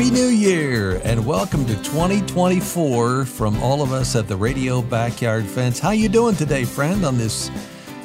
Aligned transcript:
Happy 0.00 0.12
New 0.12 0.28
Year 0.28 0.98
and 1.04 1.26
welcome 1.26 1.66
to 1.66 1.74
2024 1.82 3.26
from 3.26 3.62
all 3.62 3.82
of 3.82 3.92
us 3.92 4.16
at 4.16 4.28
the 4.28 4.34
Radio 4.34 4.80
Backyard 4.80 5.44
Fence. 5.44 5.78
How 5.78 5.90
you 5.90 6.08
doing 6.08 6.34
today, 6.34 6.64
friend, 6.64 7.04
on 7.04 7.18
this 7.18 7.50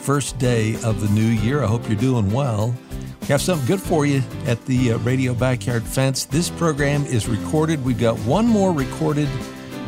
first 0.02 0.38
day 0.38 0.76
of 0.84 1.00
the 1.00 1.08
new 1.16 1.22
year? 1.22 1.64
I 1.64 1.68
hope 1.68 1.88
you're 1.88 1.98
doing 1.98 2.30
well. 2.32 2.76
We 3.22 3.28
have 3.28 3.42
something 3.42 3.66
good 3.66 3.80
for 3.80 4.06
you 4.06 4.22
at 4.46 4.66
the 4.66 4.92
uh, 4.92 4.98
Radio 4.98 5.34
Backyard 5.34 5.84
Fence. 5.84 6.26
This 6.26 6.50
program 6.50 7.06
is 7.06 7.30
recorded. 7.30 7.86
We've 7.86 7.98
got 7.98 8.18
one 8.26 8.46
more 8.46 8.74
recorded 8.74 9.30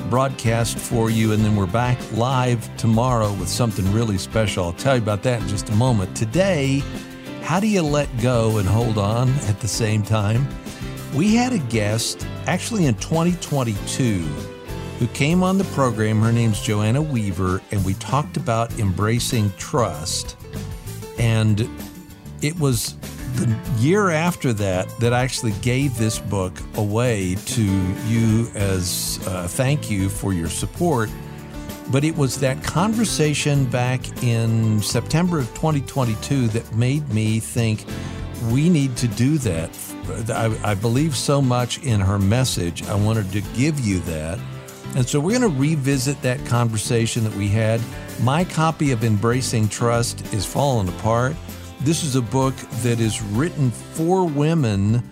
broadcast 0.10 0.78
for 0.78 1.10
you, 1.10 1.34
and 1.34 1.44
then 1.44 1.58
we're 1.58 1.66
back 1.66 1.98
live 2.14 2.74
tomorrow 2.78 3.34
with 3.34 3.50
something 3.50 3.92
really 3.92 4.18
special. 4.18 4.64
I'll 4.64 4.72
tell 4.72 4.96
you 4.96 5.02
about 5.02 5.24
that 5.24 5.42
in 5.42 5.48
just 5.50 5.68
a 5.72 5.76
moment. 5.76 6.16
Today, 6.16 6.82
how 7.42 7.60
do 7.60 7.68
you 7.68 7.82
let 7.82 8.08
go 8.22 8.60
and 8.60 8.68
hold 8.68 8.98
on 8.98 9.30
at 9.50 9.60
the 9.60 9.68
same 9.68 10.04
time? 10.04 10.48
We 11.18 11.34
had 11.34 11.52
a 11.52 11.58
guest 11.58 12.28
actually 12.46 12.86
in 12.86 12.94
2022 12.94 14.20
who 15.00 15.08
came 15.08 15.42
on 15.42 15.58
the 15.58 15.64
program. 15.64 16.22
Her 16.22 16.32
name's 16.32 16.62
Joanna 16.62 17.02
Weaver, 17.02 17.60
and 17.72 17.84
we 17.84 17.96
talked 17.96 18.38
about 18.38 18.78
embracing 18.80 19.52
trust. 19.58 20.38
And 21.18 21.68
it 22.44 22.60
was 22.60 22.98
the 23.34 23.52
year 23.80 24.12
after 24.12 24.54
that 24.54 24.88
that 25.00 25.12
I 25.12 25.24
actually 25.24 25.54
gave 25.64 25.98
this 25.98 26.20
book 26.20 26.54
away 26.76 27.34
to 27.34 27.64
you 28.06 28.52
as 28.54 29.20
a 29.26 29.48
thank 29.48 29.90
you 29.90 30.10
for 30.10 30.34
your 30.34 30.50
support. 30.50 31.10
But 31.92 32.04
it 32.04 32.16
was 32.16 32.40
that 32.42 32.64
conversation 32.64 33.66
back 33.66 34.22
in 34.22 34.84
September 34.84 35.40
of 35.40 35.48
2022 35.56 36.50
that 36.50 36.76
made 36.76 37.10
me 37.10 37.40
think 37.40 37.86
we 38.52 38.70
need 38.70 38.96
to 38.98 39.08
do 39.08 39.40
that. 39.40 39.87
I, 40.30 40.72
I 40.72 40.76
believe 40.76 41.16
so 41.16 41.42
much 41.42 41.84
in 41.84 42.00
her 42.00 42.20
message. 42.20 42.84
I 42.88 42.96
wanted 42.96 43.32
to 43.32 43.42
give 43.56 43.80
you 43.80 44.00
that. 44.02 44.40
And 44.96 45.08
so 45.08 45.20
we're 45.20 45.38
going 45.38 45.52
to 45.54 45.60
revisit 45.60 46.22
that 46.22 46.44
conversation 46.46 47.24
that 47.24 47.36
we 47.36 47.48
had. 47.48 47.82
My 48.22 48.44
copy 48.44 48.92
of 48.92 49.04
Embracing 49.04 49.70
Trust 49.70 50.34
is 50.34 50.46
falling 50.46 50.88
apart. 50.90 51.36
This 51.82 52.04
is 52.04 52.16
a 52.16 52.22
book 52.22 52.56
that 52.82 53.00
is 53.00 53.22
written 53.22 53.70
for 53.70 54.26
women, 54.26 55.08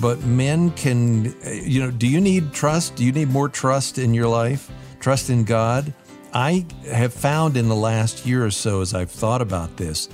but 0.00 0.22
men 0.24 0.70
can, 0.70 1.34
eh, 1.42 1.60
you 1.64 1.80
know, 1.80 1.90
do 1.90 2.06
you 2.06 2.20
need 2.20 2.52
trust? 2.52 2.96
Do 2.96 3.04
you 3.04 3.12
need 3.12 3.28
more 3.28 3.48
trust 3.48 3.98
in 3.98 4.14
your 4.14 4.28
life? 4.28 4.70
Trust 5.00 5.28
in 5.28 5.44
God? 5.44 5.92
I 6.32 6.66
have 6.90 7.12
found 7.12 7.56
in 7.56 7.68
the 7.68 7.76
last 7.76 8.26
year 8.26 8.44
or 8.44 8.50
so, 8.50 8.80
as 8.80 8.94
I've 8.94 9.10
thought 9.10 9.42
about 9.42 9.76
this, 9.76 10.08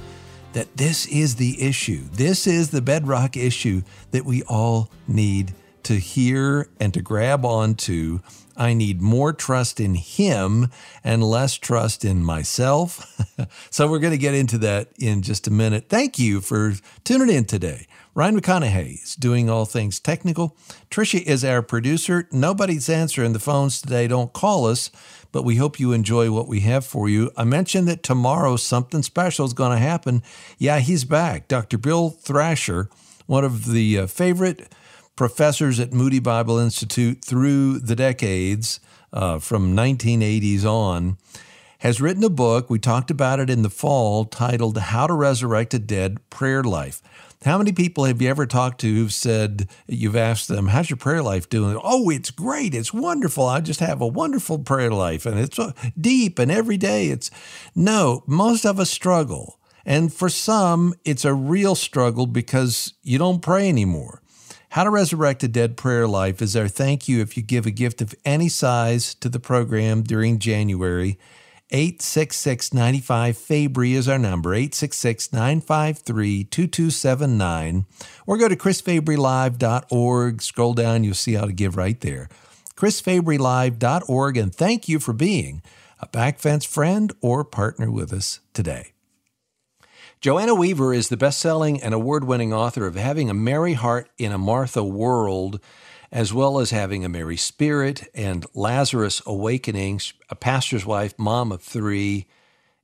that 0.52 0.76
this 0.76 1.06
is 1.06 1.36
the 1.36 1.62
issue. 1.62 2.02
This 2.12 2.46
is 2.46 2.70
the 2.70 2.82
bedrock 2.82 3.36
issue 3.36 3.82
that 4.10 4.24
we 4.24 4.42
all 4.44 4.90
need 5.08 5.54
to 5.84 5.94
hear 5.94 6.68
and 6.78 6.94
to 6.94 7.02
grab 7.02 7.44
onto 7.44 8.20
I 8.56 8.74
need 8.74 9.00
more 9.00 9.32
trust 9.32 9.80
in 9.80 9.94
Him 9.94 10.68
and 11.02 11.22
less 11.22 11.54
trust 11.54 12.04
in 12.04 12.22
myself. 12.22 13.18
so, 13.70 13.88
we're 13.88 13.98
going 13.98 14.12
to 14.12 14.18
get 14.18 14.34
into 14.34 14.58
that 14.58 14.88
in 14.98 15.22
just 15.22 15.46
a 15.46 15.50
minute. 15.50 15.88
Thank 15.88 16.18
you 16.18 16.40
for 16.40 16.74
tuning 17.04 17.34
in 17.34 17.44
today. 17.44 17.86
Ryan 18.14 18.40
McConaughey 18.40 19.02
is 19.02 19.16
doing 19.16 19.48
all 19.48 19.64
things 19.64 19.98
technical. 19.98 20.56
Tricia 20.90 21.22
is 21.22 21.44
our 21.44 21.62
producer. 21.62 22.28
Nobody's 22.30 22.90
answering 22.90 23.32
the 23.32 23.38
phones 23.38 23.80
today. 23.80 24.06
Don't 24.06 24.34
call 24.34 24.66
us, 24.66 24.90
but 25.32 25.42
we 25.42 25.56
hope 25.56 25.80
you 25.80 25.92
enjoy 25.92 26.30
what 26.30 26.46
we 26.46 26.60
have 26.60 26.84
for 26.84 27.08
you. 27.08 27.30
I 27.36 27.44
mentioned 27.44 27.88
that 27.88 28.02
tomorrow 28.02 28.56
something 28.56 29.02
special 29.02 29.46
is 29.46 29.54
going 29.54 29.72
to 29.72 29.82
happen. 29.82 30.22
Yeah, 30.58 30.78
he's 30.78 31.04
back. 31.04 31.48
Dr. 31.48 31.78
Bill 31.78 32.10
Thrasher, 32.10 32.88
one 33.26 33.44
of 33.44 33.72
the 33.72 33.98
uh, 34.00 34.06
favorite 34.06 34.72
professors 35.16 35.80
at 35.80 35.92
Moody 35.92 36.18
Bible 36.18 36.58
Institute 36.58 37.24
through 37.24 37.78
the 37.80 37.96
decades 37.96 38.80
uh, 39.12 39.38
from 39.38 39.76
1980s 39.76 40.64
on, 40.64 41.16
has 41.78 42.00
written 42.00 42.24
a 42.24 42.30
book. 42.30 42.70
We 42.70 42.78
talked 42.78 43.10
about 43.10 43.40
it 43.40 43.50
in 43.50 43.62
the 43.62 43.70
fall 43.70 44.24
titled 44.24 44.78
How 44.78 45.06
to 45.06 45.14
Resurrect 45.14 45.74
a 45.74 45.78
Dead 45.78 46.18
Prayer 46.30 46.62
Life. 46.62 47.02
How 47.44 47.58
many 47.58 47.72
people 47.72 48.04
have 48.04 48.22
you 48.22 48.28
ever 48.28 48.46
talked 48.46 48.80
to 48.82 48.94
who've 48.94 49.12
said, 49.12 49.68
you've 49.88 50.14
asked 50.14 50.46
them, 50.46 50.68
how's 50.68 50.90
your 50.90 50.96
prayer 50.96 51.22
life 51.22 51.48
doing? 51.48 51.78
Oh, 51.82 52.08
it's 52.08 52.30
great. 52.30 52.72
It's 52.72 52.94
wonderful. 52.94 53.46
I 53.46 53.60
just 53.60 53.80
have 53.80 54.00
a 54.00 54.06
wonderful 54.06 54.60
prayer 54.60 54.92
life 54.92 55.26
and 55.26 55.40
it's 55.40 55.58
uh, 55.58 55.72
deep 56.00 56.38
and 56.38 56.52
every 56.52 56.76
day 56.76 57.08
it's. 57.08 57.30
No, 57.74 58.22
most 58.28 58.64
of 58.64 58.78
us 58.78 58.90
struggle. 58.90 59.58
And 59.84 60.12
for 60.12 60.28
some, 60.28 60.94
it's 61.04 61.24
a 61.24 61.34
real 61.34 61.74
struggle 61.74 62.26
because 62.26 62.94
you 63.02 63.18
don't 63.18 63.42
pray 63.42 63.68
anymore. 63.68 64.22
How 64.70 64.84
to 64.84 64.90
Resurrect 64.90 65.42
a 65.42 65.48
Dead 65.48 65.76
Prayer 65.76 66.06
Life 66.06 66.40
is 66.40 66.56
our 66.56 66.68
thank 66.68 67.08
you 67.08 67.20
if 67.20 67.36
you 67.36 67.42
give 67.42 67.66
a 67.66 67.72
gift 67.72 68.00
of 68.00 68.14
any 68.24 68.48
size 68.48 69.14
to 69.16 69.28
the 69.28 69.40
program 69.40 70.02
during 70.02 70.38
January. 70.38 71.18
866 71.72 72.74
95 72.74 73.38
Fabry 73.38 73.94
is 73.94 74.06
our 74.06 74.18
number, 74.18 74.54
866 74.54 75.32
953 75.32 76.44
2279. 76.44 77.86
Or 78.26 78.36
go 78.36 78.48
to 78.48 78.56
chrisfabrylive.org. 78.56 80.42
Scroll 80.42 80.74
down, 80.74 81.02
you'll 81.02 81.14
see 81.14 81.32
how 81.32 81.46
to 81.46 81.52
give 81.52 81.76
right 81.76 81.98
there. 82.00 82.28
chrisfabrylive.org. 82.76 84.36
And 84.36 84.54
thank 84.54 84.88
you 84.88 85.00
for 85.00 85.14
being 85.14 85.62
a 85.98 86.06
backfence 86.06 86.66
friend 86.66 87.12
or 87.22 87.42
partner 87.42 87.90
with 87.90 88.12
us 88.12 88.40
today. 88.52 88.92
Joanna 90.20 90.54
Weaver 90.54 90.94
is 90.94 91.08
the 91.08 91.16
best 91.16 91.40
selling 91.40 91.82
and 91.82 91.94
award 91.94 92.24
winning 92.24 92.52
author 92.52 92.86
of 92.86 92.94
Having 92.94 93.30
a 93.30 93.34
Mary 93.34 93.72
Heart 93.72 94.08
in 94.18 94.30
a 94.30 94.38
Martha 94.38 94.84
World, 94.84 95.58
as 96.12 96.34
well 96.34 96.58
as 96.58 96.70
Having 96.70 97.06
a 97.06 97.08
Mary 97.08 97.38
Spirit 97.38 98.06
and 98.14 98.44
Lazarus 98.52 99.22
Awakenings, 99.24 100.12
a 100.28 100.34
pastor's 100.34 100.84
wife, 100.84 101.18
mom 101.18 101.50
of 101.50 101.62
three, 101.62 102.26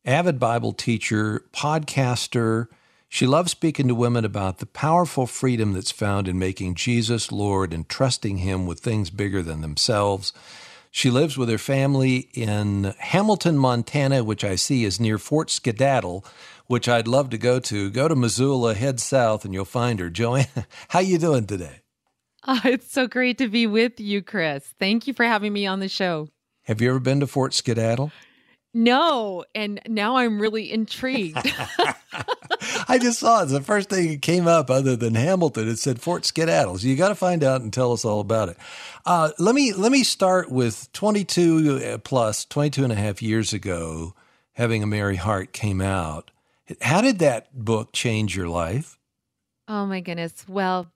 avid 0.06 0.40
Bible 0.40 0.72
teacher, 0.72 1.44
podcaster. 1.52 2.68
She 3.10 3.26
loves 3.26 3.50
speaking 3.50 3.86
to 3.88 3.94
women 3.94 4.24
about 4.24 4.58
the 4.58 4.66
powerful 4.66 5.26
freedom 5.26 5.74
that's 5.74 5.90
found 5.90 6.26
in 6.26 6.38
making 6.38 6.74
Jesus 6.74 7.30
Lord 7.30 7.74
and 7.74 7.86
trusting 7.86 8.38
Him 8.38 8.66
with 8.66 8.80
things 8.80 9.10
bigger 9.10 9.42
than 9.42 9.60
themselves. 9.60 10.32
She 10.90 11.10
lives 11.10 11.36
with 11.36 11.50
her 11.50 11.58
family 11.58 12.30
in 12.32 12.94
Hamilton, 12.98 13.58
Montana, 13.58 14.24
which 14.24 14.42
I 14.42 14.56
see 14.56 14.84
is 14.84 14.98
near 14.98 15.18
Fort 15.18 15.50
Skedaddle, 15.50 16.24
which 16.66 16.88
I'd 16.88 17.06
love 17.06 17.28
to 17.30 17.38
go 17.38 17.60
to. 17.60 17.90
Go 17.90 18.08
to 18.08 18.16
Missoula, 18.16 18.72
head 18.72 19.00
south, 19.00 19.44
and 19.44 19.52
you'll 19.52 19.66
find 19.66 20.00
her. 20.00 20.08
Joanne, 20.08 20.46
how 20.88 21.00
you 21.00 21.18
doing 21.18 21.46
today? 21.46 21.82
Oh, 22.48 22.60
it's 22.64 22.90
so 22.90 23.06
great 23.06 23.38
to 23.38 23.48
be 23.48 23.66
with 23.66 24.00
you, 24.00 24.22
Chris. 24.22 24.64
Thank 24.78 25.06
you 25.06 25.12
for 25.12 25.24
having 25.24 25.52
me 25.52 25.66
on 25.66 25.80
the 25.80 25.88
show. 25.88 26.28
Have 26.64 26.80
you 26.80 26.88
ever 26.88 26.98
been 26.98 27.20
to 27.20 27.26
Fort 27.26 27.54
Skedaddle? 27.54 28.10
No, 28.74 29.44
and 29.54 29.80
now 29.86 30.16
I'm 30.16 30.40
really 30.40 30.72
intrigued. 30.72 31.36
I 32.88 32.98
just 32.98 33.18
saw 33.18 33.40
it. 33.40 33.44
It's 33.44 33.52
the 33.52 33.60
first 33.60 33.88
thing 33.90 34.08
that 34.08 34.22
came 34.22 34.46
up 34.46 34.70
other 34.70 34.96
than 34.96 35.14
Hamilton. 35.14 35.68
It 35.68 35.78
said 35.78 36.00
Fort 36.00 36.24
Skedaddle. 36.24 36.78
So 36.78 36.86
you 36.86 36.96
got 36.96 37.08
to 37.08 37.14
find 37.14 37.44
out 37.44 37.60
and 37.60 37.72
tell 37.72 37.92
us 37.92 38.04
all 38.04 38.20
about 38.20 38.48
it. 38.48 38.56
Uh, 39.04 39.30
let 39.38 39.54
me 39.54 39.72
let 39.72 39.92
me 39.92 40.02
start 40.02 40.50
with 40.50 40.90
22 40.92 41.80
uh, 41.84 41.98
plus 41.98 42.44
22 42.44 42.84
and 42.84 42.92
a 42.92 42.96
half 42.96 43.22
years 43.22 43.52
ago, 43.52 44.14
having 44.54 44.82
a 44.82 44.86
Mary 44.86 45.16
Heart 45.16 45.52
came 45.52 45.80
out. 45.80 46.30
How 46.82 47.00
did 47.00 47.18
that 47.20 47.48
book 47.54 47.92
change 47.92 48.36
your 48.36 48.48
life? 48.48 48.98
Oh 49.66 49.86
my 49.86 50.00
goodness. 50.00 50.46
Well, 50.48 50.90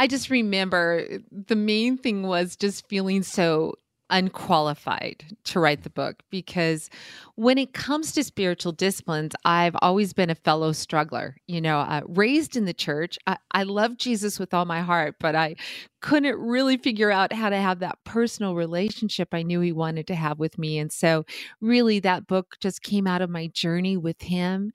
I 0.00 0.06
just 0.06 0.30
remember 0.30 1.06
the 1.30 1.54
main 1.54 1.98
thing 1.98 2.22
was 2.22 2.56
just 2.56 2.88
feeling 2.88 3.22
so 3.22 3.74
unqualified 4.08 5.36
to 5.44 5.60
write 5.60 5.82
the 5.82 5.90
book 5.90 6.22
because 6.30 6.88
when 7.40 7.56
it 7.56 7.72
comes 7.72 8.12
to 8.12 8.22
spiritual 8.22 8.70
disciplines, 8.70 9.32
I've 9.46 9.74
always 9.80 10.12
been 10.12 10.28
a 10.28 10.34
fellow 10.34 10.72
struggler. 10.72 11.38
You 11.46 11.62
know, 11.62 11.78
uh, 11.78 12.02
raised 12.06 12.54
in 12.54 12.66
the 12.66 12.74
church, 12.74 13.18
I, 13.26 13.38
I 13.52 13.62
love 13.62 13.96
Jesus 13.96 14.38
with 14.38 14.52
all 14.52 14.66
my 14.66 14.82
heart, 14.82 15.14
but 15.18 15.34
I 15.34 15.56
couldn't 16.02 16.38
really 16.38 16.76
figure 16.76 17.10
out 17.10 17.32
how 17.32 17.48
to 17.48 17.56
have 17.56 17.78
that 17.78 17.98
personal 18.04 18.54
relationship 18.56 19.28
I 19.32 19.42
knew 19.42 19.60
he 19.60 19.72
wanted 19.72 20.06
to 20.08 20.14
have 20.14 20.38
with 20.38 20.58
me. 20.58 20.78
And 20.78 20.92
so, 20.92 21.24
really, 21.62 21.98
that 22.00 22.26
book 22.26 22.56
just 22.60 22.82
came 22.82 23.06
out 23.06 23.22
of 23.22 23.30
my 23.30 23.46
journey 23.46 23.96
with 23.96 24.20
him 24.20 24.72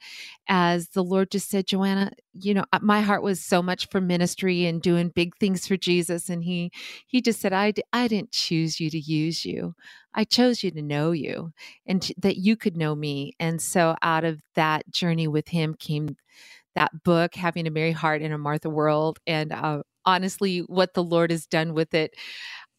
as 0.48 0.90
the 0.90 1.04
Lord 1.04 1.30
just 1.30 1.50
said, 1.52 1.68
Joanna, 1.68 2.14
you 2.34 2.56
know, 2.56 2.66
uh, 2.74 2.80
my 2.82 3.02
heart 3.02 3.22
was 3.22 3.42
so 3.42 3.62
much 3.62 3.90
for 3.90 4.02
ministry 4.02 4.66
and 4.66 4.82
doing 4.82 5.10
big 5.10 5.36
things 5.38 5.68
for 5.68 5.78
Jesus. 5.78 6.30
And 6.30 6.44
he, 6.44 6.72
he 7.06 7.22
just 7.22 7.42
said, 7.42 7.54
I, 7.54 7.74
I 7.94 8.08
didn't 8.08 8.32
choose 8.32 8.80
you 8.80 8.90
to 8.90 9.00
use 9.00 9.46
you. 9.46 9.76
I 10.16 10.24
chose 10.24 10.64
you 10.64 10.72
to 10.72 10.82
know 10.82 11.12
you 11.12 11.52
and 11.86 12.02
to, 12.02 12.16
that 12.18 12.38
you 12.38 12.56
could 12.56 12.78
know 12.78 12.96
me. 12.96 13.36
And 13.40 13.62
so 13.62 13.96
out 14.02 14.24
of 14.24 14.42
that 14.56 14.90
journey 14.90 15.28
with 15.28 15.50
him 15.50 15.76
came 15.78 16.16
that 16.76 17.04
book, 17.04 17.36
Having 17.36 17.68
a 17.68 17.72
Mary 17.72 17.92
Heart 17.92 18.22
in 18.22 18.32
a 18.32 18.38
Martha 18.38 18.70
World. 18.70 19.20
And 19.28 19.52
uh, 19.52 19.84
honestly, 20.06 20.60
what 20.60 20.94
the 20.94 21.04
Lord 21.04 21.32
has 21.32 21.46
done 21.46 21.74
with 21.74 21.94
it, 21.94 22.16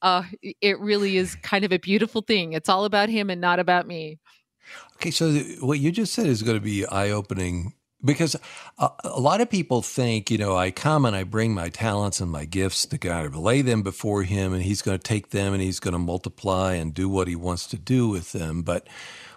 uh, 0.03 0.23
it 0.61 0.79
really 0.81 1.17
is 1.17 1.35
kind 1.37 1.65
of 1.65 1.73
a 1.73 1.79
beautiful 1.79 2.23
thing. 2.23 2.53
It's 2.53 2.69
all 2.69 2.85
about 2.85 3.09
him 3.09 3.31
and 3.31 3.41
not 3.41 3.59
about 3.59 3.87
me. 3.87 4.19
Okay, 4.97 5.11
so 5.11 5.33
what 5.61 5.79
you 5.79 5.93
just 5.93 6.13
said 6.13 6.27
is 6.27 6.43
going 6.43 6.59
to 6.59 6.65
be 6.65 6.87
eye 6.87 7.11
opening 7.11 7.75
because 8.07 8.37
a, 8.79 8.91
a, 9.05 9.21
lot 9.21 9.41
of 9.41 9.51
people 9.51 9.83
think, 9.83 10.31
you 10.31 10.39
know, 10.39 10.57
I 10.57 10.71
come 10.71 11.05
and 11.05 11.15
I 11.15 11.25
bring 11.25 11.53
my 11.53 11.69
talents 11.69 12.21
and 12.21 12.31
my 12.31 12.45
gifts 12.45 12.87
to 12.87 12.99
God, 12.99 13.35
I 13.35 13.39
lay 13.39 13.63
them 13.63 13.83
before 13.83 14.23
Him, 14.23 14.55
and 14.55 14.63
He's 14.63 14.83
going 14.83 14.99
to 14.99 15.03
take 15.03 15.31
them 15.31 15.53
and 15.53 15.63
He's 15.63 15.81
going 15.81 15.93
to 15.93 15.99
multiply 15.99 16.75
and 16.75 16.95
do 16.95 17.09
what 17.09 17.29
He 17.29 17.37
wants 17.37 17.67
to 17.69 17.77
do 17.77 18.09
with 18.09 18.33
them. 18.33 18.63
But 18.63 18.89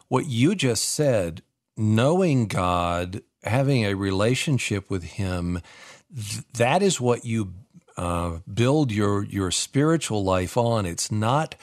what 0.08 0.28
you 0.28 0.56
just 0.56 0.90
said, 0.90 1.42
knowing 1.76 2.48
God, 2.48 3.22
having 3.44 3.86
a 3.86 3.96
relationship 3.96 4.90
with 4.90 5.04
Him, 5.04 5.62
th- 6.16 6.46
that 6.54 6.82
is 6.82 7.02
what 7.02 7.26
you 7.26 7.54
uh, 7.98 8.40
build 8.52 8.94
your 8.94 9.26
your 9.26 9.52
spiritual 9.52 10.24
life 10.24 10.56
on. 10.56 10.86
It's 10.86 11.12
not 11.12 11.56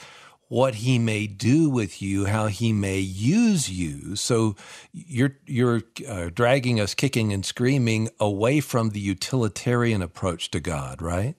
what 0.49 0.77
he 0.77 0.99
may 0.99 1.27
do 1.27 1.69
with 1.69 2.01
you, 2.01 2.27
how 2.27 2.47
he 2.47 2.73
may 2.73 2.99
use 2.99 3.69
you. 3.69 4.17
So 4.17 4.57
you're 4.93 5.37
you're 5.47 5.83
uh, 6.09 6.31
dragging 6.33 6.81
us 6.81 6.95
kicking 6.95 7.33
and 7.33 7.45
screaming 7.45 8.09
away 8.21 8.61
from 8.61 8.91
the 8.91 9.01
utilitarian 9.01 10.03
approach 10.03 10.51
to 10.53 10.61
God, 10.61 11.03
right? 11.03 11.35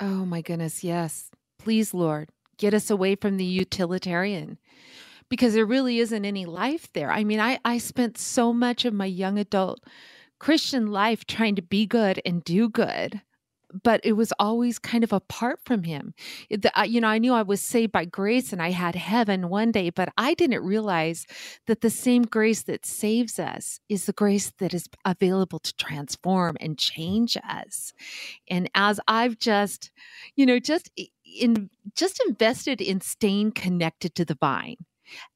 Oh 0.00 0.26
my 0.26 0.42
goodness, 0.42 0.84
yes. 0.84 1.30
Please, 1.58 1.94
Lord, 1.94 2.28
get 2.58 2.74
us 2.74 2.90
away 2.90 3.14
from 3.16 3.36
the 3.36 3.44
utilitarian 3.44 4.58
because 5.28 5.54
there 5.54 5.64
really 5.64 5.98
isn't 5.98 6.24
any 6.24 6.44
life 6.44 6.92
there. 6.92 7.10
I 7.10 7.24
mean, 7.24 7.40
I 7.40 7.58
I 7.64 7.78
spent 7.78 8.18
so 8.18 8.52
much 8.52 8.84
of 8.84 8.92
my 8.92 9.06
young 9.06 9.38
adult 9.38 9.80
Christian 10.38 10.88
life 10.88 11.24
trying 11.24 11.54
to 11.56 11.62
be 11.62 11.86
good 11.86 12.20
and 12.26 12.44
do 12.44 12.68
good 12.68 13.22
but 13.82 14.00
it 14.04 14.12
was 14.12 14.32
always 14.38 14.78
kind 14.78 15.04
of 15.04 15.12
apart 15.12 15.60
from 15.64 15.82
him. 15.82 16.14
The, 16.50 16.70
uh, 16.78 16.84
you 16.84 17.00
know, 17.00 17.08
I 17.08 17.18
knew 17.18 17.32
I 17.32 17.42
was 17.42 17.60
saved 17.60 17.92
by 17.92 18.04
grace 18.04 18.52
and 18.52 18.62
I 18.62 18.70
had 18.70 18.94
heaven 18.94 19.48
one 19.48 19.72
day, 19.72 19.90
but 19.90 20.10
I 20.16 20.34
didn't 20.34 20.64
realize 20.64 21.26
that 21.66 21.80
the 21.80 21.90
same 21.90 22.22
grace 22.22 22.62
that 22.62 22.86
saves 22.86 23.38
us 23.38 23.80
is 23.88 24.06
the 24.06 24.12
grace 24.12 24.52
that 24.58 24.74
is 24.74 24.88
available 25.04 25.58
to 25.58 25.74
transform 25.76 26.56
and 26.60 26.78
change 26.78 27.36
us. 27.48 27.92
And 28.48 28.70
as 28.74 29.00
I've 29.08 29.38
just, 29.38 29.90
you 30.36 30.46
know, 30.46 30.58
just 30.58 30.90
in 31.26 31.70
just 31.96 32.22
invested 32.26 32.80
in 32.80 33.00
staying 33.00 33.52
connected 33.52 34.14
to 34.14 34.24
the 34.24 34.36
vine 34.40 34.76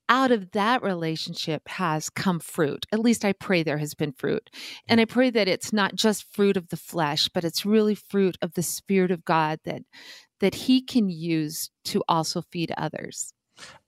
out 0.09 0.31
of 0.31 0.53
that 0.53 0.83
relationship 0.83 1.69
has 1.69 2.11
come 2.11 2.41
fruit. 2.41 2.87
At 2.93 3.01
least 3.01 3.25
I 3.25 3.33
pray 3.33 3.63
there 3.63 3.79
has 3.79 3.95
been 3.95 4.13
fruit. 4.13 4.51
And 4.89 5.01
I 5.01 5.05
pray 5.05 5.31
that 5.31 5.49
it's 5.49 5.73
not 5.73 5.95
just 5.95 6.33
fruit 6.33 6.57
of 6.57 6.69
the 6.69 6.77
flesh, 6.77 7.29
but 7.29 7.45
it's 7.45 7.67
really 7.67 7.95
fruit 7.95 8.37
of 8.41 8.55
the 8.55 8.63
spirit 8.63 9.11
of 9.11 9.25
God 9.25 9.61
that 9.65 9.83
that 10.41 10.55
he 10.55 10.81
can 10.81 11.11
use 11.11 11.69
to 11.85 12.03
also 12.09 12.41
feed 12.41 12.73
others. 12.77 13.33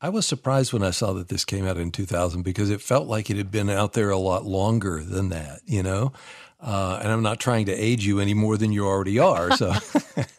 I 0.00 0.08
was 0.08 0.26
surprised 0.26 0.72
when 0.72 0.82
I 0.82 0.90
saw 0.90 1.12
that 1.12 1.28
this 1.28 1.44
came 1.44 1.64
out 1.64 1.76
in 1.76 1.92
2000 1.92 2.42
because 2.42 2.70
it 2.70 2.80
felt 2.80 3.06
like 3.06 3.30
it 3.30 3.36
had 3.36 3.52
been 3.52 3.70
out 3.70 3.92
there 3.92 4.10
a 4.10 4.18
lot 4.18 4.44
longer 4.44 5.04
than 5.04 5.28
that, 5.28 5.60
you 5.64 5.82
know? 5.82 6.12
Uh, 6.60 6.98
and 7.00 7.10
I'm 7.10 7.22
not 7.22 7.38
trying 7.40 7.66
to 7.66 7.72
age 7.72 8.04
you 8.04 8.18
any 8.18 8.34
more 8.34 8.56
than 8.56 8.72
you 8.72 8.84
already 8.84 9.18
are. 9.18 9.56
So 9.56 9.72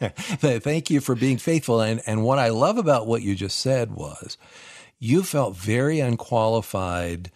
thank 0.60 0.90
you 0.90 1.00
for 1.00 1.14
being 1.14 1.38
faithful. 1.38 1.80
And, 1.80 2.02
and 2.06 2.22
what 2.22 2.38
I 2.38 2.50
love 2.50 2.78
about 2.78 3.06
what 3.06 3.22
you 3.22 3.34
just 3.34 3.58
said 3.58 3.92
was 3.92 4.36
you 5.02 5.24
felt 5.24 5.56
very 5.56 5.98
unqualified 5.98 7.32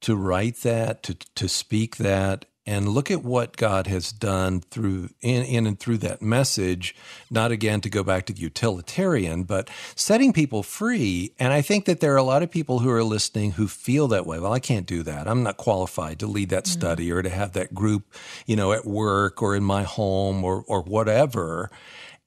to 0.00 0.16
write 0.16 0.56
that, 0.62 1.02
to, 1.02 1.14
to 1.34 1.48
speak 1.50 1.96
that. 1.96 2.46
And 2.64 2.88
look 2.88 3.10
at 3.10 3.22
what 3.22 3.56
God 3.56 3.88
has 3.88 4.12
done 4.12 4.60
through 4.60 5.10
in, 5.20 5.42
in 5.44 5.66
and 5.66 5.78
through 5.78 5.98
that 5.98 6.22
message, 6.22 6.94
not 7.30 7.50
again 7.50 7.80
to 7.82 7.90
go 7.90 8.02
back 8.02 8.26
to 8.26 8.32
the 8.32 8.40
utilitarian, 8.40 9.42
but 9.42 9.68
setting 9.96 10.32
people 10.32 10.62
free. 10.62 11.34
And 11.38 11.52
I 11.52 11.62
think 11.62 11.84
that 11.86 12.00
there 12.00 12.14
are 12.14 12.18
a 12.18 12.22
lot 12.22 12.42
of 12.42 12.50
people 12.50 12.78
who 12.78 12.90
are 12.90 13.02
listening 13.02 13.52
who 13.52 13.66
feel 13.66 14.08
that 14.08 14.24
way. 14.24 14.38
Well, 14.38 14.52
I 14.52 14.60
can't 14.60 14.86
do 14.86 15.02
that. 15.02 15.26
I'm 15.26 15.42
not 15.42 15.56
qualified 15.56 16.20
to 16.20 16.26
lead 16.26 16.50
that 16.50 16.64
mm-hmm. 16.64 16.80
study 16.80 17.12
or 17.12 17.22
to 17.22 17.30
have 17.30 17.52
that 17.52 17.74
group, 17.74 18.14
you 18.46 18.56
know, 18.56 18.72
at 18.72 18.86
work 18.86 19.42
or 19.42 19.56
in 19.56 19.64
my 19.64 19.82
home 19.82 20.44
or 20.44 20.64
or 20.66 20.82
whatever. 20.82 21.70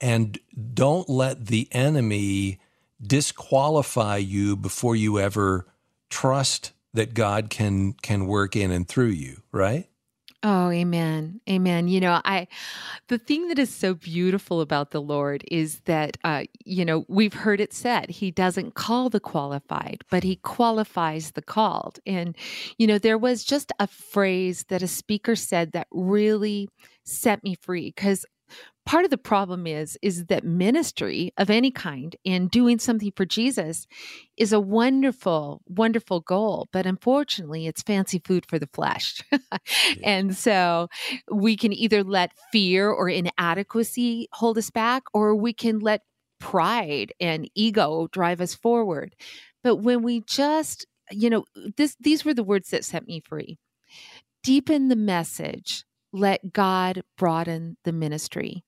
And 0.02 0.38
don't 0.74 1.08
let 1.10 1.48
the 1.48 1.68
enemy 1.72 2.60
disqualify 3.06 4.18
you 4.18 4.56
before 4.56 4.96
you 4.96 5.20
ever 5.20 5.68
trust 6.10 6.72
that 6.94 7.14
God 7.14 7.50
can 7.50 7.94
can 7.94 8.28
work 8.28 8.56
in 8.56 8.72
and 8.72 8.88
through 8.88 9.08
you, 9.08 9.42
right? 9.52 9.88
Oh, 10.46 10.70
amen. 10.72 11.40
Amen. 11.50 11.88
You 11.88 12.02
know, 12.02 12.20
I, 12.26 12.50
the 13.08 13.18
thing 13.18 13.48
that 13.48 13.58
is 13.58 13.74
so 13.74 13.94
beautiful 13.94 14.60
about 14.60 14.92
the 14.92 15.02
Lord 15.02 15.42
is 15.50 15.80
that, 15.86 16.18
uh, 16.26 16.44
you 16.66 16.84
know, 16.84 17.06
we've 17.08 17.34
heard 17.34 17.62
it 17.62 17.72
said, 17.72 18.10
He 18.10 18.30
doesn't 18.30 18.76
call 18.76 19.10
the 19.10 19.22
qualified, 19.22 20.04
but 20.12 20.24
He 20.24 20.36
qualifies 20.36 21.32
the 21.32 21.42
called. 21.42 22.00
And, 22.06 22.36
you 22.78 22.88
know, 22.88 22.98
there 22.98 23.18
was 23.18 23.46
just 23.46 23.72
a 23.80 23.88
phrase 23.88 24.66
that 24.68 24.84
a 24.84 24.88
speaker 24.88 25.38
said 25.38 25.72
that 25.72 25.88
really 25.92 26.68
set 27.06 27.42
me 27.42 27.56
free 27.56 27.94
because 27.96 28.26
part 28.86 29.06
of 29.06 29.12
the 29.12 29.18
problem 29.18 29.66
is 29.66 29.98
is 30.02 30.26
that 30.26 30.44
ministry 30.44 31.32
of 31.38 31.50
any 31.50 31.72
kind 31.72 32.16
and 32.26 32.52
doing 32.52 32.80
something 32.80 33.12
for 33.16 33.26
jesus 33.26 33.88
is 34.38 34.52
a 34.52 34.60
wonderful 34.60 35.62
wonderful 35.68 36.20
goal 36.20 36.68
but 36.72 36.86
unfortunately 36.86 37.66
it's 37.68 37.82
fancy 37.82 38.20
food 38.20 38.46
for 38.46 38.60
the 38.60 38.70
flesh. 38.74 39.22
And 40.04 40.36
so 40.36 40.90
we 41.32 41.56
can 41.56 41.72
either 41.74 42.04
let 42.04 42.32
fear 42.52 42.90
or 42.90 43.10
inadequacy 43.10 44.28
hold 44.34 44.58
us 44.58 44.70
back 44.70 45.04
or 45.14 45.36
we 45.36 45.54
can 45.54 45.80
let 45.80 46.02
pride 46.40 47.14
and 47.20 47.50
ego 47.56 48.08
drive 48.12 48.42
us 48.42 48.54
forward. 48.54 49.16
But 49.64 49.78
when 49.78 50.04
we 50.04 50.22
just 50.22 50.86
you 51.12 51.30
know 51.30 51.46
this 51.78 51.96
these 52.00 52.26
were 52.26 52.34
the 52.34 52.44
words 52.44 52.70
that 52.70 52.86
set 52.86 53.08
me 53.08 53.22
free. 53.22 53.58
Deepen 54.44 54.90
the 54.90 54.96
message. 54.96 55.86
Let 56.12 56.54
god 56.54 57.04
broaden 57.18 57.78
the 57.84 57.94
ministry 57.94 58.64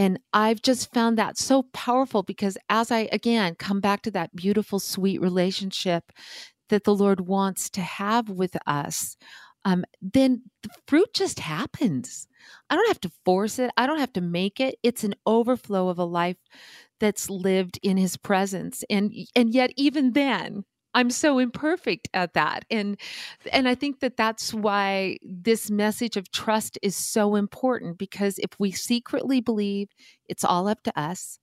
and 0.00 0.18
I've 0.32 0.62
just 0.62 0.94
found 0.94 1.18
that 1.18 1.36
so 1.36 1.64
powerful 1.74 2.22
because 2.22 2.56
as 2.70 2.90
I, 2.90 3.00
again, 3.12 3.54
come 3.54 3.80
back 3.80 4.00
to 4.04 4.10
that 4.12 4.34
beautiful, 4.34 4.80
sweet 4.80 5.20
relationship 5.20 6.10
that 6.70 6.84
the 6.84 6.94
Lord 6.94 7.20
wants 7.20 7.68
to 7.68 7.82
have 7.82 8.30
with 8.30 8.56
us, 8.66 9.18
um, 9.66 9.84
then 10.00 10.44
the 10.62 10.70
fruit 10.88 11.12
just 11.12 11.40
happens. 11.40 12.26
I 12.70 12.76
don't 12.76 12.88
have 12.88 13.02
to 13.02 13.12
force 13.26 13.58
it, 13.58 13.72
I 13.76 13.86
don't 13.86 13.98
have 13.98 14.14
to 14.14 14.22
make 14.22 14.58
it. 14.58 14.76
It's 14.82 15.04
an 15.04 15.16
overflow 15.26 15.90
of 15.90 15.98
a 15.98 16.04
life 16.04 16.38
that's 16.98 17.28
lived 17.28 17.78
in 17.82 17.98
his 17.98 18.16
presence. 18.16 18.82
And 18.88 19.12
and 19.36 19.52
yet 19.52 19.70
even 19.76 20.14
then, 20.14 20.64
I'm 20.94 21.10
so 21.10 21.38
imperfect 21.38 22.08
at 22.14 22.34
that. 22.34 22.64
And 22.70 22.98
and 23.52 23.68
I 23.68 23.74
think 23.74 24.00
that 24.00 24.16
that's 24.16 24.52
why 24.52 25.18
this 25.22 25.70
message 25.70 26.16
of 26.16 26.30
trust 26.30 26.78
is 26.82 26.96
so 26.96 27.36
important 27.36 27.98
because 27.98 28.38
if 28.38 28.50
we 28.58 28.72
secretly 28.72 29.40
believe 29.40 29.88
it's 30.28 30.44
all 30.44 30.68
up 30.68 30.82
to 30.84 31.00
us 31.00 31.38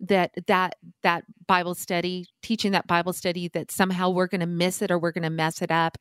that 0.00 0.32
that 0.46 0.76
that 1.02 1.24
Bible 1.46 1.74
study, 1.74 2.26
teaching 2.42 2.72
that 2.72 2.86
Bible 2.86 3.12
study 3.12 3.48
that 3.48 3.70
somehow 3.70 4.10
we're 4.10 4.26
going 4.26 4.40
to 4.40 4.46
miss 4.46 4.82
it 4.82 4.90
or 4.90 4.98
we're 4.98 5.12
going 5.12 5.22
to 5.22 5.30
mess 5.30 5.62
it 5.62 5.70
up 5.70 5.98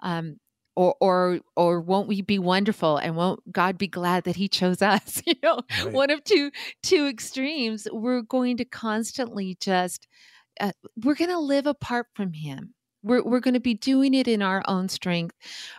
um, 0.00 0.36
or 0.76 0.94
or 1.00 1.40
or 1.56 1.80
won't 1.80 2.08
we 2.08 2.22
be 2.22 2.38
wonderful 2.38 2.98
and 2.98 3.16
won't 3.16 3.40
God 3.52 3.78
be 3.78 3.88
glad 3.88 4.24
that 4.24 4.36
he 4.36 4.48
chose 4.48 4.82
us? 4.82 5.22
you 5.26 5.34
know, 5.42 5.60
right. 5.84 5.92
one 5.92 6.10
of 6.10 6.24
two 6.24 6.50
two 6.82 7.06
extremes. 7.06 7.88
We're 7.92 8.22
going 8.22 8.56
to 8.58 8.64
constantly 8.64 9.56
just 9.60 10.06
uh, 10.60 10.72
we're 11.04 11.14
going 11.14 11.30
to 11.30 11.38
live 11.38 11.66
apart 11.66 12.06
from 12.14 12.32
him. 12.32 12.74
We're, 13.02 13.22
we're 13.22 13.40
going 13.40 13.54
to 13.54 13.60
be 13.60 13.74
doing 13.74 14.12
it 14.14 14.26
in 14.26 14.42
our 14.42 14.62
own 14.66 14.88
strength 14.88 15.36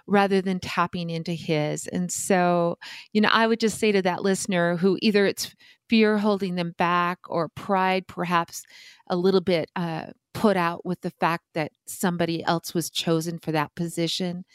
rather 0.07 0.41
than 0.41 0.59
tapping 0.59 1.09
into 1.09 1.33
his. 1.33 1.87
And 1.87 2.11
so 2.11 2.77
you 3.13 3.21
know 3.21 3.29
i 3.31 3.45
would 3.47 3.59
just 3.59 3.79
say 3.79 3.91
to 3.91 4.01
that 4.01 4.23
listener 4.23 4.77
who 4.77 4.97
either 5.01 5.25
it's 5.25 5.53
fear 5.89 6.17
holding 6.17 6.55
them 6.55 6.73
back 6.77 7.19
or 7.27 7.49
pride 7.49 8.07
perhaps 8.07 8.63
a 9.07 9.15
little 9.15 9.41
bit 9.41 9.69
uh, 9.75 10.05
put 10.33 10.55
out 10.55 10.85
with 10.85 11.01
the 11.01 11.09
fact 11.09 11.43
that 11.53 11.71
somebody 11.87 12.43
else 12.43 12.73
was 12.73 12.89
chosen 12.89 13.39
for 13.39 13.51
that 13.51 13.73
position 13.75 14.45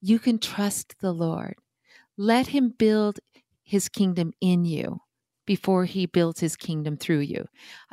you 0.00 0.18
can 0.18 0.38
trust 0.38 0.94
the 1.00 1.12
lord. 1.12 1.56
Let 2.16 2.48
him 2.48 2.70
build 2.70 3.20
his 3.62 3.88
kingdom 3.88 4.32
in 4.40 4.64
you 4.64 5.00
before 5.48 5.86
he 5.86 6.04
builds 6.04 6.40
his 6.40 6.56
kingdom 6.56 6.98
through 6.98 7.20
you. 7.20 7.48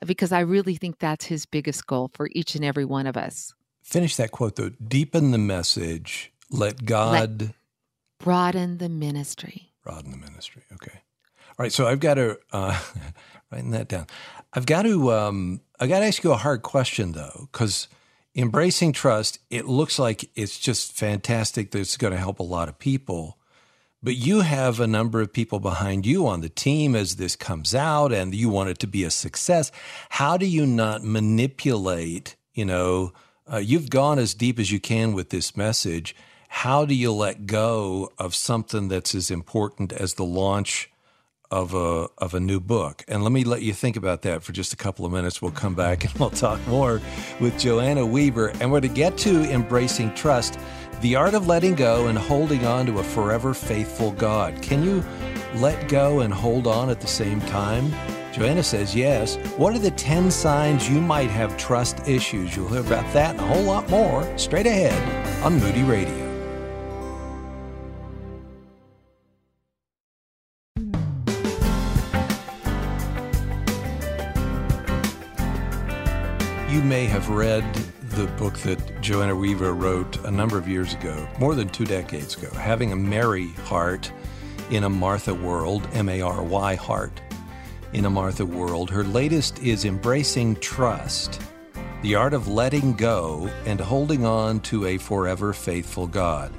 Because 0.06 0.34
I 0.34 0.42
really 0.42 0.76
think 0.76 1.00
that's 1.00 1.24
his 1.24 1.46
biggest 1.46 1.88
goal 1.88 2.12
for 2.14 2.28
each 2.34 2.54
and 2.54 2.66
every 2.66 2.84
one 2.84 3.08
of 3.08 3.16
us. 3.16 3.54
Finish 3.82 4.18
that 4.18 4.32
quote 4.32 4.58
though. 4.58 4.72
Deepen 4.86 5.32
the 5.32 5.38
message. 5.38 6.34
Let 6.52 6.84
God 6.84 7.42
Let 7.42 7.52
broaden 8.20 8.80
the 8.80 8.90
ministry. 8.90 9.72
Broaden 9.86 10.12
the 10.12 10.18
ministry. 10.18 10.64
Okay. 10.74 11.00
All 11.48 11.64
right. 11.64 11.72
So 11.72 11.88
I've 11.88 12.02
got 12.02 12.16
to 12.16 12.38
uh, 12.52 12.78
writing 13.52 13.72
that 13.72 13.88
down. 13.88 14.08
I've 14.52 14.66
got 14.66 14.82
to 14.82 15.14
um, 15.14 15.62
I 15.80 15.88
got 15.88 16.00
to 16.00 16.08
ask 16.08 16.26
you 16.26 16.34
a 16.34 16.38
hard 16.38 16.62
question 16.62 17.14
though, 17.14 17.48
because 17.54 17.88
embracing 18.36 18.92
trust, 18.92 19.40
it 19.50 19.66
looks 19.66 19.98
like 19.98 20.30
it's 20.36 20.60
just 20.60 20.92
fantastic. 20.92 21.72
That 21.72 21.80
it's 21.80 21.96
going 21.96 22.12
to 22.12 22.20
help 22.20 22.40
a 22.40 22.44
lot 22.44 22.68
of 22.68 22.80
people. 22.80 23.38
But 24.06 24.18
you 24.18 24.42
have 24.42 24.80
a 24.80 24.86
number 24.86 25.20
of 25.20 25.34
people 25.34 25.60
behind 25.60 26.06
you 26.06 26.28
on 26.28 26.42
the 26.42 26.50
team 26.50 26.96
as 26.96 27.16
this 27.16 27.36
comes 27.36 27.74
out 27.74 28.14
and 28.14 28.36
you 28.36 28.50
want 28.50 28.70
it 28.70 28.78
to 28.80 28.88
be 28.88 29.04
a 29.04 29.10
success. 29.10 29.72
How 30.10 30.38
do 30.38 30.46
you 30.46 30.68
not 30.68 31.04
manipulate, 31.04 32.36
you 32.54 32.66
know, 32.66 33.14
uh, 33.52 33.58
you've 33.58 33.90
gone 33.90 34.20
as 34.20 34.36
deep 34.36 34.60
as 34.60 34.72
you 34.72 34.80
can 34.80 35.14
with 35.14 35.32
this 35.32 35.58
message. 35.58 36.16
how 36.50 36.86
do 36.86 36.94
you 36.94 37.12
let 37.12 37.48
go 37.48 38.12
of 38.20 38.36
something 38.36 38.90
that's 38.90 39.16
as 39.16 39.32
important 39.32 39.92
as 39.92 40.14
the 40.14 40.24
launch 40.24 40.90
of 41.52 41.74
a 41.74 42.08
of 42.18 42.34
a 42.34 42.40
new 42.40 42.60
book. 42.60 43.04
And 43.08 43.24
let 43.24 43.32
me 43.32 43.44
let 43.44 43.62
you 43.62 43.74
think 43.74 43.96
about 43.96 44.24
that 44.24 44.44
for 44.44 44.52
just 44.52 44.74
a 44.74 44.76
couple 44.76 45.06
of 45.06 45.12
minutes. 45.12 45.42
We'll 45.42 45.52
come 45.52 45.76
back 45.76 46.04
and 46.04 46.14
we'll 46.16 46.32
talk 46.32 46.66
more 46.68 47.02
with 47.40 47.58
Joanna 47.60 48.06
Weaver. 48.06 48.50
And 48.60 48.72
we're 48.72 48.82
to 48.82 48.88
get 48.88 49.18
to 49.20 49.44
embracing 49.52 50.14
trust, 50.16 50.60
the 51.02 51.16
art 51.16 51.34
of 51.34 51.48
letting 51.48 51.76
go 51.76 52.08
and 52.08 52.18
holding 52.18 52.66
on 52.66 52.86
to 52.86 53.00
a 53.00 53.04
forever 53.04 53.54
faithful 53.54 54.12
God. 54.12 54.62
Can 54.62 54.84
you 54.84 55.04
let 55.56 55.88
go 55.88 56.22
and 56.22 56.34
hold 56.34 56.68
on 56.68 56.90
at 56.90 57.02
the 57.02 57.08
same 57.08 57.42
time? 57.42 57.92
Joanna 58.34 58.64
says 58.64 58.94
yes. 58.94 59.38
What 59.58 59.74
are 59.76 59.80
the 59.80 59.92
10 59.92 60.30
signs 60.30 60.90
you 60.90 61.00
might 61.00 61.30
have 61.30 61.56
trust 61.56 62.06
issues? 62.08 62.56
You'll 62.56 62.68
hear 62.68 62.82
about 62.82 63.12
that 63.14 63.32
and 63.36 63.40
a 63.40 63.48
whole 63.48 63.64
lot 63.64 63.90
more 63.90 64.38
straight 64.38 64.68
ahead 64.68 65.44
on 65.44 65.58
Moody 65.58 65.84
Radio. 65.84 66.26
You 76.70 76.82
may 76.82 77.06
have 77.06 77.30
read 77.30 77.64
the 78.16 78.28
book 78.38 78.58
that 78.60 79.02
Joanna 79.02 79.36
Weaver 79.36 79.74
wrote 79.74 80.24
a 80.24 80.32
number 80.32 80.58
of 80.58 80.70
years 80.70 80.94
ago, 80.94 81.28
more 81.38 81.54
than 81.54 81.68
two 81.68 81.84
decades 81.84 82.38
ago, 82.38 82.50
Having 82.56 82.94
a 82.94 82.96
Mary 82.96 83.50
Heart 83.66 84.10
in 84.72 84.86
a 84.86 84.90
Martha 84.90 85.34
World, 85.34 85.86
M 85.92 86.08
A 86.08 86.22
R 86.22 86.42
Y 86.42 86.76
Heart 86.76 87.22
in 87.92 88.06
a 88.06 88.10
Martha 88.10 88.46
World. 88.46 88.90
Her 88.90 89.04
latest 89.04 89.60
is 89.60 89.84
Embracing 89.84 90.56
Trust, 90.62 91.42
the 92.04 92.16
art 92.16 92.34
of 92.34 92.48
letting 92.48 92.94
go 92.94 93.50
and 93.66 93.82
holding 93.82 94.26
on 94.26 94.62
to 94.62 94.86
a 94.86 94.98
forever 94.98 95.52
faithful 95.52 96.08
God. 96.08 96.54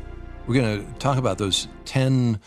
We're 0.47 0.61
going 0.61 0.85
to 0.85 0.99
talk 0.99 1.17
about 1.17 1.39
those 1.39 1.69
10 1.87 2.39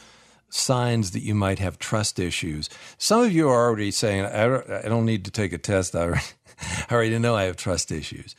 signs 0.49 1.11
that 1.11 1.23
you 1.23 1.33
might 1.33 1.57
have 1.57 1.79
trust 1.79 2.19
issues. 2.19 2.69
Some 2.99 3.23
of 3.23 3.31
you 3.31 3.49
are 3.49 3.65
already 3.67 3.89
saying, 3.89 4.25
I 4.25 4.87
don't 4.87 5.05
need 5.05 5.25
to 5.25 5.31
take 5.31 5.51
a 5.51 5.57
test. 5.57 5.95
I 5.95 6.01
already, 6.01 6.21
I 6.89 6.93
already 6.93 7.17
know 7.17 7.35
I 7.35 7.45
have 7.45 7.57
trust 7.57 7.91
issues. 7.91 8.35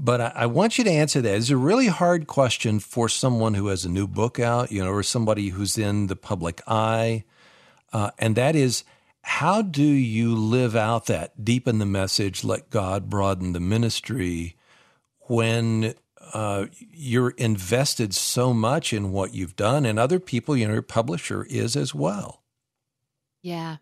But 0.00 0.20
I, 0.20 0.32
I 0.36 0.46
want 0.46 0.78
you 0.78 0.84
to 0.84 0.90
answer 0.90 1.20
that. 1.20 1.34
It's 1.34 1.50
a 1.50 1.56
really 1.56 1.88
hard 1.88 2.28
question 2.28 2.78
for 2.78 3.08
someone 3.08 3.54
who 3.54 3.66
has 3.66 3.84
a 3.84 3.88
new 3.88 4.06
book 4.06 4.38
out, 4.38 4.70
you 4.70 4.84
know, 4.84 4.92
or 4.92 5.02
somebody 5.02 5.48
who's 5.48 5.76
in 5.76 6.06
the 6.06 6.14
public 6.14 6.62
eye. 6.68 7.24
Uh, 7.92 8.12
and 8.16 8.36
that 8.36 8.54
is, 8.54 8.84
how 9.22 9.60
do 9.60 9.82
you 9.82 10.36
live 10.36 10.76
out 10.76 11.06
that, 11.06 11.44
deepen 11.44 11.80
the 11.80 11.84
message, 11.84 12.44
let 12.44 12.70
God 12.70 13.10
broaden 13.10 13.52
the 13.52 13.60
ministry 13.60 14.54
when 15.22 15.94
uh, 16.32 16.66
you're 16.78 17.30
invested 17.30 18.14
so 18.14 18.54
much 18.54 18.92
in 18.92 19.10
what 19.10 19.34
you've 19.34 19.56
done, 19.56 19.84
and 19.84 19.98
other 19.98 20.20
people, 20.20 20.56
you 20.56 20.66
know, 20.66 20.74
your 20.74 20.82
publisher 20.82 21.44
is 21.44 21.74
as 21.74 21.94
well? 21.94 22.42
Yeah, 23.42 23.78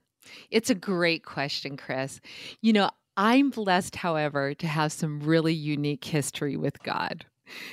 it's 0.51 0.71
a 0.71 0.75
great 0.75 1.25
question, 1.25 1.77
Chris. 1.77 2.21
You 2.63 2.73
know, 2.73 2.91
I'm 3.17 3.51
blessed, 3.51 3.97
however, 3.97 4.55
to 4.55 4.67
have 4.67 4.93
some 4.93 5.21
really 5.21 5.55
unique 5.55 6.05
history 6.05 6.57
with 6.57 6.83
God. 6.83 7.25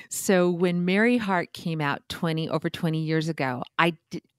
So 0.10 0.50
when 0.52 0.86
Mary 0.86 1.18
Heart 1.18 1.54
came 1.54 1.82
out 1.82 2.02
20 2.10 2.50
over 2.50 2.70
20 2.70 3.00
years 3.00 3.30
ago, 3.30 3.64
I 3.80 3.98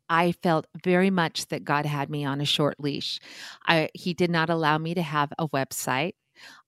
I 0.08 0.32
felt 0.32 0.66
very 0.84 1.10
much 1.10 1.48
that 1.48 1.64
God 1.64 1.86
had 1.86 2.10
me 2.10 2.24
on 2.24 2.40
a 2.40 2.44
short 2.46 2.80
leash. 2.80 3.20
I, 3.66 3.90
he 3.94 4.14
did 4.14 4.30
not 4.30 4.50
allow 4.50 4.78
me 4.78 4.94
to 4.94 5.02
have 5.02 5.32
a 5.38 5.48
website. 5.48 6.12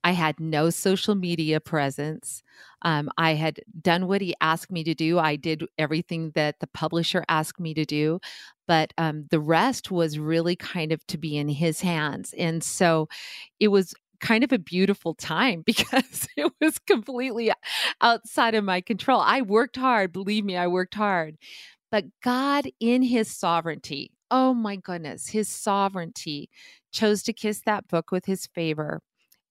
I 0.05 0.13
had 0.13 0.39
no 0.41 0.71
social 0.71 1.15
media 1.15 1.61
presence. 1.61 2.43
Um, 2.83 3.11
I 3.19 3.35
had 3.35 3.61
done 3.83 4.07
what 4.07 4.21
he 4.21 4.35
asked 4.41 4.71
me 4.71 4.85
to 4.85 4.95
do. 4.95 5.19
I 5.19 5.37
did 5.37 5.65
everything 5.79 6.31
that 6.35 6.61
the 6.61 6.69
publisher 6.69 7.25
asked 7.29 7.59
me 7.61 7.75
to 7.75 7.85
do, 7.85 8.21
but 8.69 8.93
um, 8.99 9.27
the 9.31 9.41
rest 9.41 9.91
was 9.91 10.19
really 10.19 10.57
kind 10.57 10.93
of 10.93 11.05
to 11.09 11.19
be 11.19 11.37
in 11.37 11.49
his 11.49 11.81
hands. 11.81 12.35
And 12.39 12.63
so 12.63 13.09
it 13.61 13.69
was 13.69 13.95
kind 14.21 14.45
of 14.45 14.53
a 14.53 14.59
beautiful 14.59 15.15
time 15.15 15.63
because 15.67 16.29
it 16.37 16.53
was 16.61 16.79
completely 16.81 17.53
outside 18.01 18.55
of 18.55 18.65
my 18.65 18.81
control. 18.81 19.21
I 19.21 19.43
worked 19.43 19.77
hard, 19.77 20.13
believe 20.13 20.45
me, 20.45 20.57
I 20.57 20.67
worked 20.67 20.95
hard. 20.95 21.37
But 21.91 22.07
God, 22.23 22.67
in 22.81 23.03
his 23.03 23.35
sovereignty, 23.35 24.11
oh 24.31 24.55
my 24.55 24.77
goodness, 24.77 25.29
his 25.29 25.49
sovereignty, 25.49 26.51
chose 26.93 27.23
to 27.25 27.33
kiss 27.33 27.63
that 27.67 27.89
book 27.89 28.11
with 28.11 28.25
his 28.27 28.47
favor. 28.47 29.01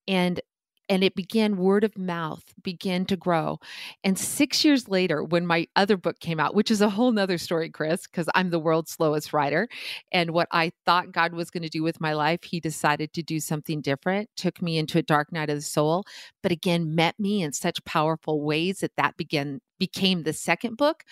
And 0.08 0.42
and 0.90 1.04
it 1.04 1.16
began 1.16 1.58
word 1.58 1.84
of 1.84 1.98
mouth 1.98 2.44
began 2.64 3.06
to 3.06 3.16
grow 3.16 3.58
and 4.04 4.18
six 4.18 4.64
years 4.64 4.88
later 4.88 5.24
when 5.24 5.46
my 5.46 5.68
other 5.76 5.98
book 5.98 6.20
came 6.20 6.40
out 6.40 6.56
which 6.56 6.72
is 6.72 6.82
a 6.82 6.90
whole 6.90 7.12
nother 7.12 7.38
story 7.38 7.70
chris 7.70 8.08
because 8.08 8.28
i'm 8.36 8.50
the 8.50 8.60
world's 8.60 8.92
slowest 8.92 9.34
writer 9.34 9.68
and 10.12 10.32
what 10.32 10.48
i 10.52 10.72
thought 10.86 11.12
god 11.12 11.34
was 11.34 11.50
going 11.50 11.64
to 11.64 11.70
do 11.70 11.84
with 11.84 12.02
my 12.02 12.14
life 12.14 12.44
he 12.44 12.60
decided 12.60 13.12
to 13.14 13.24
do 13.24 13.40
something 13.40 13.82
different 13.82 14.30
took 14.36 14.62
me 14.62 14.78
into 14.78 14.98
a 14.98 15.04
dark 15.04 15.32
night 15.32 15.50
of 15.50 15.58
the 15.58 15.62
soul 15.62 16.04
but 16.42 16.52
again 16.52 16.96
met 16.96 17.20
me 17.20 17.42
in 17.42 17.52
such 17.52 17.84
powerful 17.86 18.42
ways 18.44 18.80
that 18.80 18.92
that 18.98 19.16
began 19.18 19.60
became 19.80 20.24
the 20.24 20.34
second 20.34 20.78
book 20.78 21.04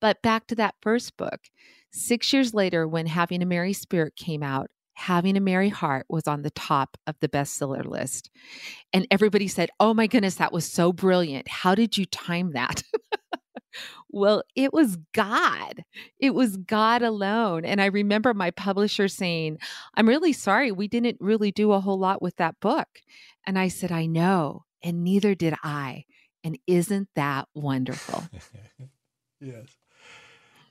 but 0.00 0.22
back 0.22 0.46
to 0.48 0.54
that 0.56 0.74
first 0.82 1.16
book. 1.16 1.40
Six 1.90 2.32
years 2.32 2.52
later 2.54 2.86
when 2.86 3.06
having 3.06 3.42
a 3.42 3.46
Mary 3.46 3.72
spirit 3.72 4.16
came 4.16 4.42
out 4.42 4.68
Having 4.96 5.36
a 5.36 5.40
Mary 5.40 5.68
Heart 5.68 6.06
was 6.08 6.26
on 6.26 6.42
the 6.42 6.50
top 6.50 6.96
of 7.06 7.16
the 7.20 7.28
bestseller 7.28 7.84
list. 7.84 8.30
And 8.92 9.06
everybody 9.10 9.46
said, 9.46 9.70
Oh 9.78 9.94
my 9.94 10.06
goodness, 10.06 10.36
that 10.36 10.52
was 10.52 10.64
so 10.64 10.92
brilliant. 10.92 11.48
How 11.48 11.74
did 11.74 11.96
you 11.98 12.06
time 12.06 12.52
that? 12.52 12.82
well, 14.10 14.42
it 14.54 14.72
was 14.72 14.96
God. 15.12 15.84
It 16.18 16.34
was 16.34 16.56
God 16.56 17.02
alone. 17.02 17.64
And 17.64 17.80
I 17.80 17.86
remember 17.86 18.32
my 18.32 18.50
publisher 18.50 19.08
saying, 19.08 19.58
I'm 19.94 20.08
really 20.08 20.32
sorry, 20.32 20.72
we 20.72 20.88
didn't 20.88 21.18
really 21.20 21.52
do 21.52 21.72
a 21.72 21.80
whole 21.80 21.98
lot 21.98 22.22
with 22.22 22.36
that 22.36 22.58
book. 22.60 22.88
And 23.46 23.58
I 23.58 23.68
said, 23.68 23.92
I 23.92 24.06
know, 24.06 24.64
and 24.82 25.04
neither 25.04 25.34
did 25.34 25.54
I. 25.62 26.04
And 26.42 26.58
isn't 26.66 27.08
that 27.16 27.48
wonderful? 27.54 28.24
yes. 29.40 29.76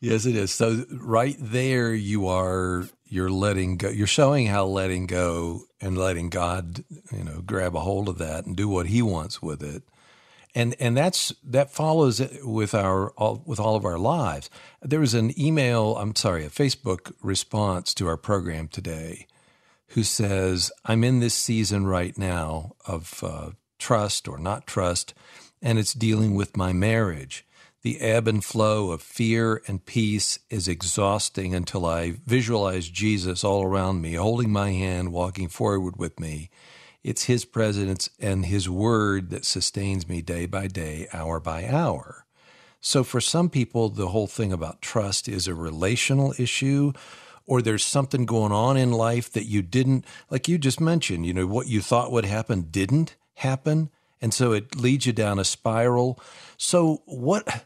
Yes, 0.06 0.28
it 0.28 0.36
is. 0.36 0.52
So 0.52 0.86
right 0.92 1.36
there, 1.40 1.92
you 1.92 2.28
are 2.28 2.88
you're 3.06 3.32
letting 3.32 3.78
go. 3.78 3.90
You're 3.90 4.06
showing 4.06 4.46
how 4.46 4.66
letting 4.66 5.08
go 5.08 5.64
and 5.82 5.98
letting 5.98 6.30
God, 6.30 6.84
you 7.12 7.24
know, 7.24 7.42
grab 7.44 7.76
a 7.76 7.80
hold 7.80 8.08
of 8.08 8.20
that 8.20 8.46
and 8.46 8.56
do 8.56 8.70
what 8.70 8.86
He 8.86 9.02
wants 9.02 9.42
with 9.42 9.64
it, 9.64 9.82
and 10.54 10.76
and 10.80 10.96
that's 10.96 11.34
that 11.44 11.72
follows 11.72 12.22
with 12.44 12.76
our 12.76 13.10
all, 13.14 13.42
with 13.48 13.60
all 13.60 13.76
of 13.76 13.84
our 13.84 13.98
lives. 13.98 14.48
There 14.80 15.00
was 15.00 15.16
an 15.16 15.34
email. 15.42 15.98
I'm 15.98 16.16
sorry, 16.16 16.46
a 16.46 16.50
Facebook 16.50 17.12
response 17.24 17.92
to 17.96 18.08
our 18.08 18.18
program 18.18 18.68
today, 18.68 19.26
who 19.88 20.04
says, 20.04 20.72
"I'm 20.86 21.04
in 21.04 21.20
this 21.20 21.34
season 21.34 21.88
right 21.88 22.16
now 22.16 22.76
of 22.86 23.24
uh, 23.24 23.50
trust 23.80 24.28
or 24.28 24.38
not 24.38 24.68
trust, 24.68 25.16
and 25.64 25.80
it's 25.80 25.96
dealing 25.96 26.36
with 26.36 26.56
my 26.56 26.74
marriage." 26.74 27.44
The 27.86 28.02
ebb 28.02 28.28
and 28.28 28.44
flow 28.44 28.90
of 28.90 29.04
fear 29.04 29.62
and 29.68 29.86
peace 29.86 30.40
is 30.50 30.68
exhausting 30.68 31.54
until 31.54 31.86
I 31.86 32.16
visualize 32.26 32.90
Jesus 32.90 33.44
all 33.44 33.64
around 33.64 34.02
me, 34.02 34.14
holding 34.14 34.50
my 34.50 34.72
hand, 34.72 35.14
walking 35.14 35.50
forward 35.50 35.96
with 35.96 36.20
me. 36.20 36.50
It's 37.04 37.26
His 37.26 37.46
presence 37.46 38.10
and 38.20 38.48
His 38.48 38.68
word 38.68 39.30
that 39.30 39.46
sustains 39.46 40.10
me 40.10 40.24
day 40.24 40.48
by 40.48 40.66
day, 40.66 41.08
hour 41.14 41.40
by 41.40 41.68
hour. 41.68 42.26
So, 42.82 43.04
for 43.04 43.22
some 43.22 43.52
people, 43.52 43.90
the 43.90 44.08
whole 44.08 44.26
thing 44.26 44.52
about 44.52 44.82
trust 44.82 45.28
is 45.28 45.48
a 45.48 45.54
relational 45.54 46.34
issue, 46.40 46.92
or 47.46 47.62
there's 47.62 47.86
something 47.86 48.26
going 48.26 48.52
on 48.52 48.78
in 48.78 48.94
life 48.94 49.32
that 49.34 49.46
you 49.46 49.62
didn't, 49.62 50.06
like 50.32 50.48
you 50.48 50.58
just 50.58 50.82
mentioned, 50.82 51.28
you 51.28 51.36
know, 51.36 51.46
what 51.46 51.68
you 51.68 51.82
thought 51.82 52.12
would 52.12 52.26
happen 52.26 52.64
didn't 52.64 53.16
happen. 53.36 53.92
And 54.22 54.34
so 54.34 54.54
it 54.54 54.76
leads 54.76 55.06
you 55.06 55.14
down 55.14 55.38
a 55.38 55.46
spiral. 55.46 56.20
So, 56.58 57.04
what 57.06 57.66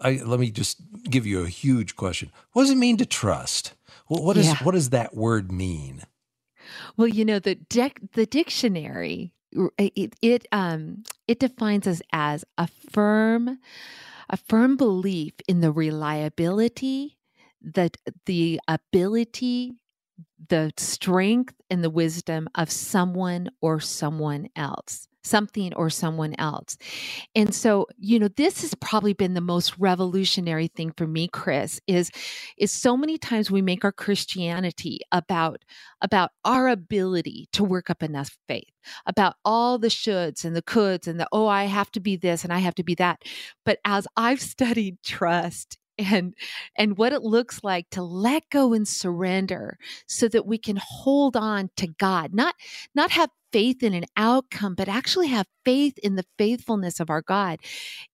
I, 0.00 0.20
let 0.24 0.40
me 0.40 0.50
just 0.50 0.80
give 1.04 1.26
you 1.26 1.42
a 1.42 1.48
huge 1.48 1.96
question. 1.96 2.30
What 2.52 2.62
does 2.62 2.70
it 2.70 2.76
mean 2.76 2.96
to 2.98 3.06
trust? 3.06 3.74
Well, 4.08 4.22
what, 4.22 4.36
is, 4.36 4.46
yeah. 4.46 4.56
what 4.62 4.72
does 4.72 4.90
that 4.90 5.14
word 5.14 5.50
mean? 5.50 6.02
Well, 6.96 7.08
you 7.08 7.24
know, 7.24 7.38
the, 7.38 7.56
dec- 7.56 8.12
the 8.12 8.26
dictionary, 8.26 9.32
it, 9.78 10.14
it, 10.22 10.46
um, 10.52 11.02
it 11.26 11.40
defines 11.40 11.86
us 11.86 12.00
as 12.12 12.44
a 12.56 12.68
firm, 12.90 13.58
a 14.30 14.36
firm 14.36 14.76
belief 14.76 15.34
in 15.46 15.60
the 15.60 15.72
reliability, 15.72 17.18
that 17.60 17.96
the 18.26 18.60
ability, 18.68 19.74
the 20.48 20.72
strength, 20.76 21.54
and 21.70 21.82
the 21.82 21.90
wisdom 21.90 22.48
of 22.54 22.70
someone 22.70 23.50
or 23.60 23.80
someone 23.80 24.48
else 24.54 25.08
something 25.28 25.74
or 25.74 25.90
someone 25.90 26.34
else. 26.38 26.78
And 27.36 27.54
so, 27.54 27.86
you 27.98 28.18
know, 28.20 28.28
this 28.36 28.62
has 28.62 28.74
probably 28.76 29.14
been 29.14 29.34
the 29.34 29.42
most 29.42 29.78
revolutionary 29.78 30.68
thing 30.68 30.92
for 30.96 31.06
me, 31.08 31.28
Chris, 31.28 31.80
is 31.88 32.10
is 32.58 32.72
so 32.72 32.96
many 32.96 33.18
times 33.18 33.50
we 33.50 33.62
make 33.62 33.84
our 33.84 33.92
Christianity 33.92 35.00
about 35.12 35.64
about 36.02 36.32
our 36.44 36.68
ability 36.68 37.48
to 37.54 37.64
work 37.64 37.90
up 37.90 38.02
enough 38.04 38.36
faith, 38.48 38.64
about 39.06 39.36
all 39.44 39.78
the 39.78 39.88
shoulds 39.88 40.44
and 40.44 40.56
the 40.56 40.62
coulds 40.62 41.08
and 41.08 41.20
the 41.20 41.28
oh, 41.32 41.48
I 41.48 41.64
have 41.66 41.92
to 41.92 42.00
be 42.00 42.16
this 42.16 42.44
and 42.44 42.52
I 42.52 42.60
have 42.60 42.76
to 42.76 42.84
be 42.84 42.96
that. 42.96 43.22
But 43.66 43.80
as 43.86 44.06
I've 44.16 44.42
studied 44.42 44.98
trust 45.04 45.78
and 45.98 46.34
and 46.76 46.98
what 46.98 47.12
it 47.14 47.22
looks 47.22 47.64
like 47.64 47.90
to 47.90 48.02
let 48.02 48.48
go 48.50 48.74
and 48.74 48.88
surrender 48.88 49.78
so 50.06 50.28
that 50.28 50.46
we 50.46 50.58
can 50.58 50.78
hold 50.82 51.36
on 51.36 51.70
to 51.76 51.88
God 51.88 52.34
not 52.34 52.54
not 52.94 53.12
have 53.12 53.30
faith 53.52 53.82
in 53.82 53.94
an 53.94 54.04
outcome 54.16 54.74
but 54.74 54.88
actually 54.88 55.28
have 55.28 55.46
faith 55.64 55.98
in 55.98 56.16
the 56.16 56.24
faithfulness 56.38 57.00
of 57.00 57.10
our 57.10 57.22
God. 57.22 57.58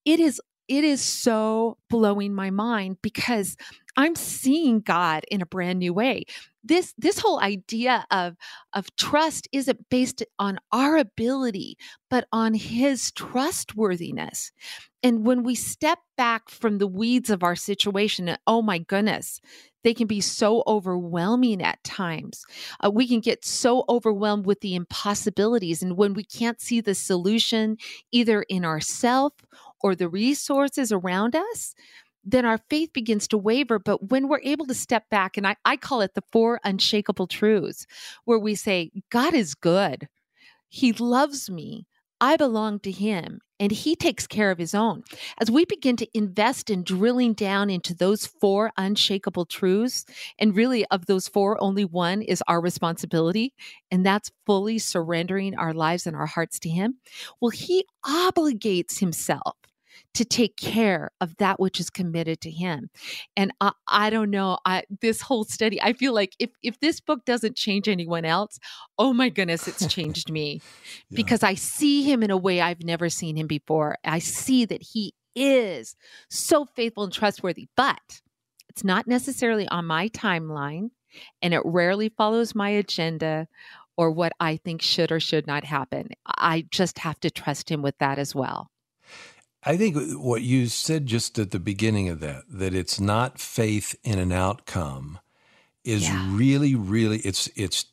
It 0.05 0.19
is 0.19 0.41
it 0.67 0.83
is 0.83 1.01
so 1.01 1.77
blowing 1.89 2.33
my 2.33 2.49
mind 2.49 2.97
because 3.01 3.55
I'm 3.97 4.15
seeing 4.15 4.81
God 4.81 5.23
in 5.31 5.41
a 5.41 5.45
brand 5.45 5.79
new 5.79 5.93
way. 5.93 6.25
This 6.63 6.93
this 6.97 7.19
whole 7.19 7.39
idea 7.39 8.05
of 8.11 8.35
of 8.73 8.93
trust 8.95 9.47
isn't 9.51 9.89
based 9.89 10.23
on 10.39 10.57
our 10.71 10.97
ability, 10.97 11.77
but 12.09 12.27
on 12.31 12.53
his 12.53 13.11
trustworthiness. 13.11 14.51
And 15.03 15.25
when 15.25 15.43
we 15.43 15.53
step 15.53 15.99
back 16.17 16.49
from 16.49 16.79
the 16.79 16.87
weeds 16.87 17.29
of 17.29 17.43
our 17.43 17.55
situation, 17.55 18.35
oh 18.47 18.63
my 18.63 18.79
goodness, 18.79 19.39
they 19.83 19.93
can 19.93 20.07
be 20.07 20.19
so 20.19 20.63
overwhelming 20.65 21.61
at 21.61 21.83
times. 21.83 22.43
Uh, 22.83 22.89
we 22.89 23.07
can 23.07 23.19
get 23.19 23.45
so 23.45 23.85
overwhelmed 23.87 24.47
with 24.47 24.61
the 24.61 24.73
impossibilities. 24.73 25.83
And 25.83 25.95
when 25.95 26.15
we 26.15 26.23
can't 26.23 26.59
see 26.59 26.81
the 26.81 26.95
solution 26.95 27.77
either 28.11 28.41
in 28.41 28.65
ourselves 28.65 29.35
or 29.81 29.95
the 29.95 30.09
resources 30.09 30.91
around 30.91 31.35
us, 31.35 31.75
then 32.23 32.45
our 32.45 32.59
faith 32.69 32.91
begins 32.93 33.27
to 33.29 33.37
waver. 33.37 33.79
But 33.79 34.09
when 34.09 34.27
we're 34.27 34.41
able 34.43 34.65
to 34.65 34.73
step 34.73 35.09
back, 35.09 35.37
and 35.37 35.45
I, 35.47 35.55
I 35.63 35.77
call 35.77 36.01
it 36.01 36.15
the 36.15 36.23
four 36.31 36.59
unshakable 36.63 37.27
truths, 37.27 37.85
where 38.25 38.39
we 38.39 38.55
say, 38.55 38.91
God 39.11 39.33
is 39.33 39.53
good, 39.53 40.07
He 40.67 40.91
loves 40.91 41.49
me. 41.49 41.85
I 42.21 42.37
belong 42.37 42.79
to 42.79 42.91
him 42.91 43.41
and 43.59 43.71
he 43.71 43.95
takes 43.95 44.27
care 44.27 44.51
of 44.51 44.57
his 44.57 44.73
own. 44.73 45.03
As 45.39 45.51
we 45.51 45.65
begin 45.65 45.95
to 45.97 46.17
invest 46.17 46.69
in 46.69 46.83
drilling 46.83 47.33
down 47.33 47.69
into 47.69 47.93
those 47.93 48.25
four 48.25 48.71
unshakable 48.77 49.45
truths, 49.45 50.05
and 50.39 50.55
really 50.55 50.85
of 50.87 51.05
those 51.05 51.27
four, 51.27 51.61
only 51.61 51.85
one 51.85 52.21
is 52.21 52.43
our 52.47 52.61
responsibility, 52.61 53.53
and 53.91 54.05
that's 54.05 54.31
fully 54.45 54.79
surrendering 54.79 55.55
our 55.55 55.73
lives 55.73 56.07
and 56.07 56.15
our 56.15 56.25
hearts 56.25 56.59
to 56.59 56.69
him. 56.69 56.95
Well, 57.41 57.51
he 57.51 57.85
obligates 58.05 58.99
himself 58.99 59.55
to 60.13 60.25
take 60.25 60.57
care 60.57 61.11
of 61.21 61.35
that 61.37 61.59
which 61.59 61.79
is 61.79 61.89
committed 61.89 62.41
to 62.41 62.51
him 62.51 62.89
and 63.35 63.51
i, 63.61 63.71
I 63.87 64.09
don't 64.09 64.29
know 64.29 64.57
I, 64.65 64.83
this 65.01 65.21
whole 65.21 65.43
study 65.43 65.81
i 65.81 65.93
feel 65.93 66.13
like 66.13 66.35
if 66.39 66.51
if 66.61 66.79
this 66.79 66.99
book 66.99 67.25
doesn't 67.25 67.55
change 67.55 67.87
anyone 67.87 68.25
else 68.25 68.59
oh 68.97 69.13
my 69.13 69.29
goodness 69.29 69.67
it's 69.67 69.87
changed 69.93 70.31
me 70.31 70.61
yeah. 71.09 71.15
because 71.15 71.43
i 71.43 71.53
see 71.53 72.03
him 72.03 72.23
in 72.23 72.31
a 72.31 72.37
way 72.37 72.61
i've 72.61 72.83
never 72.83 73.09
seen 73.09 73.37
him 73.37 73.47
before 73.47 73.97
i 74.03 74.19
see 74.19 74.65
that 74.65 74.81
he 74.81 75.13
is 75.35 75.95
so 76.29 76.65
faithful 76.65 77.03
and 77.03 77.13
trustworthy 77.13 77.67
but 77.75 78.21
it's 78.69 78.83
not 78.83 79.07
necessarily 79.07 79.67
on 79.67 79.85
my 79.85 80.09
timeline 80.09 80.89
and 81.41 81.53
it 81.53 81.61
rarely 81.63 82.09
follows 82.09 82.55
my 82.55 82.69
agenda 82.69 83.47
or 83.97 84.11
what 84.11 84.33
I 84.39 84.57
think 84.57 84.81
should 84.81 85.11
or 85.11 85.19
should 85.19 85.47
not 85.47 85.63
happen. 85.63 86.09
I 86.25 86.65
just 86.69 86.99
have 86.99 87.19
to 87.21 87.31
trust 87.31 87.69
him 87.69 87.81
with 87.81 87.97
that 87.99 88.19
as 88.19 88.35
well. 88.35 88.69
I 89.65 89.77
think 89.77 89.97
what 90.13 90.43
you 90.43 90.67
said 90.67 91.07
just 91.07 91.39
at 91.39 91.49
the 91.49 91.59
beginning 91.59 92.07
of 92.07 92.19
that, 92.19 92.43
that 92.49 92.75
it's 92.75 92.99
not 92.99 93.39
faith 93.39 93.95
in 94.03 94.19
an 94.19 94.31
outcome, 94.31 95.19
is 95.83 96.07
yeah. 96.07 96.35
really, 96.35 96.75
really 96.75 97.17
it's 97.19 97.49
it's 97.55 97.85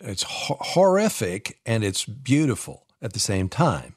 it's 0.00 0.24
horrific 0.26 1.60
and 1.64 1.84
it's 1.84 2.04
beautiful 2.04 2.86
at 3.00 3.12
the 3.12 3.20
same 3.20 3.48
time, 3.48 3.94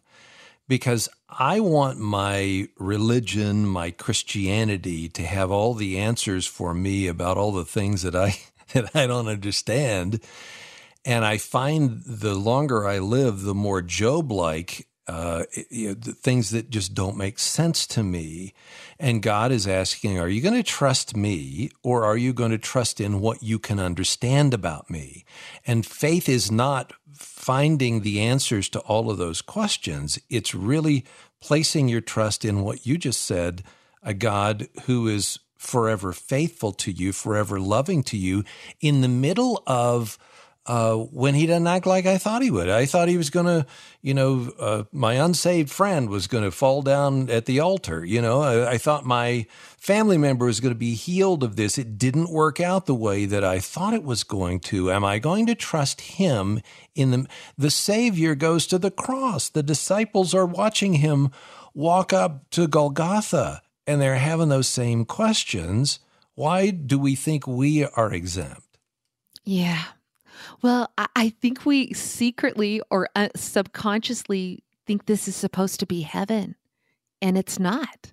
because 0.68 1.10
I 1.28 1.60
want 1.62 1.98
my 2.00 2.68
religion, 2.78 3.66
my 3.66 3.90
Christianity, 3.90 5.10
to 5.10 5.24
have 5.24 5.50
all 5.50 5.74
the 5.74 5.98
answers 5.98 6.46
for 6.46 6.76
me 6.76 7.08
about 7.08 7.38
all 7.38 7.52
the 7.52 7.66
things 7.66 8.04
that 8.04 8.16
I 8.16 8.38
that 8.74 8.96
I 8.96 9.08
don't 9.08 9.28
understand. 9.28 10.22
And 11.08 11.24
I 11.24 11.38
find 11.38 12.02
the 12.04 12.34
longer 12.34 12.88
I 12.88 12.98
live, 12.98 13.44
the 13.44 13.54
more 13.54 13.84
Job 13.84 14.32
like 14.32 14.88
uh, 15.08 15.44
you 15.70 15.90
know, 15.90 15.94
things 15.94 16.50
that 16.50 16.70
just 16.70 16.94
don't 16.94 17.18
make 17.18 17.38
sense 17.38 17.86
to 17.88 18.04
me. 18.04 18.54
And 19.00 19.22
God 19.22 19.52
is 19.52 19.68
asking, 19.68 20.20
Are 20.20 20.30
you 20.30 20.42
going 20.42 20.56
to 20.56 20.64
trust 20.64 21.16
me 21.16 21.70
or 21.84 22.06
are 22.06 22.18
you 22.18 22.34
going 22.34 22.52
to 22.52 22.58
trust 22.58 23.00
in 23.00 23.20
what 23.20 23.44
you 23.44 23.60
can 23.60 23.80
understand 23.80 24.54
about 24.54 24.90
me? 24.90 25.26
And 25.66 25.86
faith 25.86 26.28
is 26.28 26.52
not 26.52 26.94
finding 27.14 28.02
the 28.02 28.20
answers 28.20 28.68
to 28.70 28.80
all 28.80 29.12
of 29.12 29.18
those 29.18 29.42
questions, 29.42 30.20
it's 30.30 30.56
really 30.56 31.06
placing 31.40 31.88
your 31.88 32.02
trust 32.02 32.44
in 32.44 32.62
what 32.62 32.86
you 32.86 32.98
just 32.98 33.22
said 33.22 33.64
a 34.02 34.14
God 34.14 34.68
who 34.84 35.08
is 35.08 35.40
forever 35.58 36.14
faithful 36.14 36.72
to 36.72 36.92
you, 36.92 37.12
forever 37.12 37.60
loving 37.60 38.04
to 38.04 38.18
you 38.18 38.44
in 38.82 39.02
the 39.02 39.08
middle 39.08 39.64
of 39.66 40.18
uh, 40.68 40.96
when 40.96 41.36
he 41.36 41.46
doesn't 41.46 41.68
act 41.68 41.86
like 41.86 42.06
I 42.06 42.18
thought 42.18 42.42
he 42.42 42.50
would. 42.50 42.70
I 42.70 42.86
thought 42.86 43.08
he 43.08 43.18
was 43.18 43.30
going 43.30 43.46
to, 43.46 43.66
you 44.02 44.14
know, 44.14 44.52
uh, 44.60 44.84
my 44.92 45.14
unsaved 45.14 45.70
friend 45.70 46.10
was 46.10 46.28
going 46.28 46.44
to 46.44 46.52
fall 46.52 46.82
down 46.82 47.30
at 47.30 47.46
the 47.46 47.60
altar. 47.60 48.04
You 48.04 48.22
know, 48.22 48.42
I, 48.42 48.72
I 48.72 48.78
thought 48.78 49.06
my 49.06 49.46
family 49.78 50.18
member 50.18 50.46
was 50.46 50.60
going 50.60 50.74
to 50.74 50.80
be 50.80 50.96
healed 50.96 51.44
of 51.44 51.56
this. 51.56 51.78
It 51.78 51.98
didn't 51.98 52.32
work 52.32 52.60
out 52.60 52.88
the 52.88 52.96
way 52.96 53.26
that 53.26 53.44
I 53.44 53.60
thought 53.60 53.94
it 53.94 54.04
was 54.04 54.24
going 54.24 54.60
to. 54.62 54.92
Am 54.92 55.06
I 55.06 55.20
going 55.20 55.46
to 55.46 55.56
trust 55.56 56.02
him 56.02 56.62
in 56.96 57.12
the, 57.12 57.28
the 57.58 57.70
Savior 57.70 58.34
goes 58.34 58.66
to 58.68 58.80
the 58.80 58.92
cross. 58.92 59.50
The 59.50 59.64
disciples 59.64 60.34
are 60.34 60.46
watching 60.46 60.96
him 60.96 61.32
walk 61.76 62.14
up 62.14 62.50
to 62.52 62.68
Golgotha 62.68 63.62
and 63.86 64.02
they're 64.02 64.16
having 64.16 64.50
those 64.50 64.68
same 64.68 65.06
questions. 65.06 66.00
Why 66.34 66.72
do 66.72 66.98
we 66.98 67.16
think 67.16 67.46
we 67.46 67.86
are 67.86 68.12
exempt? 68.12 68.80
Yeah. 69.44 69.84
Well, 70.62 70.92
I, 70.98 71.30
think 71.42 71.66
we 71.66 71.94
secretly 71.94 72.82
or 72.90 73.10
uh, 73.16 73.30
subconsciously 73.36 74.64
think 74.86 75.06
this 75.06 75.28
is 75.28 75.36
supposed 75.36 75.80
to 75.80 75.86
be 75.86 76.02
heaven, 76.02 76.56
and 77.22 77.38
it's 77.38 77.60
not. 77.60 78.12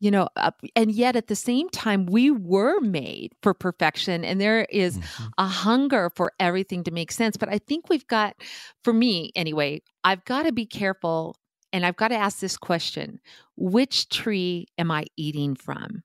You 0.00 0.10
know, 0.10 0.28
uh, 0.36 0.50
and 0.74 0.90
yet 0.90 1.14
at 1.14 1.28
the 1.28 1.36
same 1.36 1.68
time, 1.68 2.06
we 2.06 2.30
were 2.30 2.80
made 2.80 3.32
for 3.42 3.54
perfection, 3.54 4.24
and 4.24 4.40
there 4.40 4.66
is 4.70 4.98
mm-hmm. 4.98 5.24
a 5.38 5.46
hunger 5.46 6.10
for 6.16 6.32
everything 6.40 6.82
to 6.84 6.90
make 6.90 7.12
sense. 7.12 7.36
But 7.36 7.48
I 7.48 7.58
think 7.58 7.88
we've 7.88 8.06
got, 8.06 8.34
for 8.82 8.92
me 8.92 9.30
anyway, 9.36 9.82
I've 10.02 10.24
got 10.24 10.44
to 10.44 10.52
be 10.52 10.66
careful 10.66 11.36
and 11.72 11.86
I've 11.86 11.96
got 11.96 12.08
to 12.08 12.16
ask 12.16 12.40
this 12.40 12.56
question 12.56 13.20
which 13.56 14.08
tree 14.08 14.66
am 14.78 14.90
I 14.90 15.06
eating 15.16 15.54
from? 15.54 16.02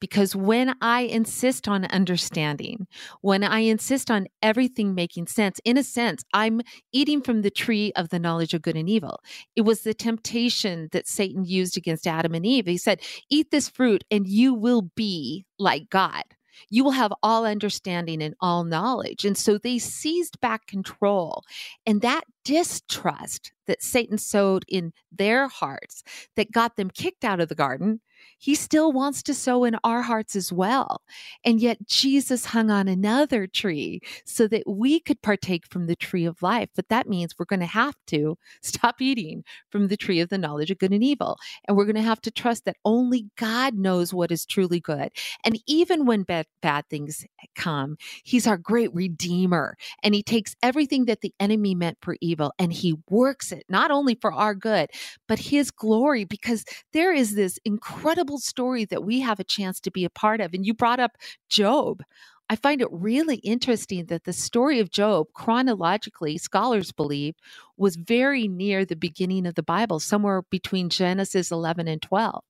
Because 0.00 0.34
when 0.34 0.74
I 0.80 1.02
insist 1.02 1.68
on 1.68 1.84
understanding, 1.86 2.86
when 3.20 3.44
I 3.44 3.60
insist 3.60 4.10
on 4.10 4.26
everything 4.42 4.94
making 4.94 5.26
sense, 5.26 5.60
in 5.64 5.76
a 5.76 5.84
sense, 5.84 6.24
I'm 6.32 6.62
eating 6.92 7.20
from 7.20 7.42
the 7.42 7.50
tree 7.50 7.92
of 7.96 8.08
the 8.08 8.18
knowledge 8.18 8.54
of 8.54 8.62
good 8.62 8.76
and 8.76 8.88
evil. 8.88 9.20
It 9.56 9.62
was 9.62 9.82
the 9.82 9.94
temptation 9.94 10.88
that 10.92 11.06
Satan 11.06 11.44
used 11.44 11.76
against 11.76 12.06
Adam 12.06 12.34
and 12.34 12.46
Eve. 12.46 12.66
He 12.66 12.78
said, 12.78 13.00
Eat 13.28 13.50
this 13.50 13.68
fruit 13.68 14.04
and 14.10 14.26
you 14.26 14.54
will 14.54 14.82
be 14.96 15.44
like 15.58 15.90
God. 15.90 16.24
You 16.68 16.84
will 16.84 16.90
have 16.90 17.12
all 17.22 17.46
understanding 17.46 18.22
and 18.22 18.34
all 18.40 18.64
knowledge. 18.64 19.24
And 19.24 19.36
so 19.36 19.56
they 19.56 19.78
seized 19.78 20.40
back 20.40 20.66
control. 20.66 21.42
And 21.86 22.02
that 22.02 22.24
distrust 22.44 23.52
that 23.66 23.82
Satan 23.82 24.18
sowed 24.18 24.64
in 24.68 24.92
their 25.12 25.48
hearts 25.48 26.02
that 26.36 26.52
got 26.52 26.76
them 26.76 26.90
kicked 26.90 27.24
out 27.24 27.40
of 27.40 27.48
the 27.48 27.54
garden 27.54 28.00
he 28.38 28.54
still 28.54 28.92
wants 28.92 29.22
to 29.24 29.34
sow 29.34 29.64
in 29.64 29.76
our 29.84 30.02
hearts 30.02 30.36
as 30.36 30.52
well. 30.52 31.02
And 31.44 31.60
yet 31.60 31.86
Jesus 31.86 32.46
hung 32.46 32.70
on 32.70 32.88
another 32.88 33.46
tree 33.46 34.00
so 34.24 34.46
that 34.48 34.62
we 34.66 35.00
could 35.00 35.22
partake 35.22 35.66
from 35.66 35.86
the 35.86 35.96
tree 35.96 36.24
of 36.24 36.42
life. 36.42 36.68
But 36.74 36.88
that 36.88 37.08
means 37.08 37.34
we're 37.38 37.44
going 37.46 37.60
to 37.60 37.66
have 37.66 37.94
to 38.08 38.36
stop 38.62 39.00
eating 39.00 39.44
from 39.70 39.88
the 39.88 39.96
tree 39.96 40.20
of 40.20 40.28
the 40.28 40.38
knowledge 40.38 40.70
of 40.70 40.78
good 40.78 40.92
and 40.92 41.02
evil. 41.02 41.38
And 41.66 41.76
we're 41.76 41.84
going 41.84 41.96
to 41.96 42.02
have 42.02 42.20
to 42.22 42.30
trust 42.30 42.64
that 42.64 42.76
only 42.84 43.26
God 43.36 43.74
knows 43.74 44.14
what 44.14 44.30
is 44.30 44.46
truly 44.46 44.80
good. 44.80 45.10
And 45.44 45.60
even 45.66 46.06
when 46.06 46.22
bad, 46.22 46.46
bad 46.62 46.84
things 46.88 47.24
come, 47.54 47.96
He's 48.24 48.46
our 48.46 48.58
great 48.58 48.94
redeemer. 48.94 49.76
And 50.02 50.14
He 50.14 50.22
takes 50.22 50.54
everything 50.62 51.06
that 51.06 51.20
the 51.20 51.34
enemy 51.40 51.74
meant 51.74 51.98
for 52.02 52.16
evil 52.20 52.52
and 52.58 52.72
He 52.72 52.96
works 53.08 53.52
it 53.52 53.64
not 53.68 53.90
only 53.90 54.16
for 54.20 54.32
our 54.32 54.54
good, 54.54 54.90
but 55.28 55.38
His 55.38 55.70
glory, 55.70 56.24
because 56.24 56.64
there 56.92 57.12
is 57.12 57.34
this 57.34 57.58
incredible 57.64 58.09
incredible 58.10 58.38
story 58.38 58.84
that 58.84 59.04
we 59.04 59.20
have 59.20 59.38
a 59.38 59.44
chance 59.44 59.78
to 59.78 59.90
be 59.90 60.04
a 60.04 60.10
part 60.10 60.40
of. 60.40 60.52
And 60.52 60.66
you 60.66 60.74
brought 60.74 60.98
up 60.98 61.12
Job. 61.48 62.02
I 62.48 62.56
find 62.56 62.82
it 62.82 62.88
really 62.90 63.36
interesting 63.36 64.06
that 64.06 64.24
the 64.24 64.32
story 64.32 64.80
of 64.80 64.90
Job, 64.90 65.28
chronologically, 65.32 66.36
scholars 66.36 66.90
believe, 66.90 67.36
was 67.76 67.94
very 67.94 68.48
near 68.48 68.84
the 68.84 68.96
beginning 68.96 69.46
of 69.46 69.54
the 69.54 69.62
Bible, 69.62 70.00
somewhere 70.00 70.42
between 70.50 70.88
Genesis 70.88 71.52
11 71.52 71.86
and 71.86 72.02
12. 72.02 72.42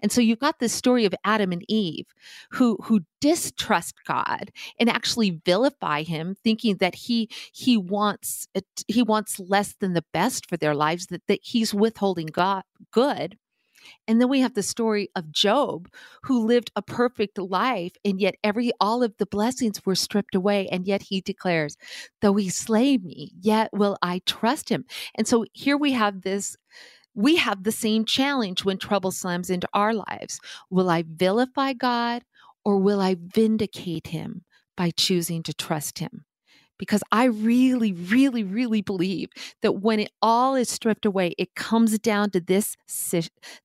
And 0.00 0.12
so 0.12 0.20
you've 0.20 0.38
got 0.38 0.58
this 0.58 0.74
story 0.74 1.06
of 1.06 1.14
Adam 1.24 1.52
and 1.52 1.64
Eve 1.68 2.08
who, 2.50 2.76
who 2.84 3.00
distrust 3.22 3.94
God 4.06 4.52
and 4.78 4.90
actually 4.90 5.40
vilify 5.46 6.02
him, 6.02 6.36
thinking 6.44 6.76
that 6.76 6.94
he, 6.94 7.30
he, 7.54 7.78
wants, 7.78 8.46
he 8.86 9.02
wants 9.02 9.40
less 9.40 9.74
than 9.80 9.94
the 9.94 10.04
best 10.12 10.46
for 10.46 10.58
their 10.58 10.74
lives, 10.74 11.06
that, 11.06 11.22
that 11.28 11.40
he's 11.42 11.72
withholding 11.72 12.26
God, 12.26 12.64
good 12.92 13.38
And 14.06 14.20
then 14.20 14.28
we 14.28 14.40
have 14.40 14.54
the 14.54 14.62
story 14.62 15.08
of 15.14 15.32
Job, 15.32 15.88
who 16.22 16.46
lived 16.46 16.70
a 16.76 16.82
perfect 16.82 17.38
life, 17.38 17.92
and 18.04 18.20
yet 18.20 18.36
every 18.42 18.72
all 18.80 19.02
of 19.02 19.16
the 19.18 19.26
blessings 19.26 19.84
were 19.84 19.94
stripped 19.94 20.34
away. 20.34 20.68
And 20.68 20.86
yet 20.86 21.02
he 21.02 21.20
declares, 21.20 21.76
Though 22.20 22.34
he 22.34 22.48
slay 22.48 22.98
me, 22.98 23.32
yet 23.40 23.70
will 23.72 23.96
I 24.02 24.20
trust 24.26 24.68
him. 24.68 24.84
And 25.14 25.26
so 25.26 25.44
here 25.52 25.76
we 25.76 25.92
have 25.92 26.22
this. 26.22 26.56
We 27.14 27.36
have 27.36 27.64
the 27.64 27.72
same 27.72 28.04
challenge 28.04 28.64
when 28.64 28.78
trouble 28.78 29.10
slams 29.10 29.50
into 29.50 29.68
our 29.74 29.92
lives. 29.92 30.40
Will 30.70 30.88
I 30.88 31.04
vilify 31.06 31.72
God 31.72 32.22
or 32.64 32.78
will 32.78 33.00
I 33.00 33.16
vindicate 33.18 34.08
him 34.08 34.44
by 34.76 34.92
choosing 34.96 35.42
to 35.44 35.54
trust 35.54 35.98
him? 35.98 36.24
Because 36.78 37.02
I 37.12 37.24
really, 37.24 37.92
really, 37.92 38.42
really 38.42 38.82
believe 38.82 39.30
that 39.62 39.72
when 39.72 40.00
it 40.00 40.10
all 40.22 40.54
is 40.54 40.68
stripped 40.68 41.04
away, 41.04 41.34
it 41.38 41.54
comes 41.54 41.98
down 41.98 42.30
to 42.30 42.40
this, 42.40 42.76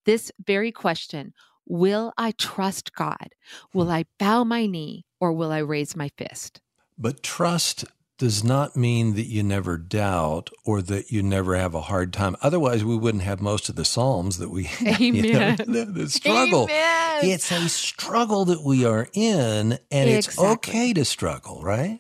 this 0.06 0.32
very 0.46 0.72
question 0.72 1.34
Will 1.66 2.12
I 2.18 2.32
trust 2.32 2.94
God? 2.94 3.30
Will 3.74 3.90
I 3.90 4.06
bow 4.20 4.44
my 4.44 4.66
knee 4.66 5.06
or 5.22 5.32
will 5.32 5.52
I 5.52 5.60
raise 5.60 5.96
my 5.96 6.10
fist? 6.18 6.60
But 6.98 7.24
trust 7.24 7.86
does 8.18 8.44
not 8.44 8.76
mean 8.76 9.16
that 9.16 9.26
you 9.26 9.44
never 9.44 9.78
doubt 9.78 10.50
or 10.66 10.82
that 10.82 11.12
you 11.12 11.24
never 11.24 11.56
have 11.56 11.74
a 11.74 11.82
hard 11.82 12.14
time. 12.14 12.36
Otherwise, 12.42 12.84
we 12.84 12.96
wouldn't 12.96 13.24
have 13.24 13.42
most 13.42 13.70
of 13.70 13.76
the 13.76 13.86
Psalms 13.86 14.38
that 14.38 14.50
we 14.50 14.64
have. 14.66 15.02
Amen. 15.02 15.24
You 15.24 15.34
know, 15.34 15.86
the, 15.86 16.10
struggle. 16.10 16.64
Amen. 16.66 17.20
It's 17.24 17.52
a 17.52 17.68
struggle 17.70 18.46
that 18.46 18.64
we 18.64 18.86
are 18.86 19.08
in, 19.14 19.80
and 19.92 20.10
exactly. 20.10 20.16
it's 20.16 20.40
okay 20.40 20.94
to 20.94 21.06
struggle, 21.06 21.62
right? 21.64 22.00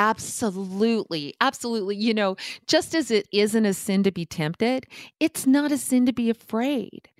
Absolutely. 0.00 1.34
Absolutely. 1.42 1.94
You 1.94 2.14
know, 2.14 2.36
just 2.66 2.94
as 2.94 3.10
it 3.10 3.28
isn't 3.32 3.66
a 3.66 3.74
sin 3.74 4.02
to 4.04 4.10
be 4.10 4.24
tempted, 4.24 4.86
it's 5.20 5.46
not 5.46 5.72
a 5.72 5.76
sin 5.76 6.06
to 6.06 6.12
be 6.14 6.30
afraid. 6.30 7.10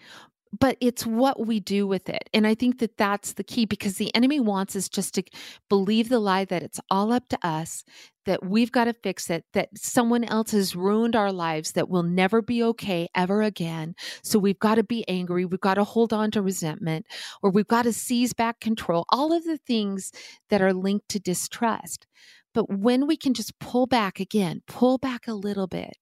But 0.59 0.79
it's 0.81 1.07
what 1.07 1.47
we 1.47 1.61
do 1.61 1.87
with 1.87 2.09
it. 2.09 2.31
And 2.35 2.47
I 2.47 2.55
think 2.55 2.79
that 2.81 2.97
that's 2.97 3.35
the 3.35 3.45
key 3.45 3.67
because 3.67 3.99
the 3.99 4.15
enemy 4.17 4.41
wants 4.41 4.75
us 4.77 4.89
just 4.89 5.15
to 5.15 5.23
believe 5.69 6.09
the 6.09 6.19
lie 6.21 6.47
that 6.47 6.63
it's 6.63 6.81
all 6.91 7.13
up 7.13 7.29
to 7.29 7.39
us, 7.47 7.85
that 8.27 8.45
we've 8.45 8.73
got 8.73 8.85
to 8.85 8.95
fix 8.95 9.31
it, 9.31 9.45
that 9.53 9.69
someone 9.77 10.25
else 10.25 10.53
has 10.53 10.75
ruined 10.75 11.17
our 11.17 11.33
lives, 11.33 11.73
that 11.73 11.89
we'll 11.91 12.03
never 12.03 12.43
be 12.43 12.63
okay 12.65 13.09
ever 13.15 13.43
again. 13.43 13.95
So 14.25 14.39
we've 14.39 14.59
got 14.59 14.77
to 14.77 14.85
be 14.85 15.07
angry. 15.09 15.45
We've 15.45 15.61
got 15.61 15.75
to 15.75 15.85
hold 15.85 16.13
on 16.13 16.31
to 16.33 16.43
resentment, 16.43 17.07
or 17.43 17.51
we've 17.51 17.69
got 17.69 17.83
to 17.83 17.93
seize 17.93 18.33
back 18.33 18.61
control. 18.61 19.05
All 19.11 19.33
of 19.33 19.45
the 19.45 19.59
things 19.59 20.13
that 20.49 20.63
are 20.63 20.73
linked 20.75 21.09
to 21.11 21.21
distrust. 21.21 22.07
But 22.55 22.71
when 22.71 23.07
we 23.07 23.17
can 23.17 23.35
just 23.35 23.59
pull 23.59 23.87
back 23.87 24.21
again, 24.21 24.63
pull 24.67 24.99
back 24.99 25.29
a 25.29 25.35
little 25.35 25.67
bit 25.67 25.97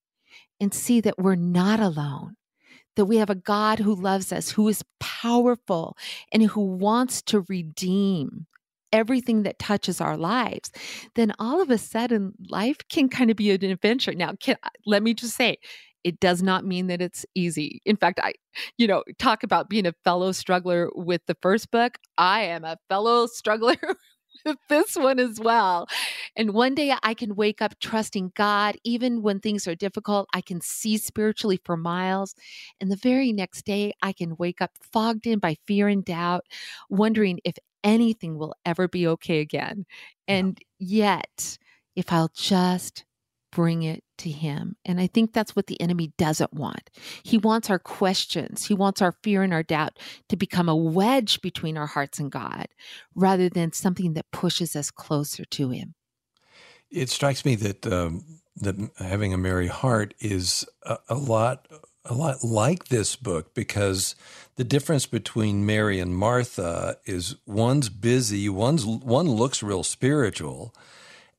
and 0.59 0.73
see 0.73 1.01
that 1.01 1.19
we're 1.19 1.35
not 1.35 1.79
alone, 1.79 2.35
that 2.95 3.05
we 3.05 3.17
have 3.17 3.29
a 3.29 3.35
God 3.35 3.79
who 3.79 3.93
loves 3.93 4.31
us, 4.31 4.51
who 4.51 4.67
is 4.67 4.83
powerful, 4.99 5.95
and 6.31 6.43
who 6.43 6.61
wants 6.61 7.21
to 7.23 7.45
redeem 7.47 8.47
everything 8.91 9.43
that 9.43 9.59
touches 9.59 10.01
our 10.01 10.17
lives, 10.17 10.71
then 11.15 11.31
all 11.39 11.61
of 11.61 11.69
a 11.69 11.77
sudden 11.77 12.33
life 12.49 12.77
can 12.89 13.07
kind 13.07 13.29
of 13.29 13.37
be 13.37 13.51
an 13.51 13.63
adventure. 13.63 14.13
Now, 14.13 14.33
can, 14.39 14.57
let 14.85 15.03
me 15.03 15.13
just 15.13 15.35
say, 15.35 15.57
it 16.03 16.19
does 16.19 16.41
not 16.41 16.65
mean 16.65 16.87
that 16.87 17.01
it's 17.01 17.25
easy. 17.35 17.81
In 17.85 17.97
fact, 17.97 18.19
I, 18.23 18.33
you 18.77 18.87
know, 18.87 19.03
talk 19.19 19.43
about 19.43 19.69
being 19.69 19.85
a 19.85 19.93
fellow 20.03 20.31
struggler 20.31 20.89
with 20.95 21.21
the 21.27 21.35
first 21.41 21.71
book. 21.71 21.97
I 22.17 22.43
am 22.43 22.63
a 22.63 22.77
fellow 22.87 23.25
struggler 23.27 23.75
this 24.69 24.95
one 24.95 25.19
as 25.19 25.39
well. 25.39 25.87
And 26.35 26.53
one 26.53 26.75
day 26.75 26.93
I 27.03 27.13
can 27.13 27.35
wake 27.35 27.61
up 27.61 27.79
trusting 27.79 28.33
God, 28.35 28.77
even 28.83 29.21
when 29.21 29.39
things 29.39 29.67
are 29.67 29.75
difficult. 29.75 30.27
I 30.33 30.41
can 30.41 30.61
see 30.61 30.97
spiritually 30.97 31.59
for 31.63 31.77
miles. 31.77 32.35
And 32.79 32.91
the 32.91 32.95
very 32.95 33.31
next 33.33 33.65
day, 33.65 33.93
I 34.01 34.13
can 34.13 34.35
wake 34.37 34.61
up 34.61 34.71
fogged 34.81 35.27
in 35.27 35.39
by 35.39 35.57
fear 35.67 35.87
and 35.87 36.03
doubt, 36.03 36.45
wondering 36.89 37.39
if 37.43 37.55
anything 37.83 38.37
will 38.37 38.55
ever 38.65 38.87
be 38.87 39.07
okay 39.07 39.39
again. 39.39 39.85
And 40.27 40.59
yet, 40.79 41.57
if 41.95 42.11
I'll 42.11 42.31
just 42.35 43.03
bring 43.51 43.83
it 43.83 44.03
to 44.19 44.29
him. 44.29 44.75
And 44.85 44.99
I 44.99 45.07
think 45.07 45.33
that's 45.33 45.55
what 45.55 45.67
the 45.67 45.79
enemy 45.81 46.13
doesn't 46.17 46.53
want. 46.53 46.89
He 47.23 47.37
wants 47.37 47.69
our 47.69 47.79
questions, 47.79 48.65
he 48.65 48.73
wants 48.73 49.01
our 49.01 49.13
fear 49.23 49.43
and 49.43 49.53
our 49.53 49.63
doubt 49.63 49.97
to 50.29 50.35
become 50.35 50.69
a 50.69 50.75
wedge 50.75 51.41
between 51.41 51.77
our 51.77 51.87
hearts 51.87 52.19
and 52.19 52.31
God 52.31 52.67
rather 53.15 53.49
than 53.49 53.73
something 53.73 54.13
that 54.13 54.31
pushes 54.31 54.75
us 54.75 54.91
closer 54.91 55.45
to 55.45 55.69
him. 55.69 55.95
It 56.91 57.09
strikes 57.09 57.45
me 57.45 57.55
that 57.55 57.85
um, 57.85 58.39
that 58.57 58.75
having 58.97 59.33
a 59.33 59.37
Mary 59.37 59.67
heart 59.67 60.13
is 60.19 60.65
a, 60.83 60.97
a 61.07 61.15
lot 61.15 61.67
a 62.05 62.13
lot 62.13 62.43
like 62.43 62.85
this 62.85 63.15
book 63.15 63.53
because 63.53 64.15
the 64.55 64.63
difference 64.63 65.05
between 65.05 65.65
Mary 65.65 65.99
and 65.99 66.15
Martha 66.15 66.97
is 67.05 67.35
one's 67.45 67.89
busy, 67.89 68.49
one's 68.49 68.85
one 68.85 69.29
looks 69.29 69.61
real 69.61 69.83
spiritual, 69.83 70.73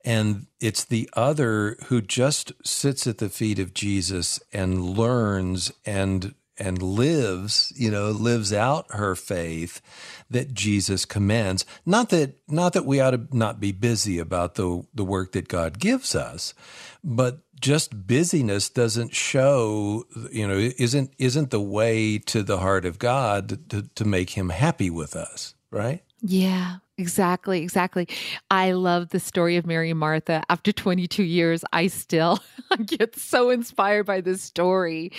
and 0.04 0.46
it's 0.60 0.84
the 0.84 1.08
other 1.14 1.76
who 1.86 2.00
just 2.00 2.52
sits 2.64 3.06
at 3.06 3.18
the 3.18 3.28
feet 3.28 3.58
of 3.58 3.74
Jesus 3.74 4.40
and 4.52 4.96
learns 4.96 5.72
and 5.84 6.34
and 6.60 6.82
lives, 6.82 7.72
you 7.74 7.90
know, 7.90 8.10
lives 8.10 8.52
out 8.52 8.84
her 8.90 9.16
faith 9.16 9.80
that 10.28 10.52
Jesus 10.52 11.06
commands. 11.06 11.64
Not 11.86 12.10
that 12.10 12.36
not 12.48 12.74
that 12.74 12.84
we 12.84 13.00
ought 13.00 13.12
to 13.12 13.26
not 13.32 13.60
be 13.60 13.72
busy 13.72 14.18
about 14.18 14.54
the 14.54 14.84
the 14.94 15.04
work 15.04 15.32
that 15.32 15.48
God 15.48 15.78
gives 15.78 16.14
us, 16.14 16.54
but 17.02 17.40
just 17.60 18.06
busyness 18.06 18.68
doesn't 18.68 19.14
show, 19.14 20.04
you 20.30 20.46
know, 20.46 20.56
isn't 20.56 21.12
isn't 21.18 21.50
the 21.50 21.60
way 21.60 22.18
to 22.18 22.42
the 22.42 22.58
heart 22.58 22.84
of 22.84 22.98
God 22.98 23.70
to, 23.70 23.82
to 23.82 24.04
make 24.04 24.30
him 24.30 24.50
happy 24.50 24.90
with 24.90 25.16
us, 25.16 25.54
right? 25.70 26.02
Yeah, 26.22 26.76
Exactly, 27.00 27.62
exactly. 27.62 28.06
I 28.50 28.72
love 28.72 29.08
the 29.08 29.20
story 29.20 29.56
of 29.56 29.66
Mary 29.66 29.88
and 29.88 29.98
Martha. 29.98 30.42
After 30.50 30.70
22 30.70 31.22
years, 31.22 31.64
I 31.72 31.86
still 31.86 32.40
get 32.84 33.16
so 33.18 33.48
inspired 33.48 34.04
by 34.04 34.20
this 34.20 34.42
story 34.42 35.10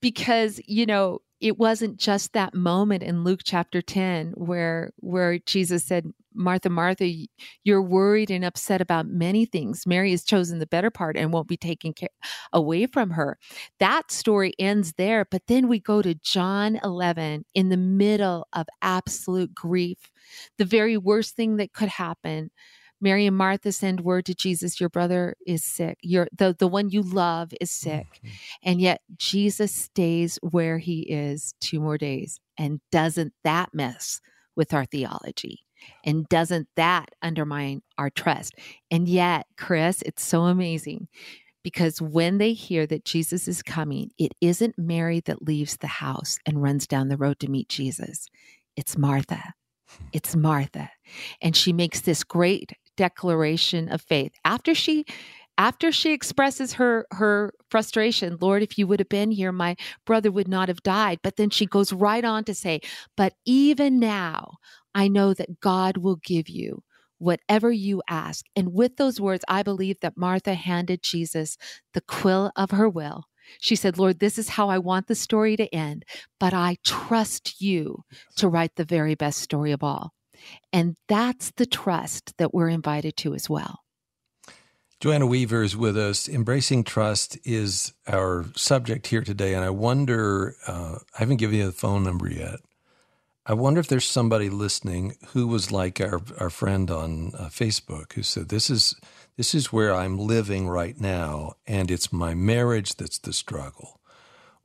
because, 0.00 0.58
you 0.66 0.86
know, 0.86 1.20
it 1.40 1.58
wasn't 1.58 1.98
just 1.98 2.32
that 2.32 2.54
moment 2.54 3.02
in 3.02 3.24
Luke 3.24 3.40
chapter 3.44 3.80
10 3.82 4.32
where 4.36 4.92
where 4.98 5.38
Jesus 5.40 5.84
said, 5.84 6.12
"Martha, 6.34 6.68
Martha, 6.68 7.10
you're 7.64 7.82
worried 7.82 8.30
and 8.30 8.44
upset 8.44 8.80
about 8.80 9.06
many 9.06 9.44
things. 9.46 9.86
Mary 9.86 10.10
has 10.10 10.24
chosen 10.24 10.58
the 10.58 10.66
better 10.66 10.90
part 10.90 11.16
and 11.16 11.32
won't 11.32 11.48
be 11.48 11.56
taken 11.56 11.92
care, 11.92 12.08
away 12.52 12.86
from 12.86 13.10
her." 13.10 13.38
That 13.78 14.10
story 14.10 14.52
ends 14.58 14.94
there, 14.98 15.24
but 15.24 15.46
then 15.46 15.68
we 15.68 15.80
go 15.80 16.02
to 16.02 16.14
John 16.14 16.80
11 16.82 17.44
in 17.54 17.68
the 17.68 17.76
middle 17.76 18.46
of 18.52 18.66
absolute 18.82 19.54
grief 19.54 20.10
the 20.58 20.64
very 20.64 20.96
worst 20.96 21.36
thing 21.36 21.56
that 21.56 21.72
could 21.72 21.88
happen. 21.88 22.50
Mary 23.00 23.26
and 23.26 23.36
Martha 23.36 23.72
send 23.72 24.00
word 24.00 24.26
to 24.26 24.34
Jesus, 24.34 24.80
your 24.80 24.88
brother 24.88 25.34
is 25.46 25.64
sick. 25.64 25.98
Your 26.02 26.28
the, 26.36 26.54
the 26.58 26.68
one 26.68 26.90
you 26.90 27.02
love 27.02 27.52
is 27.60 27.70
sick. 27.70 28.06
Mm-hmm. 28.16 28.28
And 28.64 28.80
yet 28.80 29.00
Jesus 29.16 29.74
stays 29.74 30.38
where 30.42 30.78
he 30.78 31.02
is 31.02 31.54
two 31.60 31.80
more 31.80 31.98
days. 31.98 32.40
And 32.58 32.80
doesn't 32.90 33.32
that 33.44 33.70
mess 33.72 34.20
with 34.56 34.74
our 34.74 34.84
theology? 34.84 35.60
And 36.04 36.28
doesn't 36.28 36.68
that 36.76 37.10
undermine 37.22 37.82
our 37.98 38.10
trust? 38.10 38.54
And 38.90 39.08
yet, 39.08 39.46
Chris, 39.56 40.02
it's 40.02 40.24
so 40.24 40.42
amazing 40.42 41.06
because 41.62 42.02
when 42.02 42.38
they 42.38 42.52
hear 42.52 42.86
that 42.86 43.04
Jesus 43.04 43.46
is 43.46 43.62
coming, 43.62 44.10
it 44.18 44.32
isn't 44.40 44.78
Mary 44.78 45.20
that 45.26 45.42
leaves 45.42 45.76
the 45.76 45.86
house 45.86 46.38
and 46.46 46.62
runs 46.62 46.86
down 46.86 47.08
the 47.08 47.16
road 47.16 47.38
to 47.40 47.50
meet 47.50 47.68
Jesus. 47.68 48.26
It's 48.76 48.96
Martha. 48.96 49.54
It's 50.12 50.36
Martha. 50.36 50.90
And 51.40 51.56
she 51.56 51.72
makes 51.72 52.00
this 52.00 52.24
great 52.24 52.72
declaration 52.98 53.88
of 53.88 54.02
faith. 54.02 54.32
After 54.44 54.74
she 54.74 55.06
after 55.56 55.90
she 55.90 56.12
expresses 56.12 56.74
her 56.74 57.06
her 57.12 57.52
frustration, 57.70 58.36
Lord, 58.40 58.62
if 58.62 58.78
you 58.78 58.86
would 58.86 59.00
have 59.00 59.08
been 59.08 59.30
here, 59.30 59.52
my 59.52 59.76
brother 60.04 60.30
would 60.30 60.48
not 60.48 60.68
have 60.68 60.82
died. 60.82 61.20
But 61.22 61.36
then 61.36 61.50
she 61.50 61.66
goes 61.66 61.92
right 61.92 62.24
on 62.24 62.44
to 62.44 62.54
say, 62.54 62.80
But 63.16 63.34
even 63.46 63.98
now, 63.98 64.58
I 64.94 65.08
know 65.08 65.34
that 65.34 65.60
God 65.60 65.96
will 65.96 66.16
give 66.16 66.48
you 66.48 66.82
whatever 67.18 67.72
you 67.72 68.02
ask. 68.08 68.44
And 68.54 68.74
with 68.74 68.96
those 68.96 69.20
words, 69.20 69.44
I 69.48 69.62
believe 69.62 70.00
that 70.00 70.16
Martha 70.16 70.54
handed 70.54 71.02
Jesus 71.02 71.56
the 71.94 72.02
quill 72.02 72.52
of 72.56 72.70
her 72.72 72.88
will 72.88 73.24
she 73.60 73.76
said, 73.76 73.98
Lord, 73.98 74.18
this 74.18 74.38
is 74.38 74.50
how 74.50 74.68
I 74.68 74.78
want 74.78 75.06
the 75.06 75.14
story 75.14 75.56
to 75.56 75.74
end, 75.74 76.04
but 76.38 76.52
I 76.52 76.76
trust 76.84 77.60
you 77.60 78.04
to 78.36 78.48
write 78.48 78.76
the 78.76 78.84
very 78.84 79.14
best 79.14 79.40
story 79.40 79.72
of 79.72 79.82
all. 79.82 80.12
And 80.72 80.96
that's 81.08 81.52
the 81.52 81.66
trust 81.66 82.36
that 82.38 82.54
we're 82.54 82.68
invited 82.68 83.16
to 83.18 83.34
as 83.34 83.48
well. 83.48 83.80
Joanna 85.00 85.26
Weaver 85.26 85.62
is 85.62 85.76
with 85.76 85.96
us. 85.96 86.28
Embracing 86.28 86.82
trust 86.82 87.38
is 87.44 87.92
our 88.08 88.46
subject 88.56 89.06
here 89.06 89.22
today. 89.22 89.54
And 89.54 89.64
I 89.64 89.70
wonder, 89.70 90.56
uh, 90.66 90.98
I 91.14 91.18
haven't 91.18 91.36
given 91.36 91.58
you 91.58 91.66
the 91.66 91.72
phone 91.72 92.02
number 92.02 92.28
yet. 92.28 92.58
I 93.46 93.54
wonder 93.54 93.80
if 93.80 93.86
there's 93.86 94.04
somebody 94.04 94.50
listening 94.50 95.14
who 95.28 95.46
was 95.46 95.72
like 95.72 96.00
our, 96.00 96.20
our 96.38 96.50
friend 96.50 96.90
on 96.90 97.32
uh, 97.38 97.48
Facebook 97.48 98.12
who 98.12 98.22
said, 98.22 98.48
This 98.48 98.68
is 98.68 98.94
this 99.38 99.54
is 99.54 99.72
where 99.72 99.94
I'm 99.94 100.18
living 100.18 100.68
right 100.68 101.00
now, 101.00 101.52
and 101.66 101.92
it's 101.92 102.12
my 102.12 102.34
marriage 102.34 102.96
that's 102.96 103.18
the 103.18 103.32
struggle. 103.32 103.97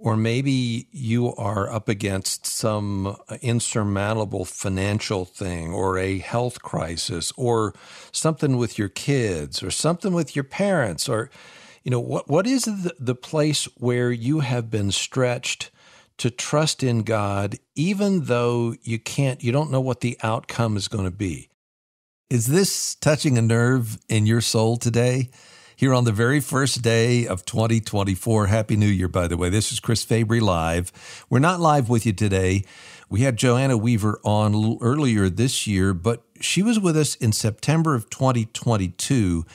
Or 0.04 0.18
maybe 0.18 0.86
you 0.92 1.34
are 1.36 1.72
up 1.72 1.88
against 1.88 2.46
some 2.46 3.08
uh, 3.08 3.38
insurmountable 3.42 4.44
financial 4.44 5.24
thing 5.24 5.74
or 5.74 5.98
a 5.98 6.20
health 6.20 6.62
crisis 6.62 7.32
or 7.38 7.74
something 8.12 8.58
with 8.58 8.78
your 8.78 8.90
kids 8.90 9.64
or 9.64 9.72
something 9.72 10.14
with 10.14 10.36
your 10.36 10.44
parents 10.44 11.08
or 11.08 11.30
you 11.84 11.90
know 11.90 12.02
what 12.02 12.30
what 12.30 12.46
is 12.46 12.66
the, 12.66 12.94
the 13.00 13.16
place 13.16 13.64
where 13.78 14.12
you 14.12 14.42
have 14.42 14.70
been 14.70 14.92
stretched 14.92 15.72
to 16.18 16.30
trust 16.30 16.84
in 16.84 17.04
God 17.04 17.58
even 17.76 18.26
though 18.26 18.76
you 18.84 19.00
can't 19.00 19.42
you 19.42 19.54
don't 19.54 19.72
know 19.72 19.82
what 19.82 20.02
the 20.02 20.18
outcome 20.22 20.76
is 20.76 20.90
going 20.90 21.06
to 21.06 21.12
be? 21.12 21.50
Is 22.30 22.48
this 22.48 22.96
touching 22.96 23.38
a 23.38 23.42
nerve 23.42 24.00
in 24.10 24.26
your 24.26 24.42
soul 24.42 24.76
today 24.76 25.30
here 25.76 25.94
on 25.94 26.04
the 26.04 26.12
very 26.12 26.40
first 26.40 26.82
day 26.82 27.28
of 27.28 27.46
2024. 27.46 28.48
Happy 28.48 28.76
New 28.76 28.88
Year, 28.88 29.08
by 29.08 29.28
the 29.28 29.38
way. 29.38 29.50
This 29.50 29.72
is 29.72 29.80
Chris 29.80 30.04
Fabry 30.04 30.40
live. 30.40 30.92
We're 31.30 31.40
not 31.40 31.60
live 31.60 31.90
with 31.90 32.06
you 32.06 32.14
today. 32.14 32.64
We 33.10 33.22
had 33.22 33.38
Joanna 33.38 33.78
Weaver 33.78 34.20
on 34.24 34.54
a 34.54 34.58
little 34.58 34.78
earlier 34.82 35.30
this 35.30 35.68
year, 35.68 35.94
but 35.94 36.24
she 36.40 36.62
was 36.62 36.80
with 36.80 36.98
us 36.98 37.16
in 37.16 37.32
September 37.32 37.96
of 37.96 38.10
2022. 38.10 39.46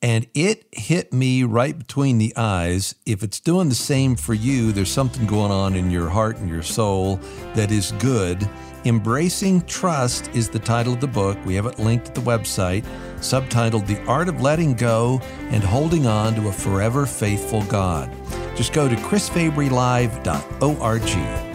And 0.00 0.26
it 0.34 0.66
hit 0.72 1.12
me 1.12 1.44
right 1.44 1.78
between 1.78 2.18
the 2.18 2.34
eyes. 2.36 2.96
If 3.06 3.22
it's 3.22 3.38
doing 3.38 3.68
the 3.68 3.74
same 3.74 4.16
for 4.16 4.34
you, 4.34 4.72
there's 4.72 4.90
something 4.90 5.26
going 5.26 5.52
on 5.52 5.76
in 5.76 5.90
your 5.90 6.08
heart 6.08 6.38
and 6.38 6.48
your 6.48 6.62
soul 6.62 7.20
that 7.54 7.70
is 7.70 7.92
good. 7.92 8.48
Embracing 8.84 9.62
Trust 9.62 10.28
is 10.34 10.48
the 10.48 10.58
title 10.58 10.92
of 10.92 11.00
the 11.00 11.06
book. 11.06 11.38
We 11.44 11.54
have 11.54 11.66
it 11.66 11.78
linked 11.78 12.08
at 12.08 12.16
the 12.16 12.20
website, 12.20 12.82
subtitled 13.18 13.86
The 13.86 14.02
Art 14.06 14.28
of 14.28 14.40
Letting 14.40 14.74
Go 14.74 15.20
and 15.50 15.62
Holding 15.62 16.08
On 16.08 16.34
to 16.34 16.48
a 16.48 16.52
Forever 16.52 17.06
Faithful 17.06 17.62
God. 17.64 18.10
Just 18.56 18.72
go 18.72 18.88
to 18.88 18.96
chrisfabrylive.org. 18.96 21.51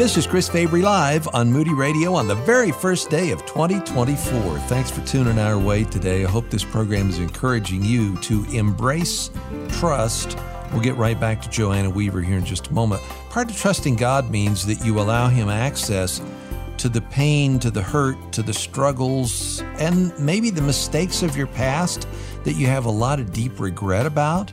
This 0.00 0.16
is 0.16 0.26
Chris 0.26 0.48
Fabry 0.48 0.80
Live 0.80 1.28
on 1.34 1.52
Moody 1.52 1.74
Radio 1.74 2.14
on 2.14 2.26
the 2.26 2.34
very 2.34 2.72
first 2.72 3.10
day 3.10 3.32
of 3.32 3.44
2024. 3.44 4.58
Thanks 4.60 4.90
for 4.90 5.04
tuning 5.04 5.38
our 5.38 5.58
way 5.58 5.84
today. 5.84 6.24
I 6.24 6.26
hope 6.26 6.48
this 6.48 6.64
program 6.64 7.10
is 7.10 7.18
encouraging 7.18 7.84
you 7.84 8.16
to 8.20 8.42
embrace 8.46 9.30
trust. 9.72 10.38
We'll 10.72 10.80
get 10.80 10.96
right 10.96 11.20
back 11.20 11.42
to 11.42 11.50
Joanna 11.50 11.90
Weaver 11.90 12.22
here 12.22 12.38
in 12.38 12.46
just 12.46 12.68
a 12.68 12.72
moment. 12.72 13.02
Part 13.28 13.50
of 13.50 13.58
trusting 13.58 13.96
God 13.96 14.30
means 14.30 14.64
that 14.64 14.82
you 14.86 14.98
allow 14.98 15.28
Him 15.28 15.50
access 15.50 16.22
to 16.78 16.88
the 16.88 17.02
pain, 17.02 17.58
to 17.58 17.70
the 17.70 17.82
hurt, 17.82 18.16
to 18.32 18.42
the 18.42 18.54
struggles, 18.54 19.60
and 19.76 20.18
maybe 20.18 20.48
the 20.48 20.62
mistakes 20.62 21.22
of 21.22 21.36
your 21.36 21.48
past 21.48 22.08
that 22.44 22.54
you 22.54 22.66
have 22.68 22.86
a 22.86 22.90
lot 22.90 23.20
of 23.20 23.34
deep 23.34 23.60
regret 23.60 24.06
about 24.06 24.50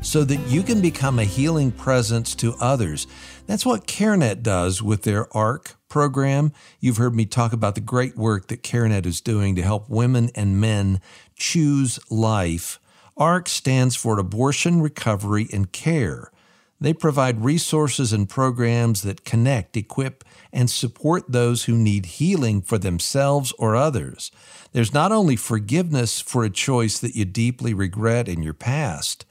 so 0.00 0.24
that 0.24 0.38
you 0.48 0.62
can 0.62 0.80
become 0.80 1.18
a 1.18 1.24
healing 1.24 1.70
presence 1.70 2.34
to 2.36 2.54
others. 2.60 3.06
That's 3.48 3.64
what 3.64 3.86
CareNet 3.86 4.42
does 4.42 4.82
with 4.82 5.04
their 5.04 5.34
ARC 5.34 5.76
program. 5.88 6.52
You've 6.80 6.98
heard 6.98 7.14
me 7.14 7.24
talk 7.24 7.54
about 7.54 7.74
the 7.76 7.80
great 7.80 8.14
work 8.14 8.48
that 8.48 8.62
CareNet 8.62 9.06
is 9.06 9.22
doing 9.22 9.56
to 9.56 9.62
help 9.62 9.88
women 9.88 10.30
and 10.34 10.60
men 10.60 11.00
choose 11.34 11.98
life. 12.10 12.78
ARC 13.16 13.48
stands 13.48 13.96
for 13.96 14.18
Abortion 14.18 14.82
Recovery 14.82 15.48
and 15.50 15.72
Care. 15.72 16.30
They 16.78 16.92
provide 16.92 17.42
resources 17.42 18.12
and 18.12 18.28
programs 18.28 19.00
that 19.00 19.24
connect, 19.24 19.78
equip, 19.78 20.24
and 20.52 20.68
support 20.68 21.24
those 21.26 21.64
who 21.64 21.74
need 21.74 22.04
healing 22.04 22.60
for 22.60 22.76
themselves 22.76 23.54
or 23.58 23.74
others. 23.74 24.30
There's 24.72 24.92
not 24.92 25.10
only 25.10 25.36
forgiveness 25.36 26.20
for 26.20 26.44
a 26.44 26.50
choice 26.50 26.98
that 26.98 27.16
you 27.16 27.24
deeply 27.24 27.72
regret 27.72 28.28
in 28.28 28.42
your 28.42 28.52
past, 28.52 29.24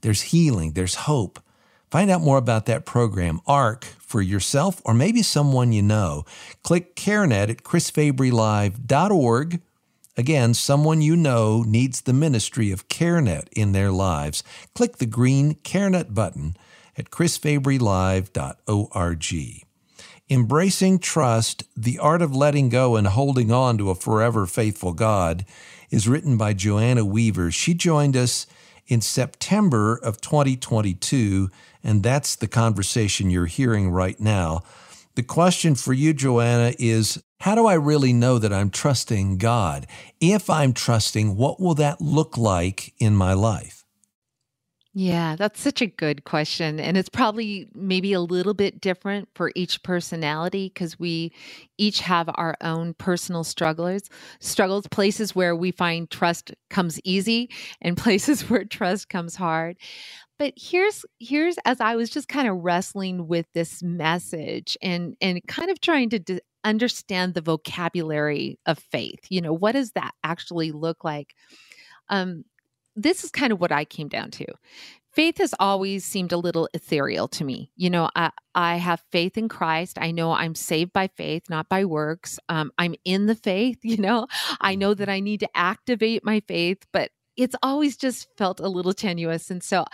there's 0.00 0.22
healing, 0.22 0.72
there's 0.72 0.94
hope. 0.94 1.38
Find 1.90 2.10
out 2.10 2.20
more 2.20 2.38
about 2.38 2.66
that 2.66 2.84
program, 2.84 3.40
ARC, 3.46 3.84
for 3.98 4.20
yourself 4.20 4.82
or 4.84 4.94
maybe 4.94 5.22
someone 5.22 5.72
you 5.72 5.82
know. 5.82 6.24
Click 6.62 6.94
CareNet 6.96 7.48
at 7.48 7.62
chrisfabrylive.org. 7.62 9.60
Again, 10.16 10.52
someone 10.52 11.00
you 11.00 11.16
know 11.16 11.62
needs 11.66 12.00
the 12.00 12.12
ministry 12.12 12.72
of 12.72 12.88
CareNet 12.88 13.48
in 13.52 13.72
their 13.72 13.90
lives. 13.90 14.42
Click 14.74 14.96
the 14.96 15.06
green 15.06 15.54
CareNet 15.56 16.12
button 16.12 16.56
at 16.96 17.10
chrisfabrylive.org. 17.10 19.64
Embracing 20.30 20.98
Trust, 20.98 21.64
The 21.74 21.98
Art 21.98 22.20
of 22.20 22.36
Letting 22.36 22.68
Go 22.68 22.96
and 22.96 23.06
Holding 23.06 23.50
On 23.50 23.78
to 23.78 23.88
a 23.88 23.94
Forever 23.94 24.44
Faithful 24.44 24.92
God 24.92 25.46
is 25.88 26.06
written 26.06 26.36
by 26.36 26.52
Joanna 26.52 27.04
Weaver. 27.04 27.50
She 27.50 27.72
joined 27.72 28.14
us 28.14 28.46
in 28.88 29.00
September 29.00 29.96
of 29.96 30.20
2022, 30.20 31.48
and 31.88 32.02
that's 32.02 32.36
the 32.36 32.46
conversation 32.46 33.30
you're 33.30 33.46
hearing 33.46 33.90
right 33.90 34.20
now. 34.20 34.60
The 35.14 35.22
question 35.22 35.74
for 35.74 35.94
you, 35.94 36.12
Joanna, 36.12 36.74
is 36.78 37.22
how 37.40 37.54
do 37.54 37.66
I 37.66 37.74
really 37.74 38.12
know 38.12 38.38
that 38.38 38.52
I'm 38.52 38.68
trusting 38.68 39.38
God? 39.38 39.86
If 40.20 40.50
I'm 40.50 40.74
trusting, 40.74 41.34
what 41.34 41.58
will 41.58 41.74
that 41.76 42.02
look 42.02 42.36
like 42.36 42.92
in 42.98 43.16
my 43.16 43.32
life? 43.32 43.86
Yeah, 44.92 45.36
that's 45.36 45.60
such 45.60 45.80
a 45.80 45.86
good 45.86 46.24
question. 46.24 46.78
And 46.78 46.96
it's 46.96 47.08
probably 47.08 47.68
maybe 47.72 48.12
a 48.12 48.20
little 48.20 48.52
bit 48.52 48.80
different 48.80 49.28
for 49.34 49.52
each 49.54 49.82
personality 49.82 50.72
because 50.74 50.98
we 50.98 51.32
each 51.78 52.00
have 52.00 52.28
our 52.34 52.56
own 52.60 52.92
personal 52.94 53.44
strugglers, 53.44 54.10
struggles, 54.40 54.86
places 54.88 55.34
where 55.34 55.56
we 55.56 55.70
find 55.70 56.10
trust 56.10 56.52
comes 56.68 57.00
easy 57.04 57.48
and 57.80 57.96
places 58.04 58.50
where 58.50 58.64
trust 58.64 59.08
comes 59.08 59.36
hard. 59.36 59.78
But 60.38 60.54
here's 60.56 61.04
here's 61.18 61.56
as 61.64 61.80
I 61.80 61.96
was 61.96 62.10
just 62.10 62.28
kind 62.28 62.48
of 62.48 62.58
wrestling 62.58 63.26
with 63.26 63.46
this 63.54 63.82
message 63.82 64.76
and 64.80 65.16
and 65.20 65.40
kind 65.48 65.70
of 65.70 65.80
trying 65.80 66.10
to 66.10 66.18
d- 66.18 66.40
understand 66.64 67.34
the 67.34 67.40
vocabulary 67.40 68.58
of 68.66 68.78
faith. 68.78 69.20
You 69.28 69.40
know, 69.40 69.52
what 69.52 69.72
does 69.72 69.92
that 69.92 70.12
actually 70.22 70.72
look 70.72 71.04
like? 71.04 71.34
Um 72.08 72.44
this 72.96 73.22
is 73.22 73.30
kind 73.30 73.52
of 73.52 73.60
what 73.60 73.72
I 73.72 73.84
came 73.84 74.08
down 74.08 74.30
to. 74.32 74.46
Faith 75.12 75.38
has 75.38 75.54
always 75.58 76.04
seemed 76.04 76.32
a 76.32 76.36
little 76.36 76.68
ethereal 76.74 77.28
to 77.28 77.44
me. 77.44 77.70
You 77.76 77.90
know, 77.90 78.08
I, 78.14 78.30
I 78.54 78.76
have 78.76 79.02
faith 79.10 79.38
in 79.38 79.48
Christ. 79.48 79.98
I 80.00 80.10
know 80.10 80.32
I'm 80.32 80.54
saved 80.54 80.92
by 80.92 81.08
faith, 81.08 81.44
not 81.48 81.68
by 81.68 81.84
works. 81.84 82.38
Um, 82.48 82.70
I'm 82.76 82.94
in 83.04 83.26
the 83.26 83.34
faith, 83.34 83.78
you 83.82 83.96
know. 83.96 84.26
I 84.60 84.74
know 84.74 84.94
that 84.94 85.08
I 85.08 85.20
need 85.20 85.40
to 85.40 85.48
activate 85.56 86.24
my 86.24 86.40
faith, 86.46 86.86
but 86.92 87.10
it's 87.36 87.56
always 87.62 87.96
just 87.96 88.28
felt 88.36 88.60
a 88.60 88.68
little 88.68 88.92
tenuous. 88.92 89.50
And 89.50 89.62
so 89.62 89.84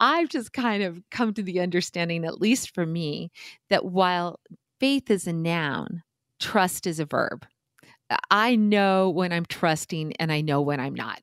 I've 0.00 0.28
just 0.28 0.52
kind 0.52 0.82
of 0.82 1.00
come 1.10 1.34
to 1.34 1.42
the 1.42 1.60
understanding, 1.60 2.24
at 2.24 2.40
least 2.40 2.74
for 2.74 2.84
me, 2.84 3.30
that 3.70 3.84
while 3.84 4.40
faith 4.80 5.10
is 5.10 5.26
a 5.26 5.32
noun, 5.32 6.02
trust 6.40 6.86
is 6.86 7.00
a 7.00 7.06
verb. 7.06 7.46
I 8.30 8.56
know 8.56 9.10
when 9.10 9.32
I'm 9.32 9.46
trusting 9.46 10.14
and 10.16 10.30
I 10.32 10.40
know 10.40 10.60
when 10.60 10.80
I'm 10.80 10.94
not. 10.94 11.20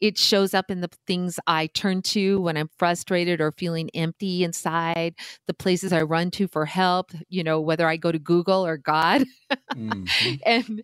It 0.00 0.18
shows 0.18 0.52
up 0.52 0.70
in 0.70 0.80
the 0.80 0.90
things 1.06 1.38
I 1.46 1.66
turn 1.68 2.02
to 2.02 2.40
when 2.40 2.56
I'm 2.56 2.68
frustrated 2.78 3.40
or 3.40 3.52
feeling 3.52 3.88
empty 3.94 4.44
inside, 4.44 5.14
the 5.46 5.54
places 5.54 5.92
I 5.92 6.02
run 6.02 6.30
to 6.32 6.46
for 6.46 6.66
help, 6.66 7.12
you 7.28 7.42
know, 7.42 7.60
whether 7.60 7.88
I 7.88 7.96
go 7.96 8.12
to 8.12 8.18
Google 8.18 8.66
or 8.66 8.76
God. 8.76 9.24
mm-hmm. 9.74 10.34
And 10.44 10.82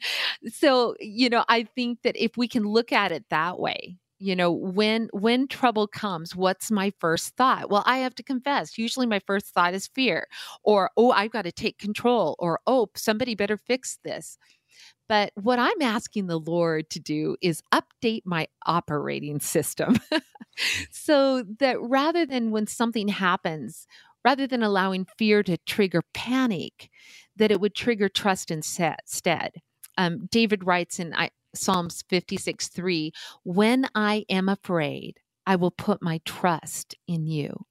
so, 0.50 0.94
you 1.00 1.28
know, 1.28 1.44
I 1.48 1.64
think 1.74 2.00
that 2.02 2.16
if 2.16 2.36
we 2.36 2.48
can 2.48 2.64
look 2.64 2.92
at 2.92 3.12
it 3.12 3.24
that 3.30 3.58
way, 3.58 3.96
you 4.18 4.34
know 4.36 4.50
when 4.52 5.08
when 5.12 5.48
trouble 5.48 5.86
comes 5.86 6.34
what's 6.34 6.70
my 6.70 6.92
first 6.98 7.36
thought? 7.36 7.70
Well 7.70 7.82
i 7.86 7.98
have 7.98 8.14
to 8.16 8.22
confess 8.22 8.78
usually 8.78 9.06
my 9.06 9.20
first 9.20 9.46
thought 9.48 9.74
is 9.74 9.86
fear 9.88 10.26
or 10.64 10.90
oh 10.96 11.12
i've 11.12 11.30
got 11.32 11.42
to 11.42 11.52
take 11.52 11.78
control 11.78 12.36
or 12.38 12.60
oh 12.66 12.88
somebody 12.96 13.34
better 13.34 13.56
fix 13.56 13.98
this. 14.04 14.38
But 15.08 15.32
what 15.34 15.58
I'm 15.58 15.80
asking 15.82 16.26
the 16.26 16.38
Lord 16.38 16.90
to 16.90 17.00
do 17.00 17.36
is 17.40 17.62
update 17.72 18.22
my 18.24 18.46
operating 18.66 19.40
system. 19.40 19.96
So 20.90 21.44
that 21.60 21.80
rather 21.80 22.26
than 22.26 22.50
when 22.50 22.66
something 22.66 23.08
happens, 23.08 23.86
rather 24.24 24.46
than 24.46 24.62
allowing 24.62 25.06
fear 25.16 25.42
to 25.44 25.56
trigger 25.58 26.02
panic, 26.14 26.90
that 27.36 27.50
it 27.50 27.60
would 27.60 27.74
trigger 27.74 28.08
trust 28.08 28.50
instead. 28.50 29.50
Um, 29.96 30.26
David 30.30 30.64
writes 30.64 30.98
in 30.98 31.14
I, 31.14 31.30
Psalms 31.58 32.04
56 32.08 32.68
3 32.68 33.12
When 33.44 33.86
I 33.94 34.24
am 34.28 34.48
afraid, 34.48 35.18
I 35.46 35.56
will 35.56 35.70
put 35.70 36.02
my 36.02 36.20
trust 36.24 36.94
in 37.06 37.26
you. 37.26 37.64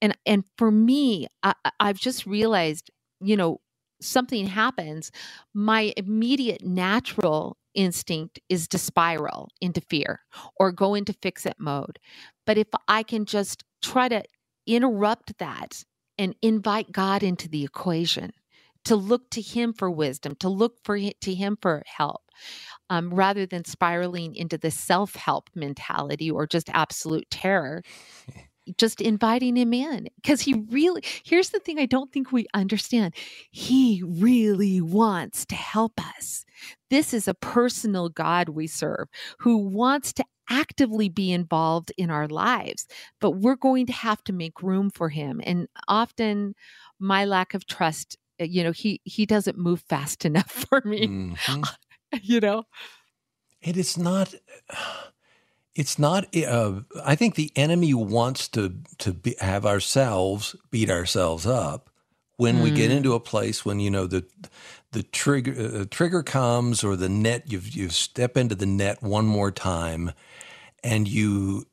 And, 0.00 0.16
and 0.26 0.44
for 0.56 0.70
me, 0.70 1.28
I, 1.42 1.54
I've 1.78 1.98
just 1.98 2.26
realized, 2.26 2.90
you 3.20 3.36
know, 3.36 3.60
something 4.00 4.46
happens, 4.46 5.10
my 5.54 5.92
immediate 5.96 6.64
natural 6.64 7.56
instinct 7.74 8.40
is 8.48 8.66
to 8.68 8.78
spiral 8.78 9.48
into 9.60 9.80
fear 9.80 10.20
or 10.56 10.72
go 10.72 10.94
into 10.94 11.12
fix 11.12 11.46
it 11.46 11.56
mode. 11.58 11.98
But 12.46 12.58
if 12.58 12.68
I 12.88 13.02
can 13.02 13.26
just 13.26 13.64
try 13.82 14.08
to 14.08 14.22
interrupt 14.66 15.38
that 15.38 15.84
and 16.18 16.34
invite 16.42 16.92
God 16.92 17.22
into 17.22 17.48
the 17.48 17.64
equation 17.64 18.32
to 18.84 18.96
look 18.96 19.30
to 19.30 19.40
Him 19.40 19.72
for 19.72 19.90
wisdom, 19.90 20.34
to 20.36 20.48
look 20.48 20.78
for 20.84 20.98
to 20.98 21.34
Him 21.34 21.58
for 21.60 21.82
help, 21.86 22.22
um, 22.88 23.12
rather 23.12 23.46
than 23.46 23.64
spiraling 23.64 24.34
into 24.34 24.58
the 24.58 24.70
self 24.70 25.14
help 25.14 25.50
mentality 25.54 26.30
or 26.30 26.46
just 26.46 26.70
absolute 26.70 27.28
terror. 27.30 27.82
just 28.76 29.00
inviting 29.00 29.56
him 29.56 29.72
in. 29.72 30.08
Because 30.16 30.42
he 30.42 30.64
really 30.70 31.02
here's 31.24 31.50
the 31.50 31.60
thing 31.60 31.78
i 31.78 31.86
don't 31.86 32.12
think 32.12 32.32
we 32.32 32.46
understand. 32.54 33.14
He 33.50 34.02
really 34.06 34.80
wants 34.80 35.44
to 35.46 35.54
help 35.54 35.94
us. 36.16 36.44
This 36.88 37.14
is 37.14 37.26
a 37.28 37.34
personal 37.34 38.08
god 38.08 38.50
we 38.50 38.66
serve 38.66 39.08
who 39.38 39.56
wants 39.56 40.12
to 40.14 40.24
actively 40.50 41.08
be 41.08 41.32
involved 41.32 41.92
in 41.96 42.10
our 42.10 42.26
lives 42.26 42.86
but 43.20 43.32
we're 43.32 43.54
going 43.54 43.86
to 43.86 43.92
have 43.92 44.22
to 44.24 44.32
make 44.32 44.62
room 44.62 44.90
for 44.90 45.08
him. 45.08 45.40
And 45.44 45.68
often 45.88 46.54
my 46.98 47.24
lack 47.24 47.54
of 47.54 47.66
trust 47.66 48.16
you 48.40 48.62
know 48.62 48.72
he 48.72 49.00
he 49.04 49.26
doesn't 49.26 49.58
move 49.58 49.80
fast 49.82 50.24
enough 50.30 50.50
for 50.50 50.82
me 50.84 51.06
mm-hmm. 51.06 51.62
you 52.22 52.40
know 52.40 52.64
it 53.62 53.76
is 53.76 53.96
not 53.98 54.34
it's 55.74 55.98
not 55.98 56.26
uh, 56.36 56.80
i 57.04 57.14
think 57.14 57.34
the 57.34 57.52
enemy 57.56 57.94
wants 57.94 58.48
to 58.48 58.74
to 58.98 59.12
be, 59.12 59.34
have 59.40 59.66
ourselves 59.66 60.56
beat 60.70 60.90
ourselves 60.90 61.46
up 61.46 61.90
when 62.36 62.56
mm. 62.56 62.62
we 62.62 62.70
get 62.70 62.90
mm. 62.90 62.96
into 62.96 63.12
a 63.14 63.20
place 63.20 63.64
when 63.64 63.80
you 63.80 63.90
know 63.90 64.06
the 64.06 64.24
the 64.92 65.02
trigger 65.02 65.80
uh, 65.82 65.84
trigger 65.90 66.22
comes 66.22 66.82
or 66.82 66.96
the 66.96 67.08
net 67.08 67.50
you 67.52 67.60
you 67.62 67.88
step 67.90 68.36
into 68.36 68.54
the 68.54 68.66
net 68.66 69.02
one 69.02 69.26
more 69.26 69.50
time 69.50 70.10
and 70.82 71.06
you 71.06 71.66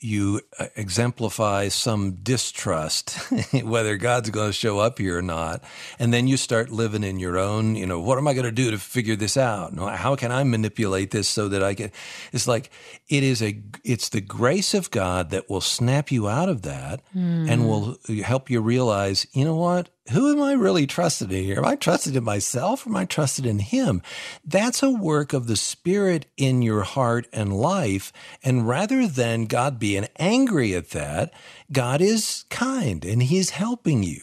you 0.00 0.40
uh, 0.58 0.66
exemplify 0.76 1.68
some 1.68 2.12
distrust 2.22 3.16
whether 3.62 3.96
God's 3.96 4.30
going 4.30 4.48
to 4.48 4.52
show 4.52 4.78
up 4.78 4.98
here 4.98 5.18
or 5.18 5.22
not 5.22 5.62
and 5.98 6.12
then 6.12 6.26
you 6.26 6.36
start 6.36 6.70
living 6.70 7.04
in 7.04 7.20
your 7.20 7.38
own 7.38 7.76
you 7.76 7.86
know 7.86 8.00
what 8.00 8.18
am 8.18 8.26
I 8.26 8.34
going 8.34 8.46
to 8.46 8.52
do 8.52 8.70
to 8.70 8.78
figure 8.78 9.14
this 9.14 9.36
out 9.36 9.76
how 9.76 10.16
can 10.16 10.32
I 10.32 10.42
manipulate 10.42 11.10
this 11.12 11.28
so 11.28 11.48
that 11.48 11.62
I 11.62 11.74
can 11.74 11.92
it's 12.32 12.48
like 12.48 12.70
it 13.08 13.22
is 13.22 13.42
a 13.42 13.62
it's 13.84 14.08
the 14.08 14.20
grace 14.20 14.74
of 14.74 14.90
God 14.90 15.30
that 15.30 15.48
will 15.48 15.60
snap 15.60 16.10
you 16.10 16.28
out 16.28 16.48
of 16.48 16.62
that 16.62 17.02
mm. 17.14 17.48
and 17.48 17.68
will 17.68 17.96
help 18.24 18.50
you 18.50 18.60
realize 18.60 19.26
you 19.32 19.44
know 19.44 19.56
what 19.56 19.90
who 20.10 20.32
am 20.32 20.42
I 20.42 20.52
really 20.52 20.86
trusted 20.86 21.32
in 21.32 21.44
here? 21.44 21.58
Am 21.58 21.64
I 21.64 21.76
trusted 21.76 22.16
in 22.16 22.24
myself 22.24 22.86
or 22.86 22.90
am 22.90 22.96
I 22.96 23.04
trusted 23.04 23.46
in 23.46 23.58
Him? 23.58 24.02
That's 24.44 24.82
a 24.82 24.90
work 24.90 25.32
of 25.32 25.46
the 25.46 25.56
Spirit 25.56 26.26
in 26.36 26.62
your 26.62 26.82
heart 26.82 27.26
and 27.32 27.56
life. 27.56 28.12
And 28.42 28.66
rather 28.68 29.06
than 29.06 29.46
God 29.46 29.78
being 29.78 30.08
angry 30.16 30.74
at 30.74 30.90
that, 30.90 31.32
God 31.72 32.00
is 32.00 32.44
kind 32.50 33.04
and 33.04 33.22
He's 33.22 33.50
helping 33.50 34.02
you. 34.02 34.20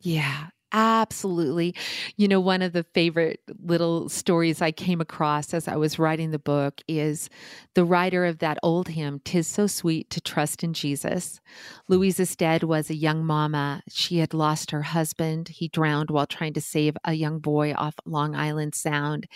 Yeah. 0.00 0.48
Absolutely. 0.76 1.72
You 2.16 2.26
know, 2.26 2.40
one 2.40 2.60
of 2.60 2.72
the 2.72 2.82
favorite 2.82 3.38
little 3.64 4.08
stories 4.08 4.60
I 4.60 4.72
came 4.72 5.00
across 5.00 5.54
as 5.54 5.68
I 5.68 5.76
was 5.76 6.00
writing 6.00 6.32
the 6.32 6.38
book 6.40 6.80
is 6.88 7.30
the 7.74 7.84
writer 7.84 8.24
of 8.24 8.40
that 8.40 8.58
old 8.60 8.88
hymn, 8.88 9.20
Tis 9.24 9.46
So 9.46 9.68
Sweet 9.68 10.10
to 10.10 10.20
Trust 10.20 10.64
in 10.64 10.72
Jesus. 10.72 11.40
Louisa 11.86 12.26
Stead 12.26 12.64
was 12.64 12.90
a 12.90 12.96
young 12.96 13.24
mama. 13.24 13.82
She 13.88 14.18
had 14.18 14.34
lost 14.34 14.72
her 14.72 14.82
husband. 14.82 15.46
He 15.46 15.68
drowned 15.68 16.10
while 16.10 16.26
trying 16.26 16.54
to 16.54 16.60
save 16.60 16.96
a 17.04 17.12
young 17.12 17.38
boy 17.38 17.72
off 17.74 17.94
Long 18.04 18.34
Island 18.34 18.74
Sound. 18.74 19.28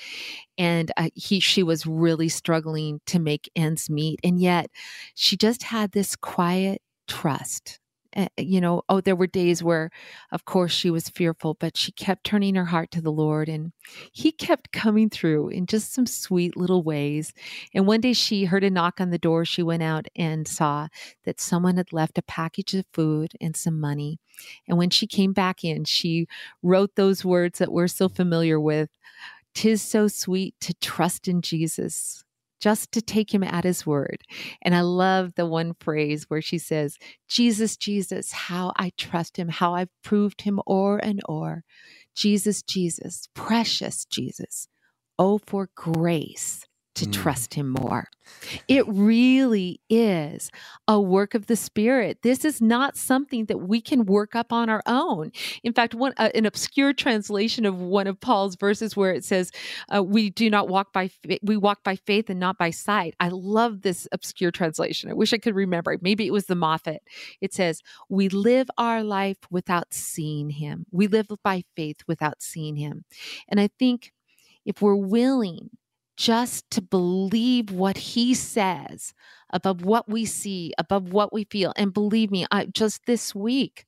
And 0.59 0.91
uh, 0.97 1.11
he, 1.15 1.39
she 1.39 1.63
was 1.63 1.87
really 1.87 2.29
struggling 2.29 3.01
to 3.07 3.21
make 3.21 3.49
ends 3.55 3.89
meet. 3.89 4.19
And 4.25 4.41
yet 4.41 4.71
she 5.15 5.37
just 5.37 5.63
had 5.63 5.93
this 5.93 6.17
quiet 6.17 6.83
trust 7.07 7.79
Eh, 8.19 8.29
eh, 8.39 8.43
you 8.43 8.61
know, 8.61 8.83
oh, 8.91 9.01
there 9.01 9.17
were 9.17 9.29
days 9.29 9.63
where, 9.63 9.91
of 10.33 10.45
course, 10.45 10.73
she 10.73 10.91
was 10.91 11.09
fearful, 11.09 11.55
but 11.61 11.77
she 11.77 11.93
kept 11.93 12.25
turning 12.25 12.57
her 12.57 12.67
heart 12.67 12.91
to 12.93 13.01
the 13.03 13.13
Lord 13.13 13.49
and 13.49 13.73
He 14.13 14.33
kept 14.33 14.73
coming 14.73 15.09
through 15.11 15.51
in 15.51 15.67
just 15.67 15.95
some 15.95 16.07
sweet 16.07 16.57
little 16.57 16.83
ways. 16.83 17.33
And 17.75 17.87
one 17.87 18.01
day 18.03 18.13
she 18.15 18.45
heard 18.47 18.65
a 18.65 18.71
knock 18.71 19.01
on 19.01 19.11
the 19.11 19.19
door. 19.19 19.45
She 19.47 19.63
went 19.63 19.83
out 19.85 20.07
and 20.17 20.49
saw 20.49 20.89
that 21.25 21.41
someone 21.41 21.77
had 21.79 21.93
left 21.93 22.19
a 22.19 22.23
package 22.23 22.75
of 22.75 22.87
food 22.93 23.33
and 23.41 23.57
some 23.57 23.81
money. 23.81 24.19
And 24.69 24.79
when 24.79 24.91
she 24.91 25.07
came 25.07 25.33
back 25.33 25.65
in, 25.65 25.85
she 25.85 26.27
wrote 26.63 26.97
those 26.97 27.25
words 27.25 27.59
that 27.61 27.73
we're 27.73 27.89
so 27.89 28.09
familiar 28.09 28.61
with 28.61 28.91
Tis 29.55 29.83
so 29.83 30.09
sweet 30.09 30.55
to 30.63 30.75
trust 30.75 31.29
in 31.29 31.43
Jesus 31.43 32.25
just 32.61 32.93
to 32.93 33.03
take 33.03 33.33
him 33.33 33.43
at 33.43 33.65
his 33.65 33.87
word. 33.87 34.23
And 34.63 34.75
I 34.75 34.83
love 34.83 35.33
the 35.37 35.47
one 35.47 35.75
phrase 35.81 36.27
where 36.29 36.43
she 36.43 36.59
says, 36.59 36.97
Jesus, 37.29 37.77
Jesus, 37.77 38.33
how 38.33 38.73
I 38.77 38.93
trust 38.97 39.37
him, 39.37 39.49
how 39.49 39.75
I've 39.75 39.91
proved 40.03 40.43
him 40.43 40.61
o'er 40.67 40.99
and 40.99 41.21
o'er. 41.29 41.65
Jesus, 42.17 42.63
Jesus, 42.63 43.29
precious 43.35 44.05
Jesus. 44.05 44.69
Oh, 45.19 45.39
for 45.39 45.71
grace 45.75 46.68
to 46.99 47.07
mm. 47.07 47.13
trust 47.13 47.55
him 47.55 47.71
more. 47.71 48.09
It 48.67 48.85
really 48.89 49.81
is 49.89 50.51
a 50.87 51.01
work 51.01 51.35
of 51.35 51.47
the 51.47 51.57
Spirit. 51.57 52.19
This 52.23 52.45
is 52.45 52.61
not 52.61 52.97
something 52.97 53.47
that 53.47 53.59
we 53.59 53.81
can 53.81 54.05
work 54.05 54.35
up 54.35 54.53
on 54.53 54.69
our 54.69 54.83
own. 54.87 55.33
In 55.63 55.73
fact, 55.73 55.95
one 55.95 56.13
uh, 56.17 56.31
an 56.35 56.45
obscure 56.45 56.93
translation 56.93 57.65
of 57.65 57.81
one 57.81 58.07
of 58.07 58.21
Paul's 58.21 58.57
verses 58.57 58.97
where 58.97 59.13
it 59.13 59.25
says, 59.25 59.51
uh, 59.95 60.03
"We 60.03 60.31
do 60.31 60.51
not 60.51 60.69
walk 60.69 60.93
by 60.93 61.09
fa- 61.09 61.39
we 61.43 61.57
walk 61.57 61.85
by 61.85 61.97
faith 61.97 62.29
and 62.29 62.41
not 62.41 62.59
by 62.59 62.71
sight." 62.71 63.15
I 63.21 63.29
love 63.29 63.83
this 63.83 64.09
obscure 64.13 64.51
translation. 64.51 65.11
I 65.11 65.15
wish 65.15 65.33
I 65.33 65.39
could 65.39 65.55
remember. 65.55 65.97
Maybe 66.01 66.27
it 66.27 66.33
was 66.33 66.47
the 66.47 66.55
Moffatt. 66.55 66.99
It 67.41 67.55
says, 67.55 67.83
"We 68.09 68.29
live 68.29 68.69
our 68.77 69.03
life 69.03 69.39
without 69.51 69.95
seeing 69.95 70.51
Him. 70.51 70.87
We 70.91 71.07
live 71.07 71.29
by 71.43 71.65
faith 71.77 71.99
without 72.07 72.43
seeing 72.43 72.77
Him." 72.77 73.05
And 73.49 73.61
I 73.61 73.69
think 73.79 74.13
if 74.67 74.83
we're 74.83 74.97
willing 74.97 75.71
just 76.19 76.69
to 76.73 76.83
believe 76.83 77.71
what 77.71 77.97
he 77.97 78.35
says 78.35 79.15
above 79.51 79.85
what 79.85 80.09
we 80.09 80.25
see, 80.25 80.75
above 80.77 81.13
what 81.13 81.33
we 81.33 81.45
feel. 81.45 81.73
And 81.77 81.95
believe 81.95 82.33
me, 82.33 82.45
I 82.51 82.67
just 82.67 83.07
this 83.07 83.37
week, 83.37 83.87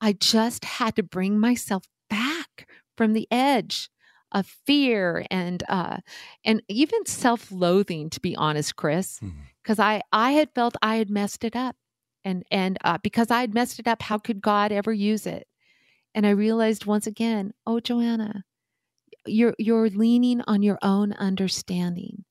I 0.00 0.14
just 0.14 0.64
had 0.64 0.96
to 0.96 1.04
bring 1.04 1.38
myself 1.38 1.84
back 2.10 2.68
from 2.96 3.12
the 3.12 3.28
edge 3.30 3.88
of 4.32 4.46
fear 4.66 5.24
and 5.30 5.62
uh 5.68 5.98
and 6.44 6.60
even 6.68 7.06
self-loathing 7.06 8.10
to 8.10 8.20
be 8.20 8.34
honest 8.34 8.74
chris 8.74 9.20
because 9.62 9.78
mm-hmm. 9.78 9.80
i 9.80 10.02
i 10.12 10.32
had 10.32 10.50
felt 10.56 10.74
i 10.82 10.96
had 10.96 11.08
messed 11.08 11.44
it 11.44 11.54
up 11.54 11.76
and 12.24 12.42
and 12.50 12.76
uh, 12.84 12.98
because 13.02 13.30
i 13.30 13.40
had 13.40 13.54
messed 13.54 13.78
it 13.78 13.86
up 13.86 14.02
how 14.02 14.18
could 14.18 14.42
god 14.42 14.72
ever 14.72 14.92
use 14.92 15.24
it 15.24 15.46
and 16.16 16.26
i 16.26 16.30
realized 16.30 16.84
once 16.84 17.06
again 17.06 17.54
oh 17.64 17.78
joanna 17.78 18.44
you're 19.26 19.54
you're 19.58 19.88
leaning 19.90 20.40
on 20.42 20.62
your 20.62 20.78
own 20.82 21.12
understanding. 21.14 22.24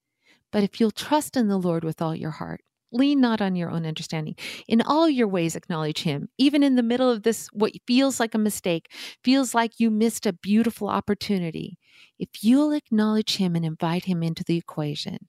But 0.52 0.64
if 0.64 0.80
you'll 0.80 0.92
trust 0.92 1.36
in 1.36 1.48
the 1.48 1.58
Lord 1.58 1.84
with 1.84 2.02
all 2.02 2.16
your 2.16 2.32
heart, 2.32 2.62
lean 2.92 3.20
not 3.20 3.42
on 3.42 3.56
your 3.56 3.72
own 3.72 3.86
understanding. 3.86 4.36
In 4.68 4.82
all 4.82 5.10
your 5.10 5.28
ways 5.28 5.56
acknowledge 5.56 6.04
him. 6.04 6.30
Even 6.38 6.62
in 6.64 6.76
the 6.76 6.84
middle 6.84 7.10
of 7.10 7.24
this 7.24 7.48
what 7.52 7.74
feels 7.88 8.20
like 8.20 8.36
a 8.36 8.40
mistake, 8.40 8.92
feels 9.24 9.56
like 9.56 9.80
you 9.80 9.90
missed 9.90 10.26
a 10.26 10.34
beautiful 10.34 10.88
opportunity. 10.90 11.78
If 12.20 12.30
you'll 12.44 12.74
acknowledge 12.74 13.38
him 13.38 13.56
and 13.56 13.66
invite 13.66 14.06
him 14.06 14.22
into 14.22 14.44
the 14.44 14.58
equation, 14.58 15.28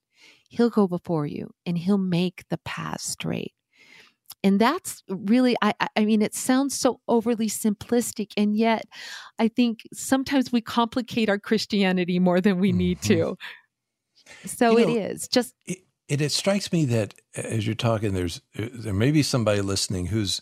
he'll 0.49 0.71
go 0.71 0.87
before 0.87 1.27
you 1.27 1.51
and 1.65 1.79
he'll 1.79 1.99
make 1.99 2.45
the 2.51 2.59
path 2.59 3.01
straight 3.01 3.54
and 4.45 4.61
that's 4.61 5.03
really 5.09 5.57
I, 5.63 5.73
I 5.97 6.05
mean 6.05 6.23
it 6.23 6.35
sounds 6.35 6.79
so 6.79 7.01
overly 7.09 7.49
simplistic 7.49 8.33
and 8.37 8.55
yet 8.55 8.87
i 9.39 9.49
think 9.49 9.81
sometimes 9.93 10.53
we 10.53 10.61
complicate 10.61 11.29
our 11.29 11.39
christianity 11.39 12.21
more 12.21 12.41
than 12.41 12.61
we 12.61 12.71
need 12.71 13.01
mm-hmm. 13.01 13.35
to 13.35 14.49
so 14.49 14.79
you 14.79 14.87
know, 14.87 14.93
it 14.93 15.13
is 15.13 15.27
just 15.27 15.55
it, 15.67 15.79
it, 16.09 16.21
it 16.21 16.31
strikes 16.31 16.73
me 16.73 16.85
that 16.85 17.15
as 17.35 17.67
you're 17.67 17.75
talking 17.75 18.13
there's 18.13 18.41
uh, 18.59 18.69
there 18.73 18.95
may 18.95 19.11
be 19.11 19.23
somebody 19.23 19.63
listening 19.63 20.07
who's 20.07 20.41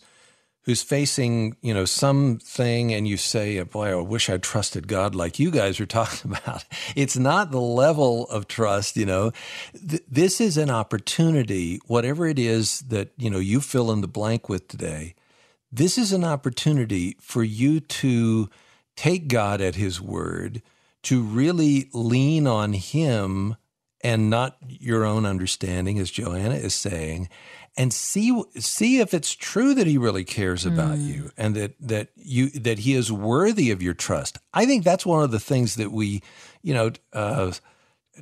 who's 0.65 0.81
facing, 0.81 1.55
you 1.61 1.73
know, 1.73 1.85
something 1.85 2.93
and 2.93 3.07
you 3.07 3.17
say, 3.17 3.61
boy, 3.63 3.97
I 3.97 4.01
wish 4.01 4.29
I 4.29 4.37
trusted 4.37 4.87
God 4.87 5.13
like 5.13 5.37
you 5.39 5.51
guys 5.51 5.79
are 5.79 5.85
talking 5.85 6.31
about. 6.37 6.65
It's 6.95 7.17
not 7.17 7.51
the 7.51 7.61
level 7.61 8.27
of 8.29 8.47
trust, 8.47 8.95
you 8.95 9.05
know. 9.05 9.31
Th- 9.87 10.03
this 10.09 10.39
is 10.39 10.57
an 10.57 10.69
opportunity, 10.69 11.79
whatever 11.87 12.25
it 12.27 12.39
is 12.39 12.79
that, 12.81 13.11
you 13.17 13.29
know, 13.29 13.39
you 13.39 13.59
fill 13.59 13.91
in 13.91 14.01
the 14.01 14.07
blank 14.07 14.47
with 14.47 14.67
today. 14.67 15.15
This 15.71 15.97
is 15.97 16.13
an 16.13 16.23
opportunity 16.23 17.17
for 17.19 17.43
you 17.43 17.79
to 17.79 18.49
take 18.95 19.27
God 19.27 19.59
at 19.59 19.75
his 19.75 19.99
word, 19.99 20.61
to 21.03 21.21
really 21.21 21.89
lean 21.93 22.47
on 22.47 22.73
him 22.73 23.57
and 24.01 24.29
not 24.29 24.57
your 24.67 25.05
own 25.05 25.25
understanding, 25.25 25.97
as 25.97 26.11
Joanna 26.11 26.55
is 26.55 26.75
saying, 26.75 27.29
and 27.75 27.91
see 27.91 28.43
see 28.57 28.99
if 28.99 29.13
it's 29.13 29.33
true 29.33 29.73
that 29.73 29.87
he 29.87 29.97
really 29.97 30.23
cares 30.23 30.65
about 30.65 30.97
mm. 30.97 31.07
you 31.07 31.31
and 31.37 31.55
that 31.55 31.75
that 31.79 32.09
you 32.15 32.49
that 32.51 32.79
he 32.79 32.93
is 32.93 33.11
worthy 33.11 33.71
of 33.71 33.81
your 33.81 33.93
trust. 33.93 34.37
I 34.53 34.65
think 34.65 34.83
that's 34.83 35.05
one 35.05 35.23
of 35.23 35.31
the 35.31 35.39
things 35.39 35.75
that 35.75 35.91
we, 35.91 36.21
you 36.61 36.73
know, 36.73 36.91
uh, 37.13 37.51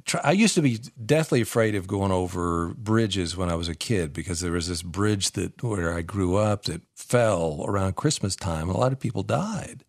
try, 0.06 0.22
I 0.24 0.32
used 0.32 0.56
to 0.56 0.62
be 0.62 0.80
deathly 1.06 1.42
afraid 1.42 1.76
of 1.76 1.88
going 1.88 2.12
over 2.12 2.74
bridges 2.76 3.36
when 3.36 3.50
I 3.50 3.56
was 3.56 3.68
a 3.68 3.76
kid 3.76 4.14
because 4.14 4.40
there 4.40 4.54
was 4.54 4.68
this 4.68 4.82
bridge 4.82 5.32
that 5.32 5.62
where 5.62 5.94
I 5.94 6.02
grew 6.02 6.38
up 6.38 6.64
that 6.64 6.82
fell 6.96 7.66
around 7.68 7.96
Christmas 7.96 8.36
time. 8.36 8.70
A 8.70 8.78
lot 8.78 8.94
of 8.94 9.00
people 9.00 9.24
died. 9.24 9.84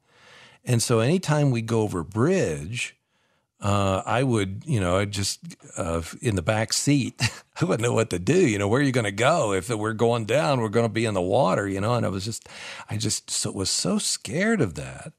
And 0.64 0.82
so 0.82 1.00
anytime 1.00 1.50
we 1.50 1.62
go 1.62 1.82
over 1.82 2.00
a 2.00 2.04
bridge, 2.04 2.96
uh, 3.62 4.02
I 4.04 4.24
would, 4.24 4.64
you 4.66 4.80
know, 4.80 5.04
just 5.04 5.40
uh, 5.76 6.02
in 6.20 6.34
the 6.34 6.42
back 6.42 6.72
seat, 6.72 7.22
I 7.60 7.64
wouldn't 7.64 7.82
know 7.82 7.94
what 7.94 8.10
to 8.10 8.18
do. 8.18 8.46
You 8.46 8.58
know, 8.58 8.66
where 8.66 8.80
are 8.80 8.84
you 8.84 8.92
going 8.92 9.04
to 9.04 9.12
go? 9.12 9.52
If 9.52 9.70
we're 9.70 9.92
going 9.92 10.24
down, 10.24 10.60
we're 10.60 10.68
going 10.68 10.86
to 10.86 10.92
be 10.92 11.04
in 11.04 11.14
the 11.14 11.22
water, 11.22 11.68
you 11.68 11.80
know. 11.80 11.94
And 11.94 12.04
I 12.04 12.08
was 12.08 12.24
just, 12.24 12.48
I 12.90 12.96
just 12.96 13.30
so, 13.30 13.52
was 13.52 13.70
so 13.70 13.98
scared 13.98 14.60
of 14.60 14.74
that. 14.74 15.12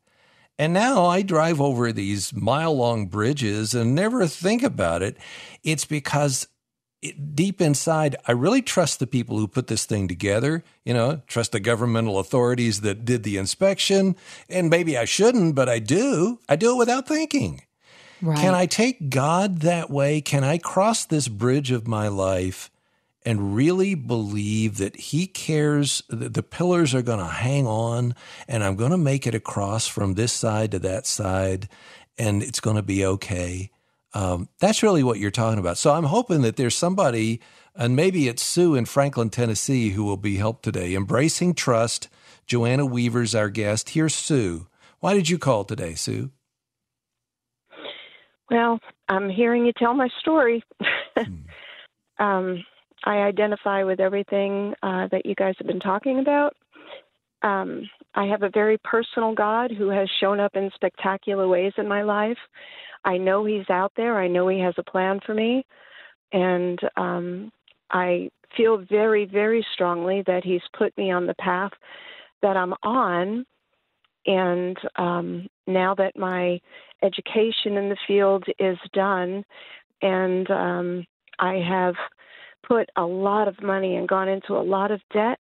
And 0.60 0.74
now 0.74 1.06
I 1.06 1.22
drive 1.22 1.60
over 1.60 1.92
these 1.92 2.34
mile 2.34 2.76
long 2.76 3.08
bridges 3.08 3.74
and 3.74 3.96
never 3.96 4.28
think 4.28 4.62
about 4.62 5.02
it. 5.02 5.18
It's 5.64 5.86
because 5.86 6.48
it, 7.02 7.36
deep 7.36 7.62
inside, 7.62 8.18
I 8.28 8.34
really 8.34 8.62
trust 8.62 9.00
the 9.00 9.08
people 9.08 9.38
who 9.38 9.48
put 9.48 9.68
this 9.68 9.86
thing 9.86 10.08
together, 10.08 10.64
you 10.84 10.94
know, 10.94 11.22
trust 11.28 11.54
the 11.54 11.60
governmental 11.60 12.20
authorities 12.20 12.82
that 12.82 13.06
did 13.06 13.24
the 13.24 13.38
inspection. 13.38 14.16
And 14.48 14.70
maybe 14.70 14.98
I 14.98 15.06
shouldn't, 15.06 15.56
but 15.56 15.70
I 15.70 15.80
do. 15.80 16.40
I 16.48 16.56
do 16.56 16.76
it 16.76 16.78
without 16.78 17.08
thinking. 17.08 17.62
Right. 18.24 18.38
Can 18.38 18.56
I 18.56 18.68
take 18.68 19.10
God 19.10 19.60
that 19.60 19.90
way? 19.90 20.22
Can 20.22 20.46
I 20.46 20.58
cross 20.58 21.04
this 21.04 21.28
bridge 21.28 21.72
of 21.72 21.90
my 21.90 22.08
life 22.08 22.72
and 23.26 23.54
really 23.54 23.96
believe 23.96 24.78
that 24.78 24.96
He 24.96 25.28
cares, 25.28 26.02
that 26.08 26.34
the 26.34 26.42
pillars 26.42 26.96
are 26.96 27.02
going 27.02 27.20
to 27.20 27.26
hang 27.26 27.68
on 27.68 28.16
and 28.48 28.64
I'm 28.64 28.78
going 28.78 28.92
to 28.92 28.98
make 28.98 29.28
it 29.28 29.36
across 29.36 29.88
from 29.88 30.14
this 30.14 30.32
side 30.32 30.72
to 30.72 30.80
that 30.80 31.06
side 31.06 31.68
and 32.18 32.42
it's 32.42 32.62
going 32.62 32.78
to 32.78 32.82
be 32.82 33.06
okay? 33.06 33.72
Um, 34.14 34.48
that's 34.58 34.84
really 34.84 35.04
what 35.04 35.20
you're 35.20 35.30
talking 35.30 35.60
about. 35.60 35.78
So 35.78 35.92
I'm 35.92 36.06
hoping 36.06 36.44
that 36.44 36.56
there's 36.56 36.76
somebody, 36.76 37.42
and 37.76 37.94
maybe 37.94 38.30
it's 38.30 38.44
Sue 38.44 38.74
in 38.74 38.86
Franklin, 38.86 39.32
Tennessee, 39.32 39.90
who 39.90 40.06
will 40.06 40.18
be 40.18 40.38
helped 40.38 40.64
today. 40.64 40.96
Embracing 40.96 41.56
Trust. 41.56 42.08
Joanna 42.46 42.86
Weaver's 42.86 43.36
our 43.36 43.50
guest. 43.50 43.90
Here's 43.90 44.16
Sue. 44.16 44.68
Why 45.00 45.14
did 45.14 45.30
you 45.30 45.38
call 45.38 45.66
today, 45.66 45.96
Sue? 45.96 46.32
Well, 48.54 48.80
I'm 49.10 49.30
hearing 49.30 49.66
you 49.66 49.74
tell 49.76 49.96
my 49.96 50.10
story. 50.20 50.64
hmm. 51.18 51.24
um, 52.24 52.64
I 53.04 53.18
identify 53.18 53.84
with 53.84 54.00
everything 54.00 54.76
uh, 54.84 55.08
that 55.12 55.26
you 55.26 55.34
guys 55.34 55.56
have 55.58 55.66
been 55.66 55.80
talking 55.80 56.20
about. 56.20 56.56
Um, 57.42 57.90
I 58.14 58.26
have 58.26 58.44
a 58.44 58.52
very 58.54 58.78
personal 58.84 59.34
God 59.34 59.72
who 59.72 59.90
has 59.90 60.08
shown 60.20 60.40
up 60.40 60.56
in 60.56 60.70
spectacular 60.76 61.48
ways 61.48 61.74
in 61.78 61.88
my 61.88 62.04
life. 62.04 62.38
I 63.04 63.18
know 63.18 63.44
He's 63.44 63.68
out 63.72 63.92
there. 63.98 64.20
I 64.20 64.28
know 64.28 64.48
He 64.48 64.60
has 64.60 64.76
a 64.78 64.84
plan 64.84 65.20
for 65.26 65.34
me, 65.34 65.66
and 66.32 66.80
um, 66.96 67.52
I 67.90 68.30
feel 68.56 68.86
very, 68.88 69.26
very 69.26 69.66
strongly 69.74 70.22
that 70.28 70.44
He's 70.44 70.62
put 70.78 70.96
me 70.96 71.12
on 71.12 71.26
the 71.26 71.36
path 71.40 71.72
that 72.44 72.56
I'm 72.56 72.76
on. 72.84 73.48
And 74.26 74.78
um, 74.96 75.48
now 75.68 75.96
that 75.96 76.18
my 76.18 76.60
education 77.04 77.78
in 77.78 77.90
the 77.90 77.98
field 78.08 78.46
is 78.60 78.78
done, 78.94 79.44
and 80.02 80.50
um, 80.50 81.06
I 81.40 81.56
have 81.56 81.96
put 82.68 82.90
a 82.96 83.04
lot 83.04 83.48
of 83.48 83.62
money 83.62 83.96
and 83.96 84.08
gone 84.08 84.30
into 84.30 84.54
a 84.54 84.64
lot 84.64 84.92
of 84.92 85.02
debt 85.14 85.40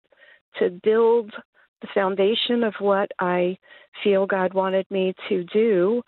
to 0.59 0.71
build 0.83 1.33
the 1.81 1.89
foundation 1.95 2.65
of 2.65 2.75
what 2.79 3.11
I 3.19 3.57
feel 4.03 4.27
God 4.27 4.55
wanted 4.55 4.87
me 4.91 5.15
to 5.29 5.45
do 5.45 6.03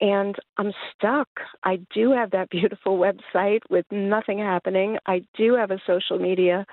and 0.00 0.36
I'm 0.56 0.72
stuck. 0.94 1.28
I 1.64 1.80
do 1.94 2.12
have 2.12 2.30
that 2.30 2.50
beautiful 2.50 2.98
website 2.98 3.60
with 3.70 3.86
nothing 3.90 4.38
happening. 4.38 4.98
I 5.06 5.24
do 5.36 5.54
have 5.54 5.70
a 5.70 5.80
social 5.86 6.18
media 6.18 6.64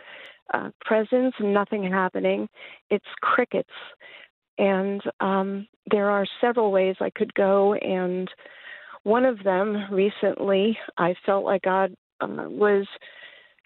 uh, 0.54 0.70
presence, 0.82 1.34
nothing 1.40 1.84
happening. 1.84 2.48
It's 2.90 3.06
crickets. 3.22 3.70
And 4.58 5.02
um, 5.20 5.68
there 5.92 6.10
are 6.10 6.26
several 6.42 6.72
ways 6.72 6.96
I 7.00 7.10
could 7.10 7.34
go. 7.34 7.74
And 7.74 8.30
one 9.04 9.26
of 9.26 9.44
them 9.44 9.86
recently, 9.92 10.78
I 10.98 11.16
felt 11.26 11.46
like 11.46 11.64
God 11.64 11.96
uh, 12.22 12.28
was 12.28 12.88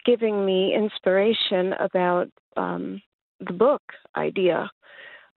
giving 0.04 0.44
me 0.44 0.74
inspiration 0.74 1.74
about 1.74 2.28
um, 2.56 3.00
the 3.46 3.52
book 3.52 3.82
idea. 4.16 4.70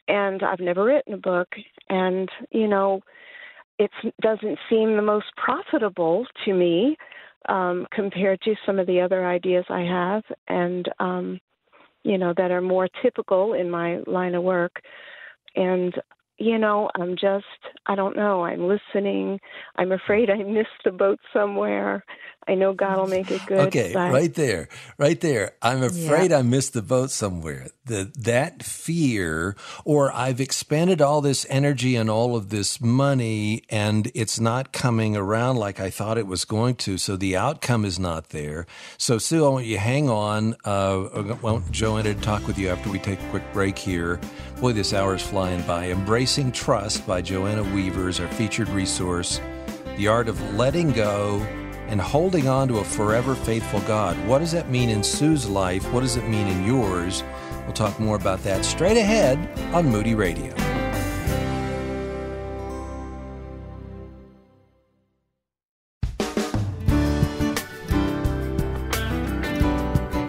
And 0.07 0.43
I've 0.43 0.59
never 0.59 0.83
written 0.83 1.13
a 1.13 1.17
book. 1.17 1.47
And, 1.89 2.29
you 2.51 2.67
know, 2.67 3.01
it 3.79 3.91
doesn't 4.21 4.59
seem 4.69 4.95
the 4.95 5.01
most 5.01 5.27
profitable 5.37 6.25
to 6.45 6.53
me 6.53 6.97
um, 7.49 7.87
compared 7.91 8.41
to 8.41 8.55
some 8.65 8.79
of 8.79 8.87
the 8.87 9.01
other 9.01 9.25
ideas 9.25 9.65
I 9.69 9.81
have, 9.81 10.23
and 10.47 10.87
um, 10.99 11.39
you 12.03 12.17
know 12.17 12.33
that 12.37 12.51
are 12.51 12.61
more 12.61 12.87
typical 13.01 13.53
in 13.53 13.69
my 13.69 13.99
line 14.07 14.35
of 14.35 14.43
work. 14.43 14.81
And 15.55 15.93
you 16.39 16.57
know, 16.57 16.89
I'm 16.95 17.15
just, 17.15 17.45
I 17.85 17.95
don't 17.95 18.15
know. 18.15 18.43
I'm 18.43 18.67
listening. 18.67 19.39
I'm 19.75 19.91
afraid 19.91 20.29
I 20.29 20.43
missed 20.43 20.69
the 20.83 20.91
boat 20.91 21.19
somewhere. 21.31 22.03
I 22.47 22.55
know 22.55 22.73
God 22.73 22.97
will 22.97 23.07
make 23.07 23.31
it 23.31 23.41
good. 23.47 23.67
Okay, 23.67 23.91
but... 23.93 24.11
right 24.11 24.33
there, 24.33 24.67
right 24.97 25.19
there. 25.21 25.53
I'm 25.61 25.81
afraid 25.81 26.31
yeah. 26.31 26.39
I 26.39 26.41
missed 26.41 26.73
the 26.73 26.81
boat 26.81 27.11
somewhere. 27.11 27.67
The, 27.85 28.11
that 28.19 28.63
fear, 28.63 29.55
or 29.85 30.11
I've 30.11 30.41
expended 30.41 31.01
all 31.01 31.21
this 31.21 31.45
energy 31.49 31.95
and 31.95 32.09
all 32.09 32.35
of 32.35 32.49
this 32.49 32.81
money, 32.81 33.63
and 33.69 34.11
it's 34.13 34.39
not 34.39 34.73
coming 34.73 35.15
around 35.15 35.57
like 35.57 35.79
I 35.79 35.89
thought 35.89 36.17
it 36.17 36.27
was 36.27 36.43
going 36.43 36.75
to. 36.77 36.97
So 36.97 37.15
the 37.15 37.37
outcome 37.37 37.85
is 37.85 37.99
not 37.99 38.29
there. 38.29 38.65
So, 38.97 39.17
Sue, 39.17 39.45
I 39.45 39.49
want 39.49 39.65
you 39.65 39.77
hang 39.77 40.09
on. 40.09 40.55
Uh, 40.65 41.03
I 41.05 41.33
want 41.33 41.71
Joanna 41.71 42.13
to 42.13 42.21
talk 42.21 42.45
with 42.47 42.57
you 42.57 42.69
after 42.69 42.89
we 42.89 42.99
take 42.99 43.21
a 43.21 43.29
quick 43.29 43.53
break 43.53 43.77
here. 43.77 44.19
Boy, 44.63 44.71
this 44.71 44.93
hour 44.93 45.13
is 45.13 45.21
flying 45.21 45.61
by. 45.63 45.89
Embracing 45.89 46.49
Trust 46.53 47.05
by 47.05 47.21
Joanna 47.21 47.63
Weaver 47.75 48.07
is 48.07 48.21
our 48.21 48.29
featured 48.29 48.69
resource. 48.69 49.41
The 49.97 50.07
art 50.07 50.29
of 50.29 50.55
letting 50.55 50.93
go 50.93 51.41
and 51.89 51.99
holding 51.99 52.47
on 52.47 52.69
to 52.69 52.77
a 52.77 52.83
forever 52.85 53.35
faithful 53.35 53.81
God. 53.81 54.15
What 54.25 54.39
does 54.39 54.53
that 54.53 54.69
mean 54.69 54.87
in 54.87 55.03
Sue's 55.03 55.49
life? 55.49 55.83
What 55.91 55.99
does 55.99 56.15
it 56.15 56.29
mean 56.29 56.47
in 56.47 56.65
yours? 56.65 57.25
We'll 57.65 57.73
talk 57.73 57.99
more 57.99 58.15
about 58.15 58.41
that 58.43 58.63
straight 58.63 58.95
ahead 58.95 59.37
on 59.73 59.87
Moody 59.87 60.15
Radio. 60.15 60.53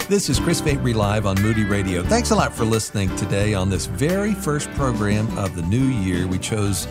This 0.07 0.29
is 0.29 0.39
Chris 0.39 0.61
Fabry 0.61 0.93
Live 0.93 1.25
on 1.25 1.41
Moody 1.41 1.65
Radio. 1.65 2.03
Thanks 2.03 2.31
a 2.31 2.35
lot 2.35 2.53
for 2.53 2.67
listening 2.67 3.15
today 3.17 3.55
on 3.55 3.71
this 3.71 3.87
very 3.87 4.35
first 4.35 4.71
program 4.73 5.27
of 5.39 5.57
the 5.57 5.63
new 5.63 5.83
year. 5.83 6.27
We 6.27 6.39
chose 6.39 6.87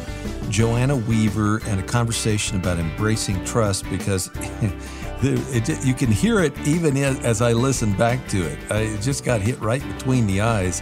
Joanna 0.49 0.95
Weaver 0.95 1.61
and 1.67 1.79
a 1.79 1.83
conversation 1.83 2.57
about 2.57 2.79
embracing 2.79 3.45
trust 3.45 3.87
because 3.91 4.31
it, 5.21 5.85
you 5.85 5.93
can 5.93 6.11
hear 6.11 6.39
it 6.39 6.57
even 6.67 6.97
as 6.97 7.43
I 7.43 7.53
listen 7.53 7.93
back 7.93 8.27
to 8.29 8.41
it. 8.41 8.71
I 8.71 8.97
just 8.99 9.23
got 9.23 9.41
hit 9.41 9.59
right 9.61 9.83
between 9.95 10.25
the 10.25 10.41
eyes. 10.41 10.81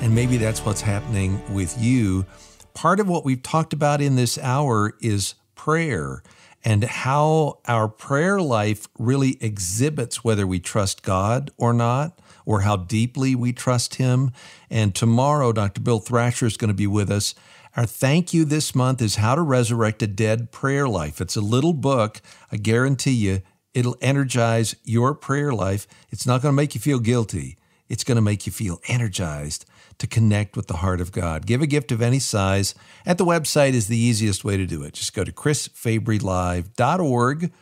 And 0.00 0.12
maybe 0.12 0.36
that's 0.36 0.64
what's 0.64 0.80
happening 0.80 1.40
with 1.54 1.80
you. 1.80 2.26
Part 2.74 2.98
of 2.98 3.08
what 3.08 3.24
we've 3.24 3.42
talked 3.42 3.72
about 3.72 4.00
in 4.00 4.16
this 4.16 4.36
hour 4.36 4.94
is 5.00 5.36
prayer 5.54 6.24
and 6.64 6.84
how 6.84 7.60
our 7.66 7.88
prayer 7.88 8.40
life 8.40 8.88
really 8.98 9.36
exhibits 9.40 10.24
whether 10.24 10.46
we 10.46 10.60
trust 10.60 11.02
God 11.02 11.50
or 11.56 11.72
not, 11.72 12.18
or 12.44 12.62
how 12.62 12.76
deeply 12.76 13.34
we 13.34 13.52
trust 13.52 13.96
Him. 13.96 14.32
And 14.70 14.94
tomorrow, 14.94 15.52
Dr. 15.52 15.80
Bill 15.80 16.00
Thrasher 16.00 16.46
is 16.46 16.56
going 16.56 16.68
to 16.68 16.74
be 16.74 16.86
with 16.86 17.10
us. 17.10 17.34
Our 17.76 17.86
thank 17.86 18.34
you 18.34 18.44
this 18.44 18.74
month 18.74 19.00
is 19.02 19.16
How 19.16 19.34
to 19.34 19.42
Resurrect 19.42 20.02
a 20.02 20.06
Dead 20.06 20.50
Prayer 20.50 20.88
Life. 20.88 21.20
It's 21.20 21.36
a 21.36 21.40
little 21.40 21.74
book. 21.74 22.20
I 22.50 22.56
guarantee 22.56 23.12
you, 23.12 23.42
it'll 23.74 23.96
energize 24.00 24.74
your 24.82 25.14
prayer 25.14 25.52
life. 25.52 25.86
It's 26.10 26.26
not 26.26 26.42
going 26.42 26.52
to 26.52 26.56
make 26.56 26.74
you 26.74 26.80
feel 26.80 26.98
guilty, 26.98 27.56
it's 27.88 28.04
going 28.04 28.16
to 28.16 28.22
make 28.22 28.46
you 28.46 28.52
feel 28.52 28.80
energized 28.88 29.64
to 29.98 30.06
connect 30.06 30.56
with 30.56 30.68
the 30.68 30.78
heart 30.78 31.00
of 31.00 31.12
God. 31.12 31.46
Give 31.46 31.62
a 31.62 31.66
gift 31.66 31.92
of 31.92 32.00
any 32.00 32.18
size. 32.18 32.74
At 33.04 33.18
the 33.18 33.24
website 33.24 33.72
is 33.72 33.88
the 33.88 33.98
easiest 33.98 34.44
way 34.44 34.56
to 34.56 34.64
do 34.66 34.84
it. 34.84 34.94
Just 34.94 35.14
go 35.14 35.24
to 35.24 35.32
chrisfabrylive.org, 35.32 37.52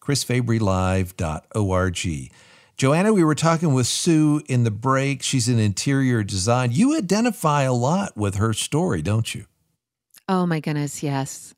chrisfabrylive.org. 0.00 2.30
Joanna, 2.76 3.14
we 3.14 3.24
were 3.24 3.34
talking 3.34 3.72
with 3.72 3.86
Sue 3.86 4.42
in 4.48 4.64
the 4.64 4.70
break. 4.70 5.22
She's 5.22 5.48
in 5.48 5.58
interior 5.58 6.22
design. 6.22 6.72
You 6.72 6.94
identify 6.96 7.62
a 7.62 7.72
lot 7.72 8.14
with 8.16 8.34
her 8.34 8.52
story, 8.52 9.00
don't 9.00 9.34
you? 9.34 9.46
Oh 10.28 10.44
my 10.44 10.60
goodness, 10.60 11.02
yes. 11.02 11.54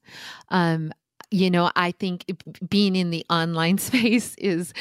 Um, 0.51 0.93
you 1.31 1.51
know, 1.51 1.71
I 1.77 1.93
think 1.93 2.25
being 2.69 2.97
in 2.97 3.11
the 3.11 3.25
online 3.29 3.79
space 3.79 4.35
is 4.37 4.73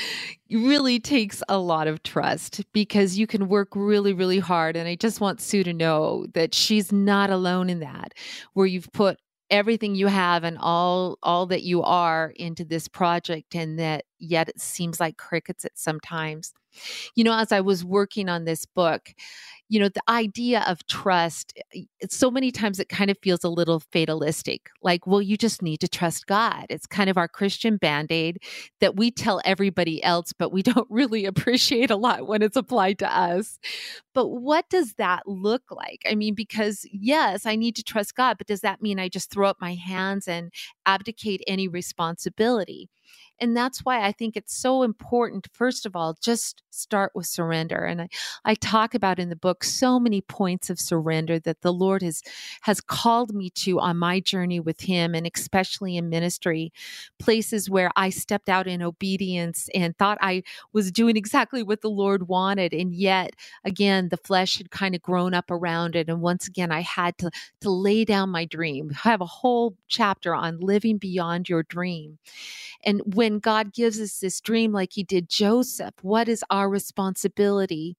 really 0.52 1.00
takes 1.00 1.44
a 1.50 1.58
lot 1.58 1.88
of 1.88 2.04
trust 2.04 2.62
because 2.74 3.18
you 3.18 3.28
can 3.28 3.48
work 3.50 3.70
really, 3.76 4.14
really 4.14 4.40
hard. 4.40 4.76
And 4.76 4.88
I 4.88 4.96
just 4.96 5.20
want 5.22 5.42
Sue 5.42 5.64
to 5.64 5.74
know 5.74 6.26
that 6.34 6.56
she's 6.56 6.92
not 6.92 7.30
alone 7.30 7.70
in 7.70 7.80
that, 7.82 8.14
where 8.54 8.66
you've 8.66 8.92
put 8.94 9.20
everything 9.50 9.96
you 9.96 10.08
have 10.08 10.44
and 10.44 10.58
all 10.60 11.18
all 11.24 11.46
that 11.46 11.64
you 11.64 11.82
are 11.82 12.34
into 12.36 12.66
this 12.66 12.90
project 12.90 13.56
and 13.56 13.80
that 13.80 14.04
yet 14.20 14.50
it 14.50 14.60
seems 14.60 15.00
like 15.00 15.16
crickets 15.16 15.64
at 15.64 15.78
sometimes 15.80 16.54
You 17.16 17.24
know, 17.24 17.34
as 17.38 17.52
I 17.52 17.62
was 17.62 17.84
working 17.84 18.30
on 18.30 18.46
this 18.46 18.66
book, 18.66 19.14
you 19.70 19.80
know, 19.80 19.90
the 19.90 20.02
idea 20.10 20.64
of 20.68 20.86
trust, 20.88 21.54
eh, 21.76 21.84
so 22.10 22.32
many 22.32 22.52
times 22.52 22.80
it 22.80 22.90
kind 22.90 23.10
of 23.12 23.18
feels 23.22 23.44
a 23.44 23.50
little 23.50 23.82
fatalistic. 23.92 24.70
Like, 24.82 25.06
well, 25.06 25.22
you 25.22 25.36
just 25.38 25.62
need 25.62 25.78
to 25.82 25.88
trust 25.88 26.28
God. 26.28 26.66
It's 26.70 26.88
kind 26.88 27.10
of 27.10 27.18
our 27.18 27.28
Christian 27.28 27.78
band 27.78 28.12
aid 28.12 28.40
that 28.80 28.96
we 28.96 29.12
tell 29.12 29.42
everybody 29.44 30.02
else, 30.04 30.34
but 30.34 30.52
we 30.52 30.64
don't 30.64 30.88
really 30.90 31.26
appreciate 31.26 31.92
a 31.92 31.96
lot 31.98 32.28
when 32.28 32.42
it's 32.42 32.56
applied 32.58 33.00
to 33.00 33.14
us. 33.18 33.60
But 34.14 34.28
what 34.30 34.70
does 34.70 34.94
that 34.94 35.28
look 35.28 35.64
like? 35.72 36.02
I 36.10 36.16
mean, 36.16 36.34
because 36.34 36.86
yes, 36.92 37.46
I 37.46 37.56
need 37.56 37.76
to 37.76 37.84
trust 37.84 38.16
God, 38.16 38.38
but 38.38 38.48
does 38.48 38.62
that 38.62 38.82
mean 38.82 39.00
I 39.00 39.10
just 39.10 39.32
throw 39.32 39.48
up 39.50 39.58
my 39.60 39.76
hands 39.76 40.28
and 40.28 40.52
abdicate 40.86 41.44
any 41.48 41.68
responsibility? 41.68 42.90
And 43.40 43.56
that's 43.56 43.86
why 43.86 44.04
I 44.04 44.12
think 44.12 44.36
it's 44.36 44.56
so 44.56 44.84
important, 44.84 45.48
first 45.54 45.86
of 45.86 45.96
all, 45.96 46.18
just 46.22 46.64
start 46.72 47.12
with 47.14 47.26
surrender. 47.26 47.86
And 47.86 48.02
I, 48.02 48.10
I 48.46 48.56
talk 48.56 48.94
about 48.94 49.20
in 49.20 49.30
the 49.30 49.36
book 49.36 49.64
so 49.64 50.00
many 50.00 50.22
points 50.22 50.70
of 50.70 50.80
surrender 50.80 51.40
that 51.40 51.62
the 51.62 51.74
Lord 51.74 52.02
has 52.02 52.22
has 52.62 52.82
called 52.82 53.34
me 53.34 53.50
to 53.52 53.80
on 53.80 53.98
my 53.98 54.20
journey 54.20 54.60
with 54.60 54.82
him 54.82 55.14
and 55.14 55.30
especially 55.34 55.98
in 55.98 56.10
ministry, 56.10 56.72
places 57.20 57.70
where 57.70 57.92
I 57.96 58.10
stepped 58.10 58.50
out 58.50 58.68
in 58.68 58.82
obedience 58.82 59.70
and 59.74 59.98
thought 59.98 60.18
I 60.22 60.44
was 60.74 60.92
doing 60.92 61.18
exactly 61.18 61.64
what 61.64 61.82
the 61.82 61.90
Lord 61.90 62.28
wanted. 62.28 62.74
And 62.74 62.94
yet 62.94 63.36
again, 63.64 64.10
the 64.10 64.18
flesh 64.18 64.58
had 64.58 64.72
kind 64.72 64.96
of 64.96 65.02
grown 65.02 65.34
up 65.34 65.52
around 65.52 65.96
it. 65.96 66.10
And 66.10 66.22
once 66.22 66.48
again, 66.48 66.72
I 66.72 66.82
had 66.82 67.18
to 67.20 67.32
to 67.62 67.70
lay 67.70 68.06
down 68.06 68.30
my 68.30 68.46
dream. 68.46 68.92
I 69.06 69.10
have 69.10 69.22
a 69.22 69.26
whole 69.26 69.76
chapter 69.88 70.34
on 70.34 70.60
living 70.60 70.98
beyond 70.98 71.50
your 71.50 71.64
dream. 71.64 72.18
And 72.84 72.97
when 73.06 73.40
God 73.40 73.74
gives 73.74 74.00
us 74.00 74.20
this 74.20 74.42
dream, 74.42 74.72
like 74.72 74.92
He 74.94 75.04
did 75.04 75.30
Joseph, 75.30 75.94
what 76.02 76.28
is 76.28 76.44
our 76.50 76.70
responsibility? 76.70 77.98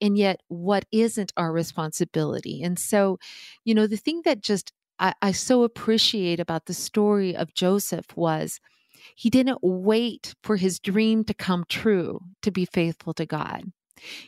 And 0.00 0.16
yet, 0.16 0.40
what 0.48 0.84
isn't 0.92 1.32
our 1.36 1.52
responsibility? 1.52 2.62
And 2.62 2.78
so, 2.78 3.18
you 3.64 3.74
know, 3.74 3.86
the 3.86 3.96
thing 3.96 4.22
that 4.24 4.42
just 4.42 4.72
I, 4.98 5.14
I 5.20 5.32
so 5.32 5.62
appreciate 5.62 6.40
about 6.40 6.66
the 6.66 6.74
story 6.74 7.34
of 7.34 7.54
Joseph 7.54 8.16
was 8.16 8.60
he 9.16 9.30
didn't 9.30 9.58
wait 9.62 10.34
for 10.42 10.56
his 10.56 10.78
dream 10.78 11.24
to 11.24 11.34
come 11.34 11.64
true 11.68 12.20
to 12.42 12.50
be 12.50 12.64
faithful 12.64 13.14
to 13.14 13.26
God. 13.26 13.72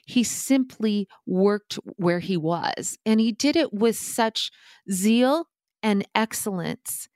He 0.07 0.23
simply 0.23 1.09
worked 1.27 1.79
where 1.97 2.21
he 2.21 2.37
was, 2.37 2.97
and 3.05 3.21
he 3.21 3.33
did 3.33 3.57
it 3.57 3.73
with 3.73 3.97
such 3.97 4.51
zeal 4.91 5.49
and 5.83 6.07
excellence 6.14 7.09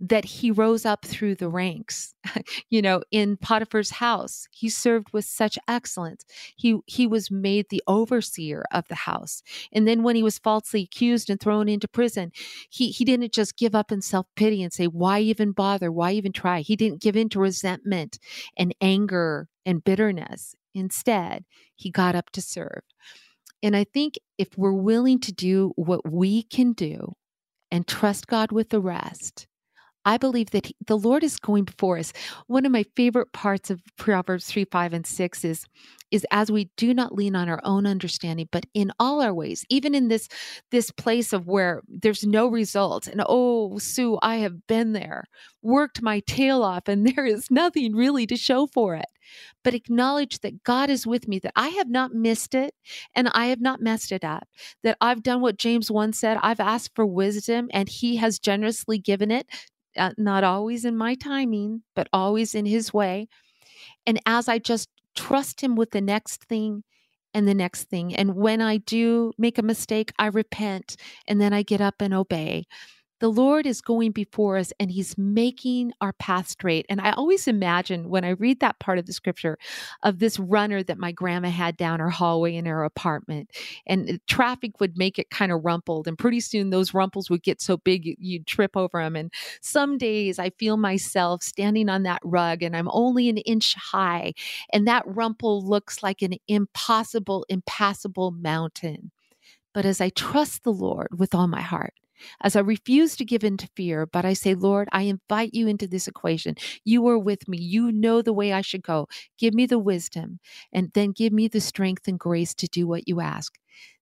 that 0.00 0.24
he 0.24 0.50
rose 0.50 0.86
up 0.86 1.04
through 1.04 1.34
the 1.34 1.48
ranks. 1.48 2.14
you 2.70 2.80
know, 2.80 3.02
in 3.10 3.36
Potiphar's 3.36 3.90
house, 3.90 4.46
he 4.52 4.68
served 4.68 5.12
with 5.12 5.24
such 5.24 5.58
excellence. 5.66 6.24
He 6.56 6.78
he 6.86 7.06
was 7.06 7.30
made 7.30 7.66
the 7.68 7.82
overseer 7.86 8.64
of 8.72 8.86
the 8.88 8.94
house. 8.94 9.42
And 9.72 9.88
then 9.88 10.02
when 10.02 10.16
he 10.16 10.22
was 10.22 10.38
falsely 10.38 10.82
accused 10.82 11.30
and 11.30 11.40
thrown 11.40 11.68
into 11.68 11.88
prison, 11.88 12.32
he 12.70 12.90
he 12.90 13.04
didn't 13.04 13.32
just 13.32 13.56
give 13.56 13.74
up 13.74 13.90
in 13.90 14.00
self-pity 14.00 14.62
and 14.62 14.72
say, 14.72 14.86
"Why 14.86 15.20
even 15.20 15.52
bother? 15.52 15.90
Why 15.90 16.12
even 16.12 16.32
try?" 16.32 16.60
He 16.60 16.76
didn't 16.76 17.02
give 17.02 17.16
in 17.16 17.28
to 17.30 17.40
resentment 17.40 18.18
and 18.56 18.74
anger 18.80 19.48
and 19.66 19.82
bitterness. 19.82 20.54
Instead, 20.74 21.44
he 21.74 21.90
got 21.90 22.14
up 22.14 22.30
to 22.30 22.42
serve. 22.42 22.82
And 23.62 23.76
I 23.76 23.84
think 23.84 24.18
if 24.36 24.56
we're 24.56 24.72
willing 24.72 25.18
to 25.20 25.32
do 25.32 25.72
what 25.76 26.10
we 26.10 26.44
can 26.44 26.72
do 26.72 27.14
and 27.70 27.86
trust 27.86 28.26
God 28.28 28.52
with 28.52 28.70
the 28.70 28.80
rest, 28.80 29.46
I 30.04 30.16
believe 30.16 30.50
that 30.50 30.66
he, 30.66 30.76
the 30.86 30.96
Lord 30.96 31.22
is 31.22 31.38
going 31.38 31.64
before 31.64 31.98
us. 31.98 32.12
One 32.46 32.64
of 32.64 32.72
my 32.72 32.84
favorite 32.96 33.32
parts 33.32 33.70
of 33.70 33.82
Proverbs 33.96 34.46
3, 34.46 34.64
5, 34.64 34.92
and 34.92 35.06
6 35.06 35.44
is, 35.44 35.66
is 36.10 36.26
as 36.30 36.50
we 36.50 36.70
do 36.76 36.94
not 36.94 37.14
lean 37.14 37.36
on 37.36 37.48
our 37.48 37.60
own 37.64 37.86
understanding, 37.86 38.48
but 38.50 38.64
in 38.72 38.90
all 38.98 39.20
our 39.20 39.34
ways, 39.34 39.64
even 39.68 39.94
in 39.94 40.08
this, 40.08 40.28
this 40.70 40.90
place 40.90 41.32
of 41.32 41.46
where 41.46 41.82
there's 41.88 42.24
no 42.24 42.46
result. 42.46 43.06
And 43.06 43.22
oh, 43.28 43.78
Sue, 43.78 44.18
I 44.22 44.36
have 44.36 44.66
been 44.66 44.92
there, 44.92 45.24
worked 45.62 46.00
my 46.00 46.20
tail 46.20 46.62
off, 46.62 46.88
and 46.88 47.06
there 47.16 47.26
is 47.26 47.50
nothing 47.50 47.94
really 47.94 48.26
to 48.28 48.36
show 48.36 48.66
for 48.66 48.94
it. 48.94 49.06
But 49.62 49.74
acknowledge 49.74 50.38
that 50.40 50.62
God 50.64 50.88
is 50.88 51.06
with 51.06 51.28
me, 51.28 51.38
that 51.40 51.52
I 51.54 51.68
have 51.68 51.90
not 51.90 52.14
missed 52.14 52.54
it 52.54 52.72
and 53.14 53.28
I 53.34 53.46
have 53.46 53.60
not 53.60 53.82
messed 53.82 54.10
it 54.10 54.24
up, 54.24 54.48
that 54.82 54.96
I've 55.02 55.22
done 55.22 55.42
what 55.42 55.58
James 55.58 55.90
1 55.90 56.14
said 56.14 56.38
I've 56.42 56.60
asked 56.60 56.92
for 56.94 57.04
wisdom 57.04 57.68
and 57.74 57.90
he 57.90 58.16
has 58.16 58.38
generously 58.38 58.98
given 58.98 59.30
it 59.30 59.46
uh, 59.98 60.12
not 60.18 60.44
always 60.44 60.84
in 60.84 60.96
my 60.96 61.14
timing, 61.14 61.82
but 61.96 62.08
always 62.12 62.54
in 62.54 62.66
His 62.66 62.92
way. 62.92 63.28
And 64.06 64.20
as 64.26 64.48
I 64.48 64.58
just 64.58 64.88
trust 65.16 65.60
Him 65.60 65.76
with 65.76 65.90
the 65.90 66.00
next 66.00 66.44
thing 66.44 66.84
and 67.34 67.46
the 67.46 67.54
next 67.54 67.84
thing, 67.84 68.14
and 68.14 68.34
when 68.34 68.60
I 68.60 68.78
do 68.78 69.32
make 69.38 69.58
a 69.58 69.62
mistake, 69.62 70.12
I 70.18 70.26
repent 70.26 70.96
and 71.26 71.40
then 71.40 71.52
I 71.52 71.62
get 71.62 71.80
up 71.80 71.96
and 72.00 72.14
obey 72.14 72.66
the 73.20 73.28
Lord 73.28 73.66
is 73.66 73.80
going 73.80 74.12
before 74.12 74.56
us 74.56 74.72
and 74.78 74.90
he's 74.90 75.18
making 75.18 75.92
our 76.00 76.12
path 76.12 76.48
straight. 76.48 76.86
And 76.88 77.00
I 77.00 77.10
always 77.12 77.48
imagine 77.48 78.08
when 78.08 78.24
I 78.24 78.30
read 78.30 78.60
that 78.60 78.78
part 78.78 78.98
of 78.98 79.06
the 79.06 79.12
scripture 79.12 79.58
of 80.02 80.18
this 80.18 80.38
runner 80.38 80.82
that 80.82 80.98
my 80.98 81.12
grandma 81.12 81.48
had 81.50 81.76
down 81.76 82.00
her 82.00 82.10
hallway 82.10 82.54
in 82.54 82.66
her 82.66 82.84
apartment, 82.84 83.50
and 83.86 84.20
traffic 84.26 84.80
would 84.80 84.96
make 84.96 85.18
it 85.18 85.30
kind 85.30 85.52
of 85.52 85.64
rumpled. 85.64 86.06
And 86.06 86.18
pretty 86.18 86.40
soon 86.40 86.70
those 86.70 86.94
rumples 86.94 87.28
would 87.30 87.42
get 87.42 87.60
so 87.60 87.76
big 87.76 88.14
you'd 88.18 88.46
trip 88.46 88.76
over 88.76 89.02
them. 89.02 89.16
And 89.16 89.32
some 89.60 89.98
days 89.98 90.38
I 90.38 90.50
feel 90.50 90.76
myself 90.76 91.42
standing 91.42 91.88
on 91.88 92.04
that 92.04 92.20
rug 92.24 92.62
and 92.62 92.76
I'm 92.76 92.88
only 92.92 93.28
an 93.28 93.38
inch 93.38 93.74
high, 93.74 94.34
and 94.72 94.86
that 94.86 95.02
rumple 95.06 95.64
looks 95.66 96.02
like 96.02 96.22
an 96.22 96.34
impossible, 96.46 97.46
impassable 97.48 98.30
mountain. 98.30 99.10
But 99.74 99.84
as 99.84 100.00
I 100.00 100.08
trust 100.10 100.64
the 100.64 100.72
Lord 100.72 101.08
with 101.18 101.34
all 101.34 101.46
my 101.46 101.60
heart, 101.60 101.94
as 102.42 102.56
I 102.56 102.60
refuse 102.60 103.16
to 103.16 103.24
give 103.24 103.44
in 103.44 103.56
to 103.58 103.68
fear, 103.76 104.06
but 104.06 104.24
I 104.24 104.32
say, 104.32 104.54
Lord, 104.54 104.88
I 104.92 105.02
invite 105.02 105.54
you 105.54 105.68
into 105.68 105.86
this 105.86 106.08
equation. 106.08 106.56
You 106.84 107.06
are 107.08 107.18
with 107.18 107.48
me. 107.48 107.58
You 107.58 107.92
know 107.92 108.22
the 108.22 108.32
way 108.32 108.52
I 108.52 108.60
should 108.60 108.82
go. 108.82 109.08
Give 109.38 109.54
me 109.54 109.66
the 109.66 109.78
wisdom 109.78 110.40
and 110.72 110.90
then 110.94 111.12
give 111.12 111.32
me 111.32 111.48
the 111.48 111.60
strength 111.60 112.08
and 112.08 112.18
grace 112.18 112.54
to 112.54 112.66
do 112.66 112.86
what 112.86 113.08
you 113.08 113.20
ask. 113.20 113.58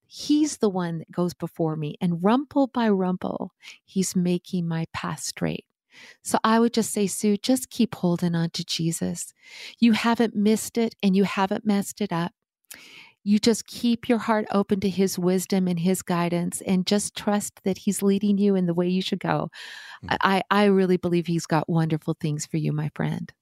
He's 0.07 0.59
the 0.59 0.71
one 0.71 0.99
that 0.99 1.11
goes 1.11 1.35
before 1.35 1.75
me, 1.75 1.97
and 2.01 2.23
rumple 2.23 2.69
by 2.69 2.89
rumple, 2.89 3.53
he's 3.85 4.15
making 4.15 4.69
my 4.69 4.87
path 4.93 5.21
straight. 5.21 5.65
So 6.23 6.39
I 6.45 6.61
would 6.61 6.75
just 6.75 6.93
say, 6.93 7.07
Sue, 7.07 7.37
just 7.39 7.71
keep 7.71 7.95
holding 7.95 8.35
on 8.35 8.51
to 8.51 8.65
Jesus. 8.65 9.33
You 9.81 9.93
haven't 9.93 10.37
missed 10.37 10.79
it 10.79 10.95
and 11.03 11.17
you 11.17 11.25
haven't 11.25 11.67
messed 11.67 12.01
it 12.01 12.13
up 12.13 12.33
you 13.27 13.41
just 13.41 13.67
keep 13.67 14.09
your 14.09 14.19
heart 14.19 14.47
open 14.53 14.79
to 14.79 14.89
his 14.89 15.19
wisdom 15.19 15.67
and 15.67 15.81
his 15.81 16.01
guidance 16.01 16.61
and 16.61 16.87
just 16.87 17.17
trust 17.17 17.61
that 17.65 17.77
he's 17.77 18.01
leading 18.01 18.39
you 18.39 18.55
in 18.55 18.67
the 18.67 18.75
way 18.75 18.87
you 18.87 19.03
should 19.03 19.19
go. 19.19 19.51
Mm. 20.05 20.17
I, 20.21 20.43
I 20.49 20.67
really 20.67 20.97
believe 20.97 21.27
he's 21.27 21.45
got 21.45 21.69
wonderful 21.69 22.17
things 22.21 22.47
for 22.47 22.57
you, 22.57 22.73
my 22.73 22.89
friend. 22.95 23.33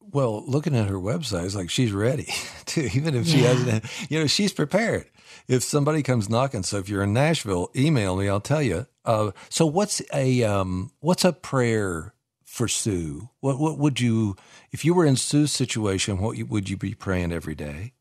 Well, 0.00 0.42
looking 0.46 0.74
at 0.74 0.88
her 0.88 0.96
website, 0.96 1.44
it's 1.44 1.54
like 1.54 1.68
she's 1.68 1.92
ready 1.92 2.32
to, 2.66 2.86
even 2.96 3.14
if 3.14 3.26
she 3.26 3.42
yeah. 3.42 3.48
hasn't, 3.48 3.84
you 4.10 4.18
know, 4.18 4.26
she's 4.26 4.54
prepared. 4.54 5.10
If 5.46 5.62
somebody 5.62 6.02
comes 6.02 6.30
knocking, 6.30 6.62
so 6.62 6.78
if 6.78 6.88
you're 6.88 7.02
in 7.02 7.12
Nashville, 7.12 7.70
email 7.76 8.16
me. 8.16 8.30
I'll 8.30 8.40
tell 8.40 8.62
you. 8.62 8.86
Uh, 9.04 9.32
so 9.50 9.66
what's 9.66 10.00
a 10.14 10.42
um, 10.42 10.90
what's 11.00 11.24
a 11.24 11.34
prayer 11.34 12.14
for 12.44 12.66
Sue? 12.66 13.28
What 13.40 13.58
what 13.58 13.76
would 13.76 14.00
you, 14.00 14.36
if 14.70 14.86
you 14.86 14.94
were 14.94 15.04
in 15.04 15.16
Sue's 15.16 15.52
situation, 15.52 16.18
what 16.18 16.38
would 16.38 16.70
you 16.70 16.78
be 16.78 16.94
praying 16.94 17.32
every 17.32 17.54
day? 17.54 17.92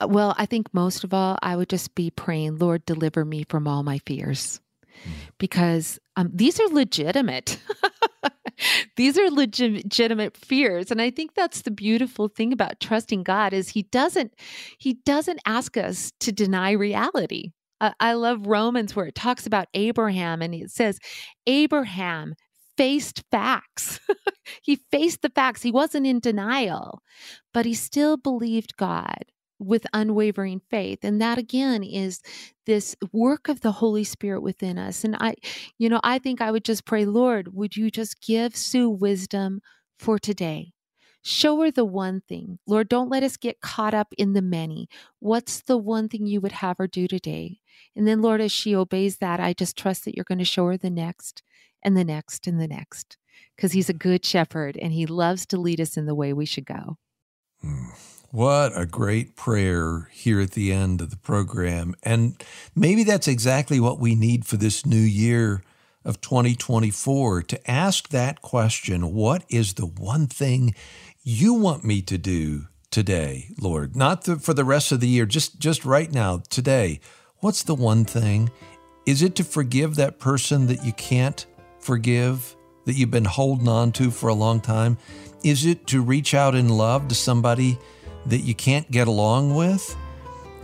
Uh, 0.00 0.08
well, 0.08 0.34
I 0.38 0.46
think 0.46 0.72
most 0.72 1.04
of 1.04 1.12
all, 1.12 1.38
I 1.42 1.56
would 1.56 1.68
just 1.68 1.94
be 1.94 2.10
praying, 2.10 2.58
Lord, 2.58 2.84
deliver 2.84 3.24
me 3.24 3.44
from 3.48 3.68
all 3.68 3.82
my 3.82 3.98
fears. 4.06 4.60
Mm. 5.04 5.10
Because 5.38 5.98
um, 6.16 6.30
these 6.32 6.58
are 6.58 6.68
legitimate. 6.68 7.58
these 8.96 9.18
are 9.18 9.30
legitimate 9.30 10.36
fears 10.36 10.90
and 10.90 11.00
i 11.00 11.10
think 11.10 11.34
that's 11.34 11.62
the 11.62 11.70
beautiful 11.70 12.28
thing 12.28 12.52
about 12.52 12.78
trusting 12.80 13.22
god 13.22 13.52
is 13.52 13.70
he 13.70 13.82
doesn't 13.84 14.34
he 14.78 14.94
doesn't 15.04 15.40
ask 15.46 15.76
us 15.76 16.12
to 16.20 16.30
deny 16.30 16.72
reality 16.72 17.52
uh, 17.80 17.92
i 18.00 18.12
love 18.12 18.46
romans 18.46 18.94
where 18.94 19.06
it 19.06 19.14
talks 19.14 19.46
about 19.46 19.68
abraham 19.74 20.42
and 20.42 20.54
it 20.54 20.70
says 20.70 20.98
abraham 21.46 22.34
faced 22.76 23.22
facts 23.30 23.98
he 24.62 24.76
faced 24.90 25.22
the 25.22 25.30
facts 25.30 25.62
he 25.62 25.72
wasn't 25.72 26.06
in 26.06 26.20
denial 26.20 27.00
but 27.54 27.64
he 27.64 27.74
still 27.74 28.16
believed 28.16 28.76
god 28.76 29.24
with 29.60 29.86
unwavering 29.92 30.60
faith 30.70 31.00
and 31.02 31.20
that 31.20 31.38
again 31.38 31.84
is 31.84 32.20
this 32.66 32.96
work 33.12 33.48
of 33.48 33.60
the 33.60 33.72
holy 33.72 34.04
spirit 34.04 34.40
within 34.40 34.78
us 34.78 35.04
and 35.04 35.16
i 35.20 35.34
you 35.78 35.88
know 35.88 36.00
i 36.02 36.18
think 36.18 36.40
i 36.40 36.50
would 36.50 36.64
just 36.64 36.84
pray 36.84 37.04
lord 37.04 37.54
would 37.54 37.76
you 37.76 37.90
just 37.90 38.20
give 38.20 38.56
sue 38.56 38.88
wisdom 38.88 39.60
for 40.00 40.18
today? 40.18 40.72
Show 41.22 41.60
her 41.60 41.70
the 41.70 41.84
one 41.84 42.22
thing. 42.26 42.58
Lord 42.66 42.88
don't 42.88 43.10
let 43.10 43.22
us 43.22 43.36
get 43.36 43.60
caught 43.60 43.92
up 43.92 44.14
in 44.16 44.32
the 44.32 44.40
many. 44.40 44.88
What's 45.18 45.60
the 45.60 45.76
one 45.76 46.08
thing 46.08 46.26
you 46.26 46.40
would 46.40 46.52
have 46.52 46.78
her 46.78 46.86
do 46.86 47.06
today? 47.06 47.58
And 47.94 48.08
then 48.08 48.22
lord 48.22 48.40
as 48.40 48.52
she 48.52 48.74
obeys 48.74 49.18
that 49.18 49.40
i 49.40 49.52
just 49.52 49.76
trust 49.76 50.04
that 50.04 50.14
you're 50.14 50.24
going 50.24 50.38
to 50.38 50.44
show 50.44 50.66
her 50.66 50.76
the 50.76 50.90
next 50.90 51.42
and 51.82 51.96
the 51.96 52.04
next 52.04 52.46
and 52.46 52.60
the 52.60 52.68
next 52.68 53.16
because 53.56 53.72
he's 53.72 53.88
a 53.88 53.94
good 53.94 54.24
shepherd 54.24 54.76
and 54.76 54.92
he 54.92 55.06
loves 55.06 55.44
to 55.46 55.58
lead 55.58 55.80
us 55.80 55.96
in 55.96 56.06
the 56.06 56.14
way 56.14 56.32
we 56.32 56.46
should 56.46 56.66
go. 56.66 56.98
Mm. 57.64 58.19
What 58.32 58.78
a 58.78 58.86
great 58.86 59.34
prayer 59.34 60.08
here 60.12 60.40
at 60.40 60.52
the 60.52 60.72
end 60.72 61.00
of 61.00 61.10
the 61.10 61.16
program. 61.16 61.96
And 62.04 62.40
maybe 62.76 63.02
that's 63.02 63.26
exactly 63.26 63.80
what 63.80 63.98
we 63.98 64.14
need 64.14 64.44
for 64.44 64.56
this 64.56 64.86
new 64.86 65.00
year 65.00 65.64
of 66.04 66.20
2024 66.20 67.42
to 67.42 67.70
ask 67.70 68.08
that 68.10 68.40
question 68.40 69.12
What 69.12 69.44
is 69.48 69.74
the 69.74 69.86
one 69.86 70.28
thing 70.28 70.76
you 71.24 71.54
want 71.54 71.82
me 71.82 72.02
to 72.02 72.18
do 72.18 72.66
today, 72.92 73.48
Lord? 73.60 73.96
Not 73.96 74.22
the, 74.22 74.36
for 74.36 74.54
the 74.54 74.64
rest 74.64 74.92
of 74.92 75.00
the 75.00 75.08
year, 75.08 75.26
just, 75.26 75.58
just 75.58 75.84
right 75.84 76.12
now, 76.12 76.40
today. 76.50 77.00
What's 77.38 77.64
the 77.64 77.74
one 77.74 78.04
thing? 78.04 78.52
Is 79.06 79.22
it 79.22 79.34
to 79.36 79.44
forgive 79.44 79.96
that 79.96 80.20
person 80.20 80.68
that 80.68 80.84
you 80.84 80.92
can't 80.92 81.44
forgive, 81.80 82.54
that 82.84 82.92
you've 82.92 83.10
been 83.10 83.24
holding 83.24 83.66
on 83.66 83.90
to 83.92 84.12
for 84.12 84.28
a 84.28 84.34
long 84.34 84.60
time? 84.60 84.98
Is 85.42 85.66
it 85.66 85.88
to 85.88 86.00
reach 86.00 86.32
out 86.32 86.54
in 86.54 86.68
love 86.68 87.08
to 87.08 87.16
somebody 87.16 87.76
that 88.26 88.40
you 88.40 88.54
can't 88.54 88.90
get 88.90 89.08
along 89.08 89.54
with? 89.54 89.96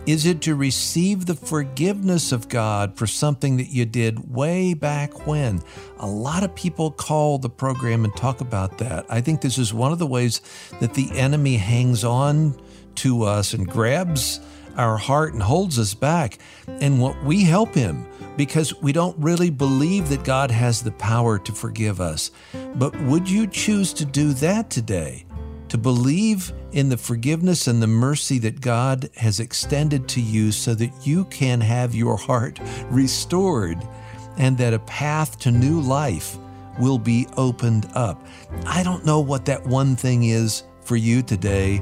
Is 0.05 0.25
it 0.25 0.39
to 0.43 0.55
receive 0.55 1.25
the 1.25 1.35
forgiveness 1.35 2.31
of 2.31 2.47
God 2.47 2.95
for 2.95 3.05
something 3.05 3.57
that 3.57 3.67
you 3.67 3.85
did 3.85 4.33
way 4.33 4.73
back 4.73 5.27
when? 5.27 5.61
A 5.99 6.07
lot 6.07 6.43
of 6.43 6.55
people 6.55 6.91
call 6.91 7.37
the 7.39 7.49
program 7.49 8.05
and 8.05 8.15
talk 8.15 8.39
about 8.39 8.77
that. 8.77 9.05
I 9.09 9.19
think 9.19 9.41
this 9.41 9.57
is 9.57 9.73
one 9.73 9.91
of 9.91 9.99
the 9.99 10.07
ways 10.07 10.39
that 10.79 10.93
the 10.93 11.11
enemy 11.11 11.57
hangs 11.57 12.05
on 12.05 12.57
to 12.95 13.23
us 13.23 13.53
and 13.53 13.67
grabs 13.67 14.39
our 14.77 14.95
heart 14.95 15.33
and 15.33 15.43
holds 15.43 15.77
us 15.77 15.93
back. 15.93 16.39
And 16.67 17.01
what 17.01 17.21
we 17.25 17.43
help 17.43 17.73
him 17.73 18.07
because 18.37 18.79
we 18.81 18.93
don't 18.93 19.17
really 19.17 19.49
believe 19.49 20.07
that 20.09 20.23
God 20.23 20.51
has 20.51 20.81
the 20.81 20.91
power 20.91 21.37
to 21.39 21.51
forgive 21.51 21.99
us. 21.99 22.31
But 22.75 22.97
would 23.01 23.29
you 23.29 23.47
choose 23.47 23.91
to 23.93 24.05
do 24.05 24.31
that 24.33 24.69
today? 24.69 25.25
To 25.69 25.77
believe 25.77 26.53
in 26.71 26.89
the 26.89 26.97
forgiveness 26.97 27.67
and 27.67 27.81
the 27.81 27.87
mercy 27.87 28.39
that 28.39 28.61
God 28.61 29.09
has 29.15 29.39
extended 29.39 30.07
to 30.09 30.21
you 30.21 30.51
so 30.51 30.73
that 30.75 30.91
you 31.05 31.25
can 31.25 31.59
have 31.61 31.93
your 31.93 32.17
heart 32.17 32.59
restored 32.89 33.77
and 34.37 34.57
that 34.57 34.73
a 34.73 34.79
path 34.79 35.39
to 35.39 35.51
new 35.51 35.81
life 35.81 36.37
will 36.79 36.99
be 36.99 37.27
opened 37.37 37.89
up. 37.93 38.25
I 38.65 38.83
don't 38.83 39.05
know 39.05 39.19
what 39.19 39.45
that 39.45 39.65
one 39.65 39.95
thing 39.95 40.25
is 40.25 40.63
for 40.81 40.95
you 40.95 41.21
today, 41.21 41.81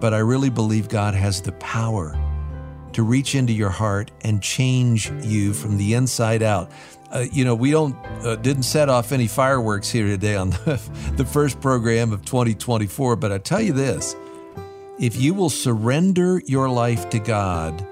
but 0.00 0.14
I 0.14 0.18
really 0.18 0.50
believe 0.50 0.88
God 0.88 1.14
has 1.14 1.42
the 1.42 1.52
power 1.52 2.18
to 2.92 3.02
reach 3.02 3.34
into 3.34 3.52
your 3.52 3.70
heart 3.70 4.10
and 4.22 4.42
change 4.42 5.10
you 5.22 5.52
from 5.52 5.76
the 5.76 5.94
inside 5.94 6.42
out. 6.42 6.70
Uh, 7.16 7.24
you 7.32 7.46
know, 7.46 7.54
we 7.54 7.70
don't 7.70 7.96
uh, 8.26 8.36
didn't 8.36 8.64
set 8.64 8.90
off 8.90 9.10
any 9.10 9.26
fireworks 9.26 9.88
here 9.88 10.06
today 10.06 10.36
on 10.36 10.50
the, 10.50 10.78
the 11.16 11.24
first 11.24 11.58
program 11.62 12.12
of 12.12 12.22
2024, 12.26 13.16
but 13.16 13.32
I 13.32 13.38
tell 13.38 13.60
you 13.60 13.72
this: 13.72 14.14
if 15.00 15.16
you 15.16 15.32
will 15.32 15.48
surrender 15.48 16.42
your 16.44 16.68
life 16.68 17.08
to 17.10 17.18
God, 17.18 17.86